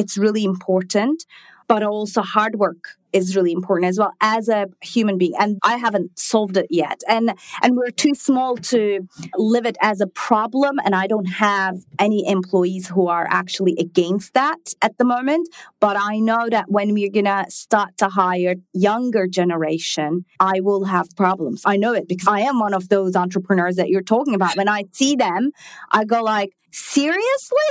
it's 0.01 0.17
really 0.17 0.45
important, 0.45 1.25
but 1.67 1.83
also 1.83 2.21
hard 2.21 2.55
work 2.55 2.95
is 3.13 3.35
really 3.35 3.51
important 3.51 3.89
as 3.89 3.99
well 3.99 4.13
as 4.21 4.49
a 4.49 4.67
human 4.81 5.17
being. 5.17 5.33
And 5.39 5.59
i 5.63 5.77
haven't 5.77 6.17
solved 6.17 6.57
it 6.57 6.67
yet. 6.69 7.01
And 7.07 7.33
and 7.61 7.77
we're 7.77 7.91
too 7.91 8.15
small 8.15 8.57
to 8.57 9.07
live 9.37 9.65
it 9.65 9.77
as 9.81 10.01
a 10.01 10.07
problem. 10.07 10.79
And 10.83 10.95
i 10.95 11.07
don't 11.07 11.25
have 11.25 11.77
any 11.99 12.27
employees 12.27 12.87
who 12.87 13.07
are 13.07 13.27
actually 13.29 13.75
against 13.79 14.33
that 14.33 14.73
at 14.81 14.97
the 14.97 15.05
moment. 15.05 15.49
But 15.79 15.97
i 15.99 16.19
know 16.19 16.47
that 16.49 16.65
when 16.69 16.93
we're 16.93 17.11
gonna 17.11 17.45
start 17.49 17.97
to 17.97 18.09
hire 18.09 18.55
younger 18.73 19.27
generation 19.27 20.25
i 20.39 20.59
will 20.59 20.85
have 20.85 21.07
problems. 21.15 21.61
I 21.65 21.77
know 21.77 21.93
it 21.93 22.07
because 22.07 22.27
i 22.27 22.39
am 22.39 22.59
one 22.59 22.73
of 22.73 22.89
those 22.89 23.15
entrepreneurs 23.15 23.75
that 23.75 23.89
you're 23.89 24.01
talking 24.01 24.35
about. 24.35 24.57
When 24.57 24.67
i 24.69 24.83
see 24.91 25.15
them 25.15 25.51
i 25.91 26.03
go 26.05 26.21
like 26.23 26.53
seriously? 26.71 27.69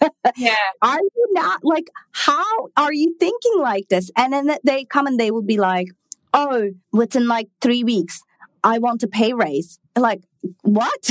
Yeah. 0.36 0.54
Are 0.82 1.00
you 1.00 1.28
not 1.32 1.60
like, 1.64 1.88
how 2.12 2.68
are 2.76 2.92
you 2.92 3.14
thinking 3.18 3.58
like 3.58 3.88
this? 3.88 4.10
And 4.16 4.32
then 4.32 4.46
they 4.64 4.84
come 4.84 5.06
and 5.06 5.18
they 5.18 5.30
will 5.30 5.42
be 5.42 5.58
like, 5.58 5.88
oh, 6.32 6.70
within 6.92 7.26
like 7.26 7.48
three 7.60 7.84
weeks, 7.84 8.22
I 8.62 8.78
want 8.78 9.02
a 9.02 9.08
pay 9.08 9.32
raise. 9.32 9.78
Like, 9.96 10.22
what? 10.62 11.10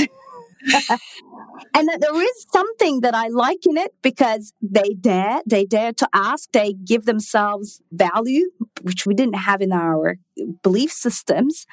and 1.74 1.88
that 1.88 2.00
there 2.00 2.22
is 2.22 2.46
something 2.52 3.00
that 3.00 3.14
I 3.14 3.28
like 3.28 3.66
in 3.66 3.76
it 3.76 3.94
because 4.02 4.52
they 4.62 4.94
dare, 5.00 5.40
they 5.46 5.64
dare 5.64 5.92
to 5.94 6.08
ask, 6.12 6.50
they 6.52 6.72
give 6.72 7.04
themselves 7.04 7.80
value, 7.92 8.50
which 8.82 9.06
we 9.06 9.14
didn't 9.14 9.36
have 9.36 9.60
in 9.60 9.72
our 9.72 10.16
belief 10.62 10.92
systems. 10.92 11.66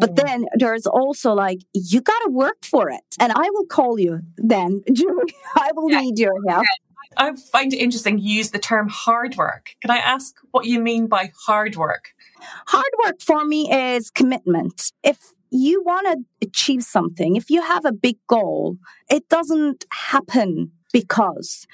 But 0.00 0.14
then 0.14 0.46
there's 0.54 0.86
also 0.86 1.32
like, 1.34 1.58
you 1.74 2.00
got 2.00 2.18
to 2.20 2.30
work 2.30 2.64
for 2.64 2.88
it. 2.88 3.02
And 3.18 3.32
I 3.32 3.50
will 3.50 3.66
call 3.66 3.98
you 3.98 4.20
then, 4.36 4.82
Julie. 4.92 5.34
I 5.56 5.72
will 5.74 5.90
yeah. 5.90 6.00
need 6.00 6.18
your 6.18 6.34
help. 6.48 6.66
I 7.16 7.34
find 7.34 7.72
it 7.72 7.78
interesting 7.78 8.18
you 8.18 8.36
use 8.36 8.50
the 8.50 8.58
term 8.58 8.88
hard 8.88 9.36
work. 9.36 9.74
Can 9.80 9.90
I 9.90 9.98
ask 9.98 10.34
what 10.50 10.66
you 10.66 10.80
mean 10.80 11.06
by 11.06 11.32
hard 11.46 11.76
work? 11.76 12.10
Hard 12.66 12.92
work 13.04 13.20
for 13.20 13.44
me 13.44 13.72
is 13.72 14.10
commitment. 14.10 14.92
If 15.02 15.18
you 15.50 15.82
want 15.82 16.06
to 16.06 16.46
achieve 16.46 16.82
something, 16.82 17.36
if 17.36 17.50
you 17.50 17.62
have 17.62 17.84
a 17.84 17.92
big 17.92 18.16
goal, 18.28 18.76
it 19.10 19.28
doesn't 19.28 19.86
happen 19.90 20.72
because. 20.92 21.66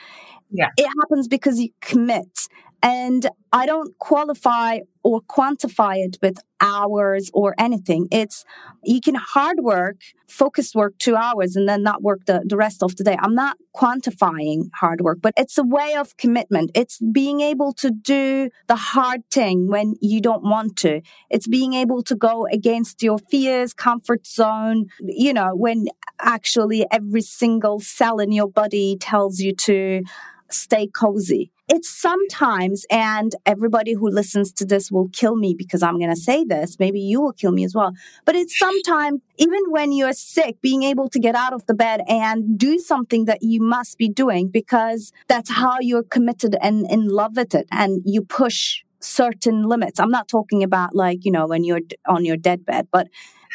Yeah. 0.51 0.69
It 0.77 0.89
happens 1.01 1.27
because 1.27 1.61
you 1.61 1.71
commit. 1.81 2.47
And 2.83 3.29
I 3.53 3.67
don't 3.67 3.99
qualify 3.99 4.81
or 5.05 5.21
quantify 5.21 5.99
it 5.99 6.17
with 6.23 6.39
hours 6.61 7.31
or 7.35 7.55
anything. 7.59 8.09
It's 8.11 8.45
you 8.83 9.01
can 9.01 9.15
hard 9.15 9.61
work, 9.61 9.97
focused 10.27 10.75
work 10.75 10.95
two 10.99 11.15
hours 11.15 11.57
and 11.57 11.69
then 11.69 11.83
not 11.83 12.03
work 12.03 12.25
the, 12.25 12.43
the 12.47 12.57
rest 12.57 12.83
of 12.83 12.97
the 12.97 13.05
day. 13.05 13.17
I'm 13.21 13.35
not 13.35 13.59
quantifying 13.77 14.71
hard 14.75 15.03
work, 15.03 15.19
but 15.21 15.35
it's 15.37 15.59
a 15.59 15.63
way 15.63 15.95
of 15.95 16.17
commitment. 16.17 16.71
It's 16.75 16.99
being 16.99 17.43
able 17.43 17.75
to 17.75 17.91
do 17.91 18.49
the 18.67 18.77
hard 18.77 19.29
thing 19.31 19.69
when 19.69 19.95
you 20.01 20.23
don't 20.23 20.43
want 20.43 20.77
to. 20.79 21.03
It's 21.29 21.47
being 21.47 21.75
able 21.75 22.03
to 22.05 22.17
go 22.17 22.47
against 22.51 23.03
your 23.03 23.19
fears, 23.31 23.75
comfort 23.75 24.27
zone, 24.27 24.87
you 25.01 25.35
know, 25.35 25.55
when 25.55 25.87
actually 26.19 26.87
every 26.91 27.21
single 27.21 27.79
cell 27.79 28.19
in 28.19 28.33
your 28.33 28.49
body 28.49 28.97
tells 28.99 29.41
you 29.41 29.55
to 29.55 30.03
stay 30.51 30.87
cozy. 30.87 31.51
It's 31.67 31.89
sometimes, 31.89 32.85
and 32.91 33.35
everybody 33.47 33.95
who 33.95 34.11
listens 34.11 34.53
to 34.53 34.67
this 34.67 34.91
will 34.91 35.09
kill 35.09 35.35
me 35.35 35.55
because 35.57 35.83
I'm 35.83 35.99
going 35.99 36.11
to 36.11 36.17
say 36.17 36.45
this. 36.45 36.79
Maybe 36.79 37.01
you 37.01 37.23
will 37.23 37.33
kill 37.33 37.53
me 37.53 37.65
as 37.65 37.75
well. 37.75 37.93
But 38.27 38.37
it's 38.37 38.59
sometimes, 38.59 39.23
even 39.39 39.61
when 39.69 39.91
you're 39.93 40.13
sick, 40.13 40.61
being 40.61 40.83
able 40.83 41.09
to 41.09 41.19
get 41.19 41.35
out 41.35 41.55
of 41.55 41.65
the 41.65 41.73
bed 41.73 42.03
and 42.07 42.59
do 42.59 42.79
something 42.79 43.25
that 43.25 43.39
you 43.43 43.63
must 43.63 43.97
be 43.97 44.11
doing 44.11 44.49
because 44.49 45.11
that's 45.27 45.51
how 45.51 45.79
you're 45.81 46.03
committed 46.03 46.55
and 46.61 46.87
in 46.91 47.09
love 47.09 47.37
with 47.37 47.55
it. 47.55 47.67
And 47.73 48.03
you 48.05 48.23
push 48.23 48.84
certain 49.05 49.63
limits. 49.65 50.01
I'm 50.01 50.11
not 50.11 50.29
talking 50.29 50.63
about 50.63 50.95
like, 50.95 51.25
you 51.25 51.33
know, 51.33 51.47
when 51.47 51.65
you're 51.65 51.81
on 52.07 52.25
your 52.25 52.37
deathbed, 52.37 52.89
but 52.91 53.09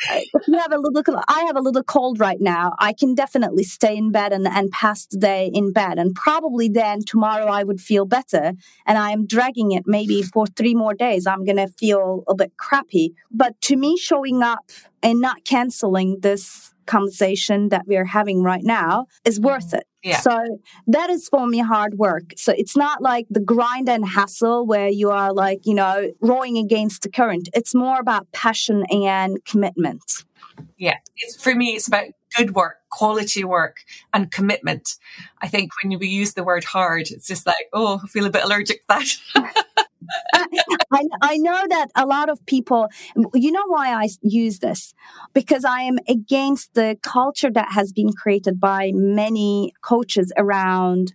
uh, 0.09 0.19
if 0.33 0.47
you 0.47 0.57
have 0.57 0.71
a 0.71 0.77
little, 0.77 1.21
I 1.27 1.43
have 1.47 1.57
a 1.57 1.61
little 1.61 1.83
cold 1.83 2.19
right 2.19 2.39
now. 2.39 2.73
I 2.79 2.93
can 2.93 3.15
definitely 3.15 3.63
stay 3.63 3.97
in 3.97 4.11
bed 4.11 4.31
and, 4.31 4.47
and 4.47 4.71
pass 4.71 5.05
the 5.05 5.17
day 5.17 5.51
in 5.53 5.73
bed. 5.73 5.99
And 5.99 6.15
probably 6.15 6.69
then 6.69 7.03
tomorrow 7.03 7.47
I 7.47 7.63
would 7.63 7.81
feel 7.81 8.05
better. 8.05 8.53
And 8.85 8.97
I 8.97 9.11
am 9.11 9.25
dragging 9.25 9.71
it 9.73 9.83
maybe 9.85 10.21
for 10.21 10.47
three 10.47 10.75
more 10.75 10.93
days. 10.93 11.27
I'm 11.27 11.43
going 11.43 11.57
to 11.57 11.67
feel 11.67 12.23
a 12.27 12.35
bit 12.35 12.55
crappy. 12.57 13.13
But 13.29 13.59
to 13.61 13.75
me, 13.75 13.97
showing 13.97 14.41
up 14.41 14.69
and 15.03 15.19
not 15.19 15.43
canceling 15.43 16.19
this 16.21 16.68
conversation 16.89 17.69
that 17.69 17.85
we're 17.87 18.05
having 18.05 18.41
right 18.43 18.63
now 18.63 19.05
is 19.23 19.39
worth 19.39 19.73
it. 19.73 19.85
Yeah. 20.03 20.19
So 20.19 20.59
that 20.87 21.09
is 21.09 21.29
for 21.29 21.45
me 21.45 21.59
hard 21.59 21.95
work. 21.95 22.33
So 22.35 22.53
it's 22.57 22.75
not 22.75 23.01
like 23.01 23.27
the 23.29 23.39
grind 23.39 23.87
and 23.87 24.05
hassle 24.05 24.65
where 24.65 24.89
you 24.89 25.11
are 25.11 25.31
like, 25.33 25.61
you 25.65 25.75
know, 25.75 26.11
rowing 26.21 26.57
against 26.57 27.03
the 27.03 27.09
current. 27.09 27.49
It's 27.53 27.75
more 27.75 27.99
about 27.99 28.31
passion 28.31 28.85
and 28.89 29.43
commitment. 29.45 30.25
Yeah. 30.77 30.97
It's 31.17 31.41
for 31.41 31.53
me 31.53 31.75
it's 31.75 31.87
about 31.87 32.07
good 32.35 32.55
work, 32.55 32.77
quality 32.91 33.43
work 33.43 33.77
and 34.13 34.31
commitment. 34.31 34.95
I 35.41 35.47
think 35.47 35.71
when 35.81 35.97
we 35.99 36.07
use 36.07 36.33
the 36.33 36.43
word 36.43 36.63
hard, 36.63 37.11
it's 37.11 37.27
just 37.27 37.45
like, 37.45 37.67
oh, 37.73 38.01
I 38.03 38.07
feel 38.07 38.25
a 38.25 38.29
bit 38.29 38.43
allergic 38.43 38.81
to 38.81 38.85
that. 38.89 39.65
Uh, 40.33 40.45
I, 40.91 41.03
I 41.21 41.37
know 41.37 41.65
that 41.69 41.87
a 41.95 42.05
lot 42.05 42.29
of 42.29 42.43
people, 42.45 42.87
you 43.33 43.51
know 43.51 43.65
why 43.67 43.93
I 43.93 44.07
use 44.21 44.59
this? 44.59 44.93
Because 45.33 45.63
I 45.63 45.81
am 45.81 45.99
against 46.07 46.73
the 46.73 46.97
culture 47.03 47.51
that 47.51 47.71
has 47.73 47.91
been 47.93 48.11
created 48.13 48.59
by 48.59 48.91
many 48.93 49.73
coaches 49.81 50.33
around, 50.37 51.13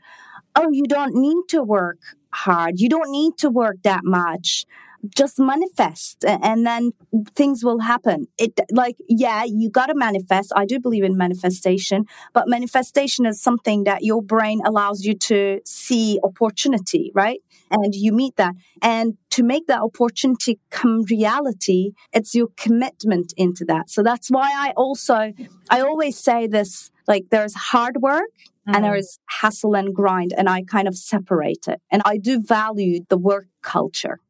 oh, 0.57 0.71
you 0.71 0.85
don't 0.85 1.15
need 1.15 1.45
to 1.51 1.63
work 1.63 1.99
hard. 2.33 2.81
You 2.81 2.89
don't 2.89 3.11
need 3.11 3.39
to 3.39 3.51
work 3.51 3.77
that 3.85 4.03
much. 4.05 4.67
Just 5.15 5.39
manifest 5.39 6.25
and 6.25 6.67
then 6.67 6.93
things 7.35 7.63
will 7.63 7.81
happen. 7.81 8.27
It 8.39 8.59
like 8.71 8.97
yeah 9.09 9.45
you 9.45 9.71
got 9.71 9.87
to 9.87 9.95
manifest. 9.95 10.51
I 10.57 10.65
do 10.65 10.81
believe 10.81 11.05
in 11.05 11.17
manifestation 11.17 12.07
but 12.33 12.49
manifestation 12.49 13.27
is 13.27 13.41
something 13.41 13.85
that 13.85 14.03
your 14.03 14.23
brain 14.23 14.63
allows 14.65 15.05
you 15.05 15.15
to 15.15 15.61
see 15.67 16.19
opportunity 16.25 17.13
right 17.15 17.41
and 17.71 17.95
you 17.95 18.13
meet 18.13 18.37
that 18.37 18.55
and 18.83 19.17
to 19.31 19.43
make 19.43 19.67
that 19.67 19.81
opportunity 19.81 20.59
come 20.71 21.03
reality 21.05 21.93
it's 22.13 22.35
your 22.35 22.49
commitment 22.57 23.33
into 23.37 23.65
that 23.65 23.91
so 23.91 24.03
that's 24.03 24.29
why 24.29 24.51
i 24.55 24.73
also 24.77 25.33
i 25.71 25.81
always 25.81 26.17
say 26.19 26.47
this 26.47 26.91
like 27.07 27.25
there's 27.31 27.55
hard 27.55 27.99
work 28.01 28.31
Mm-hmm. 28.67 28.77
and 28.77 28.85
there's 28.87 29.19
hassle 29.27 29.77
and 29.77 29.95
grind 29.95 30.33
and 30.35 30.49
i 30.49 30.63
kind 30.63 30.89
of 30.89 30.97
separate 30.97 31.69
it 31.69 31.83
and 31.91 32.01
i 32.07 32.17
do 32.17 32.41
value 32.41 33.01
the 33.11 33.19
work 33.19 33.47
culture 33.61 34.21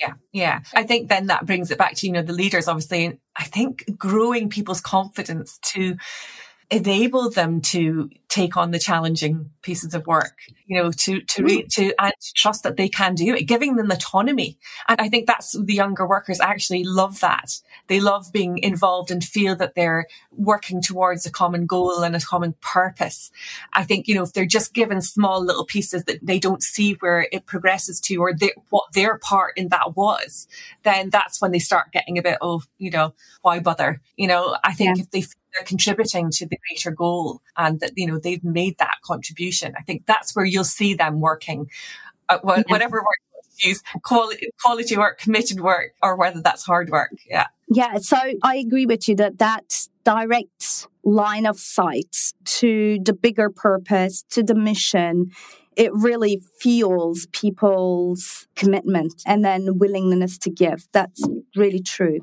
yeah, 0.00 0.14
yeah. 0.32 0.60
I 0.74 0.82
think 0.82 1.08
then 1.08 1.28
that 1.28 1.46
brings 1.46 1.70
it 1.70 1.78
back 1.78 1.94
to, 1.96 2.06
you 2.06 2.12
know, 2.12 2.22
the 2.22 2.32
leaders, 2.32 2.66
obviously. 2.66 3.18
I 3.36 3.44
think 3.44 3.96
growing 3.96 4.48
people's 4.48 4.80
confidence 4.80 5.58
to 5.74 5.96
enable 6.74 7.30
them 7.30 7.60
to 7.60 8.10
take 8.28 8.56
on 8.56 8.72
the 8.72 8.80
challenging 8.80 9.48
pieces 9.62 9.94
of 9.94 10.08
work, 10.08 10.36
you 10.66 10.76
know, 10.76 10.90
to, 10.90 11.20
to, 11.20 11.44
re- 11.44 11.62
mm. 11.62 11.68
to, 11.68 11.94
and 12.00 12.12
to 12.20 12.32
trust 12.34 12.64
that 12.64 12.76
they 12.76 12.88
can 12.88 13.14
do 13.14 13.32
it, 13.32 13.44
giving 13.44 13.76
them 13.76 13.92
autonomy. 13.92 14.58
And 14.88 15.00
I 15.00 15.08
think 15.08 15.28
that's 15.28 15.52
the 15.52 15.74
younger 15.74 16.04
workers 16.04 16.40
actually 16.40 16.82
love 16.82 17.20
that. 17.20 17.60
They 17.86 18.00
love 18.00 18.32
being 18.32 18.58
involved 18.58 19.12
and 19.12 19.22
feel 19.22 19.54
that 19.56 19.76
they're 19.76 20.06
working 20.32 20.82
towards 20.82 21.24
a 21.24 21.30
common 21.30 21.66
goal 21.66 22.02
and 22.02 22.16
a 22.16 22.20
common 22.20 22.56
purpose. 22.60 23.30
I 23.72 23.84
think, 23.84 24.08
you 24.08 24.16
know, 24.16 24.24
if 24.24 24.32
they're 24.32 24.44
just 24.44 24.74
given 24.74 25.00
small 25.00 25.44
little 25.44 25.64
pieces 25.64 26.02
that 26.04 26.26
they 26.26 26.40
don't 26.40 26.62
see 26.62 26.94
where 26.94 27.28
it 27.30 27.46
progresses 27.46 28.00
to 28.00 28.16
or 28.16 28.34
they, 28.34 28.50
what 28.70 28.92
their 28.94 29.16
part 29.18 29.56
in 29.56 29.68
that 29.68 29.94
was, 29.94 30.48
then 30.82 31.10
that's 31.10 31.40
when 31.40 31.52
they 31.52 31.60
start 31.60 31.92
getting 31.92 32.18
a 32.18 32.22
bit 32.22 32.38
of, 32.40 32.66
you 32.78 32.90
know, 32.90 33.14
why 33.42 33.60
bother? 33.60 34.00
You 34.16 34.26
know, 34.26 34.56
I 34.64 34.74
think 34.74 34.96
yeah. 34.96 35.04
if 35.04 35.10
they 35.12 35.24
they're 35.54 35.64
contributing 35.64 36.30
to 36.32 36.46
the 36.46 36.58
greater 36.68 36.90
goal 36.90 37.40
and 37.56 37.80
that, 37.80 37.92
you 37.96 38.06
know, 38.06 38.18
they've 38.18 38.44
made 38.44 38.78
that 38.78 38.96
contribution. 39.04 39.74
I 39.78 39.82
think 39.82 40.06
that's 40.06 40.34
where 40.34 40.44
you'll 40.44 40.64
see 40.64 40.94
them 40.94 41.20
working, 41.20 41.70
uh, 42.28 42.38
whatever 42.42 42.96
work 42.96 43.18
use 43.58 43.82
quality, 44.02 44.48
quality 44.60 44.96
work, 44.96 45.18
committed 45.18 45.60
work, 45.60 45.94
or 46.02 46.16
whether 46.16 46.40
that's 46.40 46.64
hard 46.64 46.90
work. 46.90 47.12
Yeah. 47.28 47.46
Yeah. 47.68 47.98
So 47.98 48.16
I 48.42 48.56
agree 48.56 48.86
with 48.86 49.08
you 49.08 49.16
that 49.16 49.38
that 49.38 49.86
direct 50.04 50.88
line 51.04 51.46
of 51.46 51.58
sight 51.58 52.32
to 52.44 52.98
the 53.04 53.12
bigger 53.12 53.50
purpose, 53.50 54.24
to 54.30 54.42
the 54.42 54.54
mission, 54.54 55.30
it 55.76 55.92
really 55.92 56.40
fuels 56.60 57.26
people's 57.32 58.46
commitment 58.54 59.22
and 59.26 59.44
then 59.44 59.78
willingness 59.78 60.38
to 60.38 60.50
give. 60.50 60.86
That's 60.92 61.26
really 61.56 61.80
true. 61.80 62.20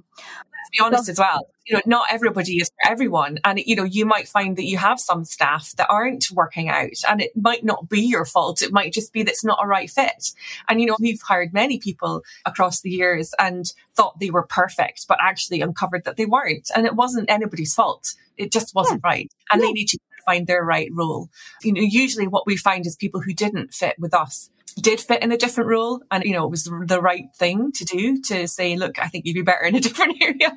Let's 0.61 0.77
be 0.77 0.83
honest 0.83 1.09
as 1.09 1.19
well 1.19 1.47
you 1.65 1.75
know, 1.75 1.81
not 1.85 2.07
everybody 2.11 2.57
is 2.57 2.69
for 2.69 2.91
everyone. 2.91 3.39
And, 3.43 3.59
you 3.59 3.75
know, 3.75 3.83
you 3.83 4.05
might 4.05 4.27
find 4.27 4.57
that 4.57 4.65
you 4.65 4.77
have 4.77 4.99
some 4.99 5.23
staff 5.23 5.71
that 5.77 5.87
aren't 5.89 6.29
working 6.31 6.69
out 6.69 6.89
and 7.07 7.21
it 7.21 7.31
might 7.35 7.63
not 7.63 7.87
be 7.87 8.01
your 8.01 8.25
fault. 8.25 8.61
It 8.61 8.71
might 8.71 8.93
just 8.93 9.13
be 9.13 9.23
that 9.23 9.31
it's 9.31 9.45
not 9.45 9.63
a 9.63 9.67
right 9.67 9.89
fit. 9.89 10.31
And, 10.67 10.81
you 10.81 10.87
know, 10.87 10.97
we've 10.99 11.21
hired 11.21 11.53
many 11.53 11.79
people 11.79 12.23
across 12.45 12.81
the 12.81 12.89
years 12.89 13.33
and 13.39 13.71
thought 13.95 14.19
they 14.19 14.31
were 14.31 14.43
perfect, 14.43 15.07
but 15.07 15.19
actually 15.21 15.61
uncovered 15.61 16.03
that 16.05 16.17
they 16.17 16.25
weren't. 16.25 16.69
And 16.75 16.85
it 16.85 16.95
wasn't 16.95 17.29
anybody's 17.29 17.73
fault. 17.73 18.15
It 18.37 18.51
just 18.51 18.73
wasn't 18.73 19.01
yeah. 19.03 19.09
right. 19.09 19.31
And 19.51 19.61
yeah. 19.61 19.67
they 19.67 19.73
need 19.73 19.87
to 19.89 19.99
find 20.25 20.47
their 20.47 20.63
right 20.63 20.89
role. 20.93 21.29
You 21.63 21.73
know, 21.73 21.81
usually 21.81 22.27
what 22.27 22.47
we 22.47 22.57
find 22.57 22.85
is 22.85 22.95
people 22.95 23.21
who 23.21 23.33
didn't 23.33 23.73
fit 23.73 23.97
with 23.99 24.13
us 24.13 24.49
did 24.75 24.99
fit 24.99 25.21
in 25.21 25.31
a 25.31 25.37
different 25.37 25.69
role 25.69 26.01
and 26.11 26.23
you 26.23 26.31
know 26.31 26.45
it 26.45 26.51
was 26.51 26.63
the 26.63 27.01
right 27.01 27.25
thing 27.35 27.71
to 27.71 27.83
do 27.83 28.21
to 28.21 28.47
say 28.47 28.75
look 28.75 28.99
i 28.99 29.07
think 29.07 29.25
you'd 29.25 29.33
be 29.33 29.41
better 29.41 29.65
in 29.65 29.75
a 29.75 29.79
different 29.87 30.15
area 30.21 30.55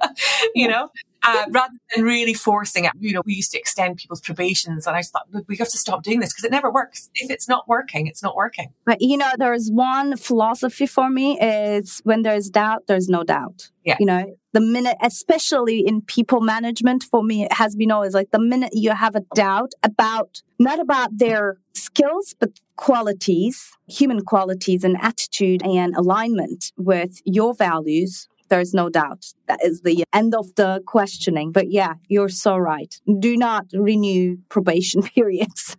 you 0.54 0.68
know? 0.68 0.90
Uh, 1.26 1.46
rather 1.50 1.72
than 1.94 2.04
really 2.04 2.34
forcing 2.34 2.84
it 2.84 2.92
you 2.98 3.12
know 3.12 3.22
we 3.24 3.32
used 3.32 3.50
to 3.50 3.58
extend 3.58 3.96
people's 3.96 4.20
probations 4.20 4.86
and 4.86 4.94
i 4.94 5.00
thought 5.00 5.26
look 5.32 5.44
we 5.48 5.56
have 5.56 5.70
to 5.70 5.78
stop 5.78 6.02
doing 6.02 6.20
this 6.20 6.32
because 6.32 6.44
it 6.44 6.50
never 6.50 6.70
works. 6.70 7.08
If 7.14 7.30
it's 7.30 7.48
not 7.48 7.66
working 7.66 8.06
it's 8.06 8.22
not 8.22 8.36
working. 8.36 8.74
But 8.84 9.00
you 9.00 9.16
know 9.16 9.30
there's 9.38 9.70
one 9.70 10.16
philosophy 10.16 10.86
for 10.86 11.08
me 11.08 11.40
is 11.40 12.00
when 12.04 12.22
there's 12.22 12.50
doubt 12.50 12.86
there's 12.88 13.08
no 13.08 13.24
doubt 13.24 13.70
yeah. 13.84 13.96
you 13.98 14.04
know 14.04 14.36
the 14.54 14.60
minute 14.60 14.96
especially 15.02 15.80
in 15.80 16.00
people 16.00 16.40
management 16.40 17.04
for 17.10 17.22
me 17.22 17.44
it 17.44 17.52
has 17.52 17.76
been 17.76 17.90
always 17.90 18.14
like 18.14 18.30
the 18.30 18.38
minute 18.38 18.70
you 18.72 18.90
have 18.92 19.14
a 19.14 19.22
doubt 19.34 19.72
about 19.82 20.42
not 20.58 20.80
about 20.80 21.10
their 21.18 21.58
skills 21.74 22.34
but 22.38 22.50
qualities, 22.76 23.72
human 23.86 24.20
qualities 24.24 24.84
and 24.84 24.96
attitude 25.00 25.62
and 25.62 25.94
alignment 25.94 26.72
with 26.76 27.20
your 27.24 27.54
values, 27.54 28.28
there's 28.48 28.74
no 28.74 28.88
doubt 28.88 29.26
that 29.48 29.60
is 29.64 29.80
the 29.82 30.04
end 30.12 30.34
of 30.34 30.54
the 30.54 30.82
questioning. 30.86 31.52
But 31.52 31.70
yeah, 31.70 31.94
you're 32.08 32.28
so 32.28 32.56
right. 32.56 32.94
Do 33.18 33.36
not 33.36 33.66
renew 33.72 34.38
probation 34.48 35.02
periods. 35.14 35.76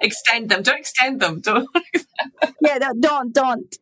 extend 0.00 0.50
them. 0.50 0.62
Don't 0.62 0.78
extend 0.78 1.20
them. 1.20 1.40
Don't. 1.40 1.68
yeah, 2.60 2.78
no, 2.78 2.92
don't, 3.00 3.32
don't. 3.32 3.76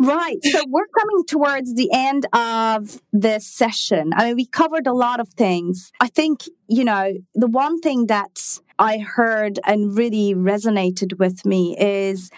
Right. 0.00 0.42
So 0.44 0.62
we're 0.68 0.86
coming 0.98 1.24
towards 1.26 1.74
the 1.74 1.90
end 1.92 2.26
of 2.32 3.00
this 3.12 3.46
session. 3.46 4.12
I 4.14 4.26
mean, 4.26 4.36
we 4.36 4.46
covered 4.46 4.86
a 4.86 4.92
lot 4.92 5.20
of 5.20 5.28
things. 5.30 5.92
I 6.00 6.08
think, 6.08 6.44
you 6.68 6.84
know, 6.84 7.14
the 7.34 7.46
one 7.46 7.80
thing 7.80 8.06
that 8.06 8.58
I 8.78 8.98
heard 8.98 9.60
and 9.64 9.96
really 9.96 10.34
resonated 10.34 11.18
with 11.18 11.44
me 11.44 11.76
is 11.78 12.30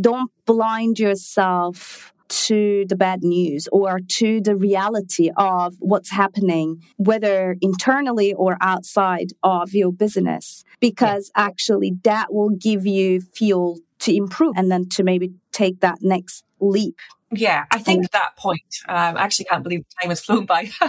don't 0.00 0.30
blind 0.46 0.98
yourself 0.98 2.13
to 2.46 2.84
the 2.88 2.96
bad 2.96 3.22
news 3.22 3.68
or 3.72 4.00
to 4.00 4.40
the 4.40 4.56
reality 4.56 5.30
of 5.36 5.74
what's 5.78 6.10
happening, 6.10 6.82
whether 6.96 7.56
internally 7.60 8.32
or 8.34 8.56
outside 8.60 9.28
of 9.42 9.72
your 9.72 9.92
business, 9.92 10.64
because 10.80 11.30
yeah. 11.36 11.44
actually 11.44 11.92
that 12.02 12.32
will 12.32 12.50
give 12.50 12.86
you 12.86 13.20
fuel 13.20 13.78
to 14.00 14.14
improve 14.14 14.54
and 14.56 14.70
then 14.70 14.88
to 14.88 15.02
maybe 15.02 15.32
take 15.52 15.80
that 15.80 15.98
next 16.02 16.44
leap 16.60 16.96
yeah, 17.36 17.64
I 17.70 17.78
think 17.78 18.04
at 18.04 18.12
that 18.12 18.36
point, 18.36 18.62
um, 18.88 19.16
I 19.16 19.22
actually 19.22 19.46
can't 19.46 19.62
believe 19.62 19.84
time 20.00 20.10
has 20.10 20.20
flown 20.20 20.46
by. 20.46 20.70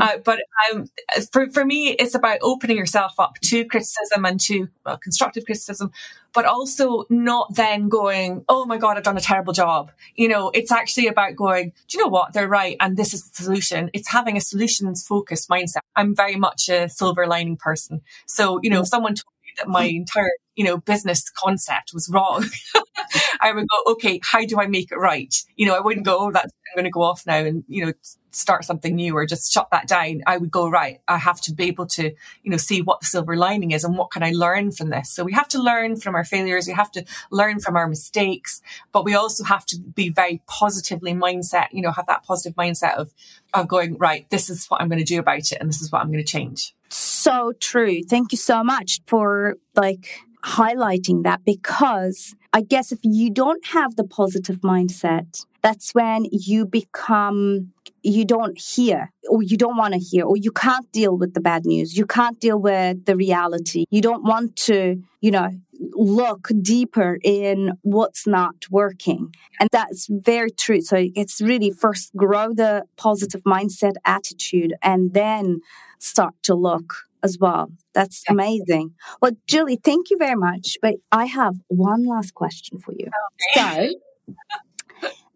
uh, 0.00 0.18
but 0.24 0.40
um, 0.72 0.86
for, 1.32 1.48
for 1.50 1.64
me, 1.64 1.90
it's 1.90 2.14
about 2.14 2.38
opening 2.42 2.76
yourself 2.76 3.14
up 3.18 3.38
to 3.44 3.64
criticism 3.64 4.24
and 4.24 4.40
to 4.40 4.68
well, 4.84 4.98
constructive 4.98 5.44
criticism, 5.44 5.92
but 6.32 6.44
also 6.44 7.04
not 7.08 7.54
then 7.54 7.88
going, 7.88 8.44
oh 8.48 8.64
my 8.66 8.76
God, 8.76 8.96
I've 8.96 9.02
done 9.02 9.16
a 9.16 9.20
terrible 9.20 9.52
job. 9.52 9.90
You 10.14 10.28
know, 10.28 10.50
it's 10.54 10.72
actually 10.72 11.06
about 11.06 11.36
going, 11.36 11.72
do 11.88 11.98
you 11.98 12.04
know 12.04 12.10
what? 12.10 12.32
They're 12.32 12.48
right. 12.48 12.76
And 12.80 12.96
this 12.96 13.14
is 13.14 13.28
the 13.30 13.42
solution. 13.42 13.90
It's 13.92 14.08
having 14.08 14.36
a 14.36 14.40
solutions 14.40 15.06
focused 15.06 15.48
mindset. 15.48 15.80
I'm 15.96 16.14
very 16.14 16.36
much 16.36 16.68
a 16.68 16.88
silver 16.88 17.26
lining 17.26 17.56
person. 17.56 18.02
So, 18.26 18.60
you 18.62 18.70
know, 18.70 18.80
if 18.80 18.88
someone 18.88 19.14
told 19.14 19.32
me 19.37 19.37
that 19.58 19.68
my 19.68 19.88
mm. 19.88 19.96
entire 19.96 20.30
you 20.58 20.64
know, 20.64 20.76
business 20.76 21.30
concept 21.30 21.92
was 21.94 22.10
wrong. 22.12 22.44
I 23.40 23.52
would 23.52 23.64
go, 23.68 23.92
okay, 23.92 24.20
how 24.24 24.44
do 24.44 24.58
I 24.60 24.66
make 24.66 24.90
it 24.90 24.96
right? 24.96 25.32
You 25.54 25.66
know, 25.66 25.76
I 25.76 25.78
wouldn't 25.78 26.04
go, 26.04 26.18
oh, 26.18 26.32
that's, 26.32 26.52
I'm 26.52 26.76
going 26.76 26.84
to 26.84 26.90
go 26.90 27.02
off 27.02 27.22
now 27.24 27.36
and, 27.36 27.62
you 27.68 27.86
know, 27.86 27.92
start 28.30 28.64
something 28.64 28.94
new 28.94 29.16
or 29.16 29.26
just 29.26 29.52
shut 29.52 29.68
that 29.70 29.88
down. 29.88 30.22
I 30.26 30.36
would 30.36 30.50
go, 30.50 30.68
right, 30.68 31.00
I 31.08 31.18
have 31.18 31.40
to 31.42 31.52
be 31.52 31.64
able 31.64 31.86
to, 31.86 32.12
you 32.42 32.50
know, 32.50 32.56
see 32.56 32.82
what 32.82 33.00
the 33.00 33.06
silver 33.06 33.36
lining 33.36 33.70
is 33.70 33.84
and 33.84 33.96
what 33.96 34.10
can 34.10 34.22
I 34.22 34.30
learn 34.30 34.70
from 34.70 34.90
this? 34.90 35.10
So 35.10 35.24
we 35.24 35.32
have 35.32 35.48
to 35.48 35.62
learn 35.62 35.96
from 35.96 36.14
our 36.14 36.24
failures. 36.24 36.66
We 36.66 36.74
have 36.74 36.90
to 36.92 37.04
learn 37.30 37.60
from 37.60 37.76
our 37.76 37.88
mistakes, 37.88 38.60
but 38.92 39.04
we 39.04 39.14
also 39.14 39.44
have 39.44 39.64
to 39.66 39.78
be 39.78 40.08
very 40.10 40.42
positively 40.46 41.14
mindset, 41.14 41.68
you 41.72 41.82
know, 41.82 41.92
have 41.92 42.06
that 42.06 42.24
positive 42.24 42.56
mindset 42.56 42.94
of, 42.94 43.12
of 43.54 43.68
going, 43.68 43.96
right, 43.98 44.28
this 44.30 44.50
is 44.50 44.66
what 44.66 44.80
I'm 44.80 44.88
going 44.88 44.98
to 44.98 45.04
do 45.04 45.18
about 45.18 45.38
it 45.38 45.58
and 45.60 45.68
this 45.68 45.80
is 45.80 45.90
what 45.90 46.02
I'm 46.02 46.08
going 46.12 46.24
to 46.24 46.30
change. 46.30 46.74
So 46.90 47.52
true. 47.60 48.02
Thank 48.02 48.32
you 48.32 48.38
so 48.38 48.62
much 48.62 49.00
for 49.06 49.56
like 49.74 50.08
highlighting 50.44 51.24
that 51.24 51.44
because 51.44 52.34
I 52.52 52.62
guess 52.62 52.92
if 52.92 53.00
you 53.02 53.30
don't 53.30 53.64
have 53.66 53.96
the 53.96 54.04
positive 54.04 54.60
mindset, 54.60 55.44
that's 55.62 55.94
when 55.94 56.26
you 56.30 56.66
become 56.66 57.72
you 58.02 58.24
don't 58.24 58.58
hear 58.58 59.10
or 59.28 59.42
you 59.42 59.56
don't 59.56 59.76
want 59.76 59.92
to 59.92 59.98
hear 59.98 60.24
or 60.24 60.36
you 60.36 60.52
can't 60.52 60.90
deal 60.92 61.16
with 61.16 61.34
the 61.34 61.40
bad 61.40 61.64
news 61.64 61.96
you 61.96 62.06
can't 62.06 62.40
deal 62.40 62.58
with 62.58 63.04
the 63.06 63.16
reality 63.16 63.84
you 63.90 64.00
don't 64.00 64.24
want 64.24 64.54
to 64.56 65.02
you 65.20 65.30
know 65.30 65.48
look 65.94 66.48
deeper 66.62 67.18
in 67.22 67.72
what's 67.82 68.26
not 68.26 68.54
working 68.70 69.32
and 69.60 69.68
that's 69.72 70.06
very 70.10 70.50
true 70.50 70.80
so 70.80 71.06
it's 71.14 71.40
really 71.40 71.70
first 71.70 72.14
grow 72.16 72.52
the 72.52 72.84
positive 72.96 73.42
mindset 73.42 73.94
attitude 74.04 74.74
and 74.82 75.14
then 75.14 75.60
start 75.98 76.34
to 76.42 76.54
look 76.54 76.94
as 77.22 77.38
well. 77.40 77.70
That's 77.94 78.22
amazing. 78.28 78.94
Well, 79.20 79.32
Julie, 79.46 79.80
thank 79.82 80.10
you 80.10 80.16
very 80.18 80.36
much. 80.36 80.78
But 80.80 80.94
I 81.10 81.24
have 81.24 81.56
one 81.66 82.06
last 82.06 82.34
question 82.34 82.78
for 82.78 82.92
you. 82.92 83.08
Oh, 83.12 83.60
okay. 83.60 83.90
So, 83.90 84.34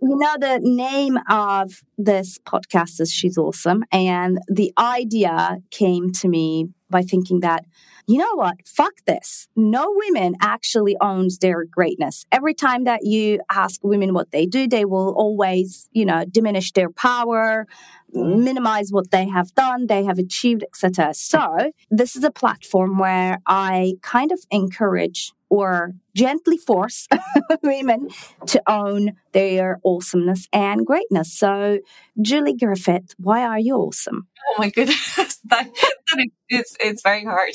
you 0.02 0.16
know, 0.16 0.34
the 0.40 0.58
name 0.60 1.16
of 1.30 1.80
this 1.96 2.36
podcast 2.38 3.00
is 3.00 3.12
She's 3.12 3.38
Awesome. 3.38 3.84
And 3.92 4.38
the 4.48 4.72
idea 4.76 5.58
came 5.70 6.10
to 6.14 6.28
me 6.28 6.70
by 6.90 7.02
thinking 7.02 7.38
that 7.40 7.64
you 8.06 8.18
know 8.18 8.34
what? 8.34 8.56
Fuck 8.66 8.94
this. 9.06 9.48
No 9.56 9.86
women 9.88 10.34
actually 10.40 10.96
owns 11.00 11.38
their 11.38 11.64
greatness. 11.64 12.26
Every 12.32 12.54
time 12.54 12.84
that 12.84 13.04
you 13.04 13.40
ask 13.50 13.82
women 13.82 14.12
what 14.12 14.30
they 14.32 14.46
do, 14.46 14.66
they 14.66 14.84
will 14.84 15.14
always, 15.14 15.88
you 15.92 16.04
know, 16.04 16.24
diminish 16.24 16.72
their 16.72 16.90
power, 16.90 17.66
mm-hmm. 18.14 18.44
minimize 18.44 18.90
what 18.90 19.10
they 19.10 19.28
have 19.28 19.54
done, 19.54 19.86
they 19.86 20.04
have 20.04 20.18
achieved, 20.18 20.64
etc. 20.64 21.14
So 21.14 21.72
this 21.90 22.16
is 22.16 22.24
a 22.24 22.30
platform 22.30 22.98
where 22.98 23.38
I 23.46 23.94
kind 24.02 24.32
of 24.32 24.40
encourage 24.50 25.32
or 25.52 25.92
gently 26.14 26.56
force 26.56 27.06
women 27.62 28.08
to 28.46 28.62
own 28.66 29.12
their 29.32 29.78
awesomeness 29.84 30.48
and 30.50 30.86
greatness. 30.86 31.30
So, 31.30 31.80
Julie 32.20 32.56
Griffith, 32.56 33.14
why 33.18 33.42
are 33.42 33.58
you 33.58 33.76
awesome? 33.76 34.28
Oh 34.48 34.54
my 34.58 34.70
goodness, 34.70 35.16
that, 35.44 35.68
that 35.74 36.28
is, 36.50 36.76
it's, 36.80 37.02
very 37.02 37.24
hard. 37.24 37.52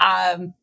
um, 0.02 0.54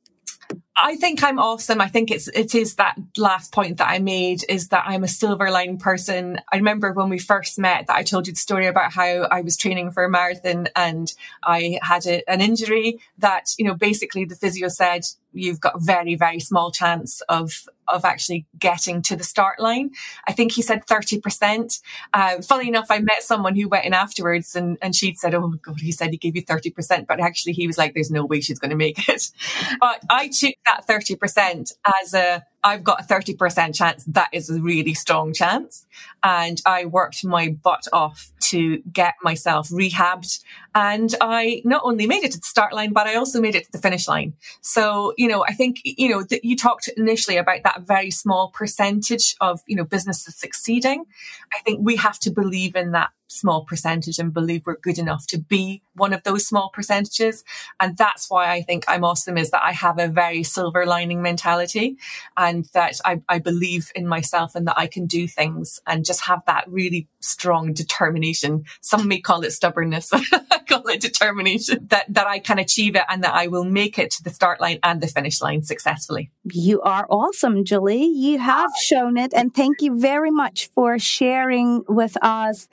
I 0.81 0.95
think 0.95 1.23
I'm 1.23 1.39
awesome. 1.39 1.81
I 1.81 1.87
think 1.87 2.09
it's 2.09 2.27
it 2.29 2.55
is 2.55 2.75
that 2.75 2.95
last 3.17 3.51
point 3.51 3.77
that 3.77 3.89
I 3.89 3.99
made 3.99 4.45
is 4.47 4.69
that 4.69 4.85
I'm 4.87 5.03
a 5.03 5.07
silver 5.07 5.51
lining 5.51 5.77
person. 5.77 6.39
I 6.51 6.57
remember 6.57 6.93
when 6.93 7.09
we 7.09 7.19
first 7.19 7.59
met 7.59 7.87
that 7.87 7.95
I 7.95 8.03
told 8.03 8.27
you 8.27 8.33
the 8.33 8.39
story 8.39 8.65
about 8.65 8.93
how 8.93 9.27
I 9.29 9.41
was 9.41 9.57
training 9.57 9.91
for 9.91 10.05
a 10.05 10.09
marathon 10.09 10.67
and 10.75 11.13
I 11.43 11.79
had 11.81 12.05
a, 12.05 12.27
an 12.29 12.41
injury 12.41 12.99
that 13.17 13.51
you 13.57 13.65
know 13.65 13.75
basically 13.75 14.25
the 14.25 14.35
physio 14.35 14.69
said 14.69 15.01
you've 15.31 15.59
got 15.59 15.81
very 15.81 16.15
very 16.15 16.39
small 16.39 16.71
chance 16.71 17.21
of 17.29 17.65
of 17.89 18.05
actually 18.05 18.45
getting 18.57 19.01
to 19.01 19.15
the 19.15 19.23
start 19.23 19.59
line. 19.59 19.91
I 20.27 20.33
think 20.33 20.53
he 20.53 20.61
said 20.61 20.85
30%. 20.85 21.81
Uh, 22.13 22.41
funny 22.41 22.67
enough, 22.67 22.87
I 22.89 22.99
met 22.99 23.23
someone 23.23 23.55
who 23.55 23.67
went 23.67 23.85
in 23.85 23.93
afterwards 23.93 24.55
and, 24.55 24.77
and 24.81 24.95
she'd 24.95 25.17
said, 25.17 25.33
Oh 25.33 25.47
my 25.47 25.57
God, 25.61 25.79
he 25.79 25.91
said 25.91 26.11
he 26.11 26.17
gave 26.17 26.35
you 26.35 26.43
30%. 26.43 27.07
But 27.07 27.19
actually 27.19 27.53
he 27.53 27.67
was 27.67 27.77
like, 27.77 27.93
there's 27.93 28.11
no 28.11 28.25
way 28.25 28.41
she's 28.41 28.59
going 28.59 28.71
to 28.71 28.77
make 28.77 29.09
it. 29.09 29.31
But 29.79 30.03
I 30.09 30.27
took 30.27 30.55
that 30.65 30.85
30% 30.87 31.71
as 32.01 32.13
a, 32.13 32.45
I've 32.63 32.83
got 32.83 33.01
a 33.01 33.03
30% 33.03 33.75
chance. 33.75 34.03
That 34.05 34.29
is 34.33 34.49
a 34.49 34.61
really 34.61 34.93
strong 34.93 35.33
chance. 35.33 35.85
And 36.23 36.61
I 36.65 36.85
worked 36.85 37.23
my 37.23 37.49
butt 37.49 37.87
off 37.93 38.31
to 38.49 38.79
get 38.91 39.13
myself 39.23 39.69
rehabbed. 39.69 40.39
And 40.75 41.13
I 41.21 41.61
not 41.63 41.81
only 41.85 42.05
made 42.05 42.23
it 42.23 42.31
to 42.33 42.37
the 42.37 42.43
start 42.43 42.73
line, 42.73 42.91
but 42.91 43.07
I 43.07 43.15
also 43.15 43.39
made 43.39 43.55
it 43.55 43.65
to 43.65 43.71
the 43.71 43.77
finish 43.77 44.07
line. 44.07 44.33
So, 44.61 45.13
you 45.17 45.27
know, 45.27 45.45
I 45.47 45.53
think, 45.53 45.81
you 45.83 46.09
know, 46.09 46.23
that 46.23 46.43
you 46.43 46.55
talked 46.55 46.89
initially 46.97 47.37
about 47.37 47.63
that 47.63 47.83
very 47.87 48.11
small 48.11 48.51
percentage 48.51 49.35
of, 49.39 49.61
you 49.67 49.75
know, 49.75 49.85
businesses 49.85 50.35
succeeding. 50.35 51.05
I 51.53 51.59
think 51.59 51.79
we 51.81 51.95
have 51.95 52.19
to 52.19 52.31
believe 52.31 52.75
in 52.75 52.91
that 52.91 53.11
small 53.29 53.63
percentage 53.63 54.19
and 54.19 54.33
believe 54.33 54.63
we're 54.65 54.77
good 54.77 54.97
enough 54.97 55.25
to 55.27 55.37
be 55.37 55.81
one 55.93 56.13
of 56.13 56.23
those 56.23 56.45
small 56.45 56.69
percentages. 56.73 57.43
And 57.79 57.95
that's 57.95 58.29
why 58.29 58.51
I 58.51 58.61
think 58.61 58.85
I'm 58.87 59.03
awesome 59.03 59.37
is 59.37 59.51
that 59.51 59.63
I 59.63 59.71
have 59.71 59.99
a 59.99 60.07
very 60.07 60.43
silver 60.43 60.85
lining 60.85 61.21
mentality 61.21 61.97
and 62.35 62.65
that 62.73 62.99
I, 63.05 63.21
I 63.29 63.39
believe 63.39 63.91
in 63.95 64.07
myself 64.07 64.55
and 64.55 64.67
that 64.67 64.77
I 64.77 64.87
can 64.87 65.05
do 65.05 65.27
things 65.27 65.79
and 65.85 66.05
just 66.05 66.25
have 66.25 66.41
that 66.47 66.65
really 66.67 67.07
strong 67.19 67.73
determination. 67.73 68.63
Some 68.81 69.07
may 69.07 69.19
call 69.19 69.43
it 69.43 69.51
stubbornness. 69.51 70.09
I 70.11 70.23
call 70.67 70.87
it 70.87 71.01
determination 71.01 71.87
that, 71.89 72.05
that 72.13 72.27
I 72.27 72.39
can 72.39 72.59
achieve 72.59 72.95
it 72.95 73.03
and 73.09 73.23
that 73.23 73.33
I 73.33 73.47
will 73.47 73.65
make 73.65 73.99
it 73.99 74.11
to 74.11 74.23
the 74.23 74.29
start 74.29 74.59
line 74.59 74.79
and 74.83 75.01
the 75.01 75.07
finish 75.07 75.41
line 75.41 75.63
successfully. 75.63 76.31
You 76.45 76.81
are 76.81 77.05
awesome, 77.09 77.63
Julie. 77.63 78.05
You 78.05 78.39
have 78.39 78.71
shown 78.81 79.17
it. 79.17 79.33
And 79.35 79.53
thank 79.53 79.81
you 79.81 79.99
very 79.99 80.31
much 80.31 80.69
for 80.73 80.97
sharing 80.97 81.83
with 81.87 82.17
us 82.23 82.67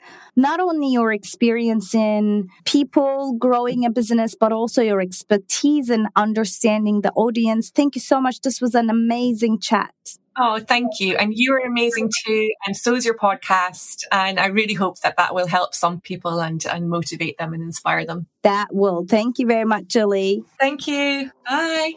not 0.47 0.61
only 0.61 0.93
your 0.93 1.11
experience 1.11 1.93
in 1.93 2.47
people 2.63 3.33
growing 3.37 3.83
a 3.83 3.89
business, 3.89 4.33
but 4.33 4.53
also 4.53 4.81
your 4.81 5.01
expertise 5.01 5.89
in 5.89 6.07
understanding 6.15 7.01
the 7.01 7.11
audience. 7.15 7.69
Thank 7.69 7.95
you 7.95 8.01
so 8.01 8.21
much. 8.21 8.39
This 8.39 8.61
was 8.61 8.73
an 8.73 8.89
amazing 8.89 9.59
chat. 9.59 9.93
Oh, 10.39 10.59
thank 10.59 11.01
you. 11.01 11.17
And 11.17 11.33
you 11.35 11.53
are 11.55 11.59
amazing 11.59 12.11
too. 12.23 12.49
And 12.65 12.77
so 12.77 12.95
is 12.95 13.05
your 13.05 13.17
podcast. 13.17 14.03
And 14.09 14.39
I 14.39 14.45
really 14.45 14.75
hope 14.75 15.01
that 15.01 15.17
that 15.17 15.35
will 15.35 15.47
help 15.47 15.75
some 15.75 15.99
people 15.99 16.39
and, 16.39 16.65
and 16.65 16.89
motivate 16.89 17.37
them 17.37 17.53
and 17.53 17.61
inspire 17.61 18.05
them. 18.05 18.27
That 18.43 18.67
will. 18.71 19.05
Thank 19.05 19.39
you 19.39 19.47
very 19.47 19.65
much, 19.65 19.87
Julie. 19.87 20.45
Thank 20.59 20.87
you. 20.87 21.31
Bye. 21.49 21.93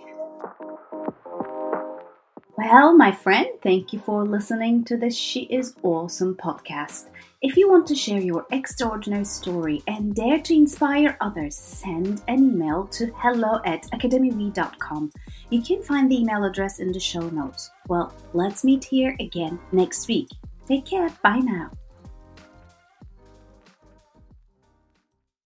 Well, 2.56 2.96
my 2.96 3.12
friend, 3.12 3.48
thank 3.62 3.92
you 3.92 4.00
for 4.00 4.26
listening 4.26 4.84
to 4.84 4.96
this 4.96 5.16
She 5.16 5.42
Is 5.44 5.74
Awesome 5.82 6.34
podcast. 6.34 7.06
If 7.42 7.56
you 7.56 7.70
want 7.70 7.86
to 7.86 7.94
share 7.94 8.20
your 8.20 8.44
extraordinary 8.52 9.24
story 9.24 9.82
and 9.86 10.14
dare 10.14 10.40
to 10.40 10.54
inspire 10.54 11.16
others, 11.22 11.56
send 11.56 12.20
an 12.28 12.50
email 12.52 12.86
to 12.88 13.10
hello 13.16 13.60
at. 13.64 13.86
You 15.48 15.62
can 15.62 15.82
find 15.82 16.10
the 16.10 16.20
email 16.20 16.44
address 16.44 16.80
in 16.80 16.92
the 16.92 17.00
show 17.00 17.30
notes. 17.30 17.70
Well, 17.88 18.12
let's 18.34 18.62
meet 18.62 18.84
here 18.84 19.16
again 19.20 19.58
next 19.72 20.06
week. 20.06 20.28
Take 20.68 20.84
care. 20.84 21.08
Bye 21.22 21.38
now. 21.38 21.70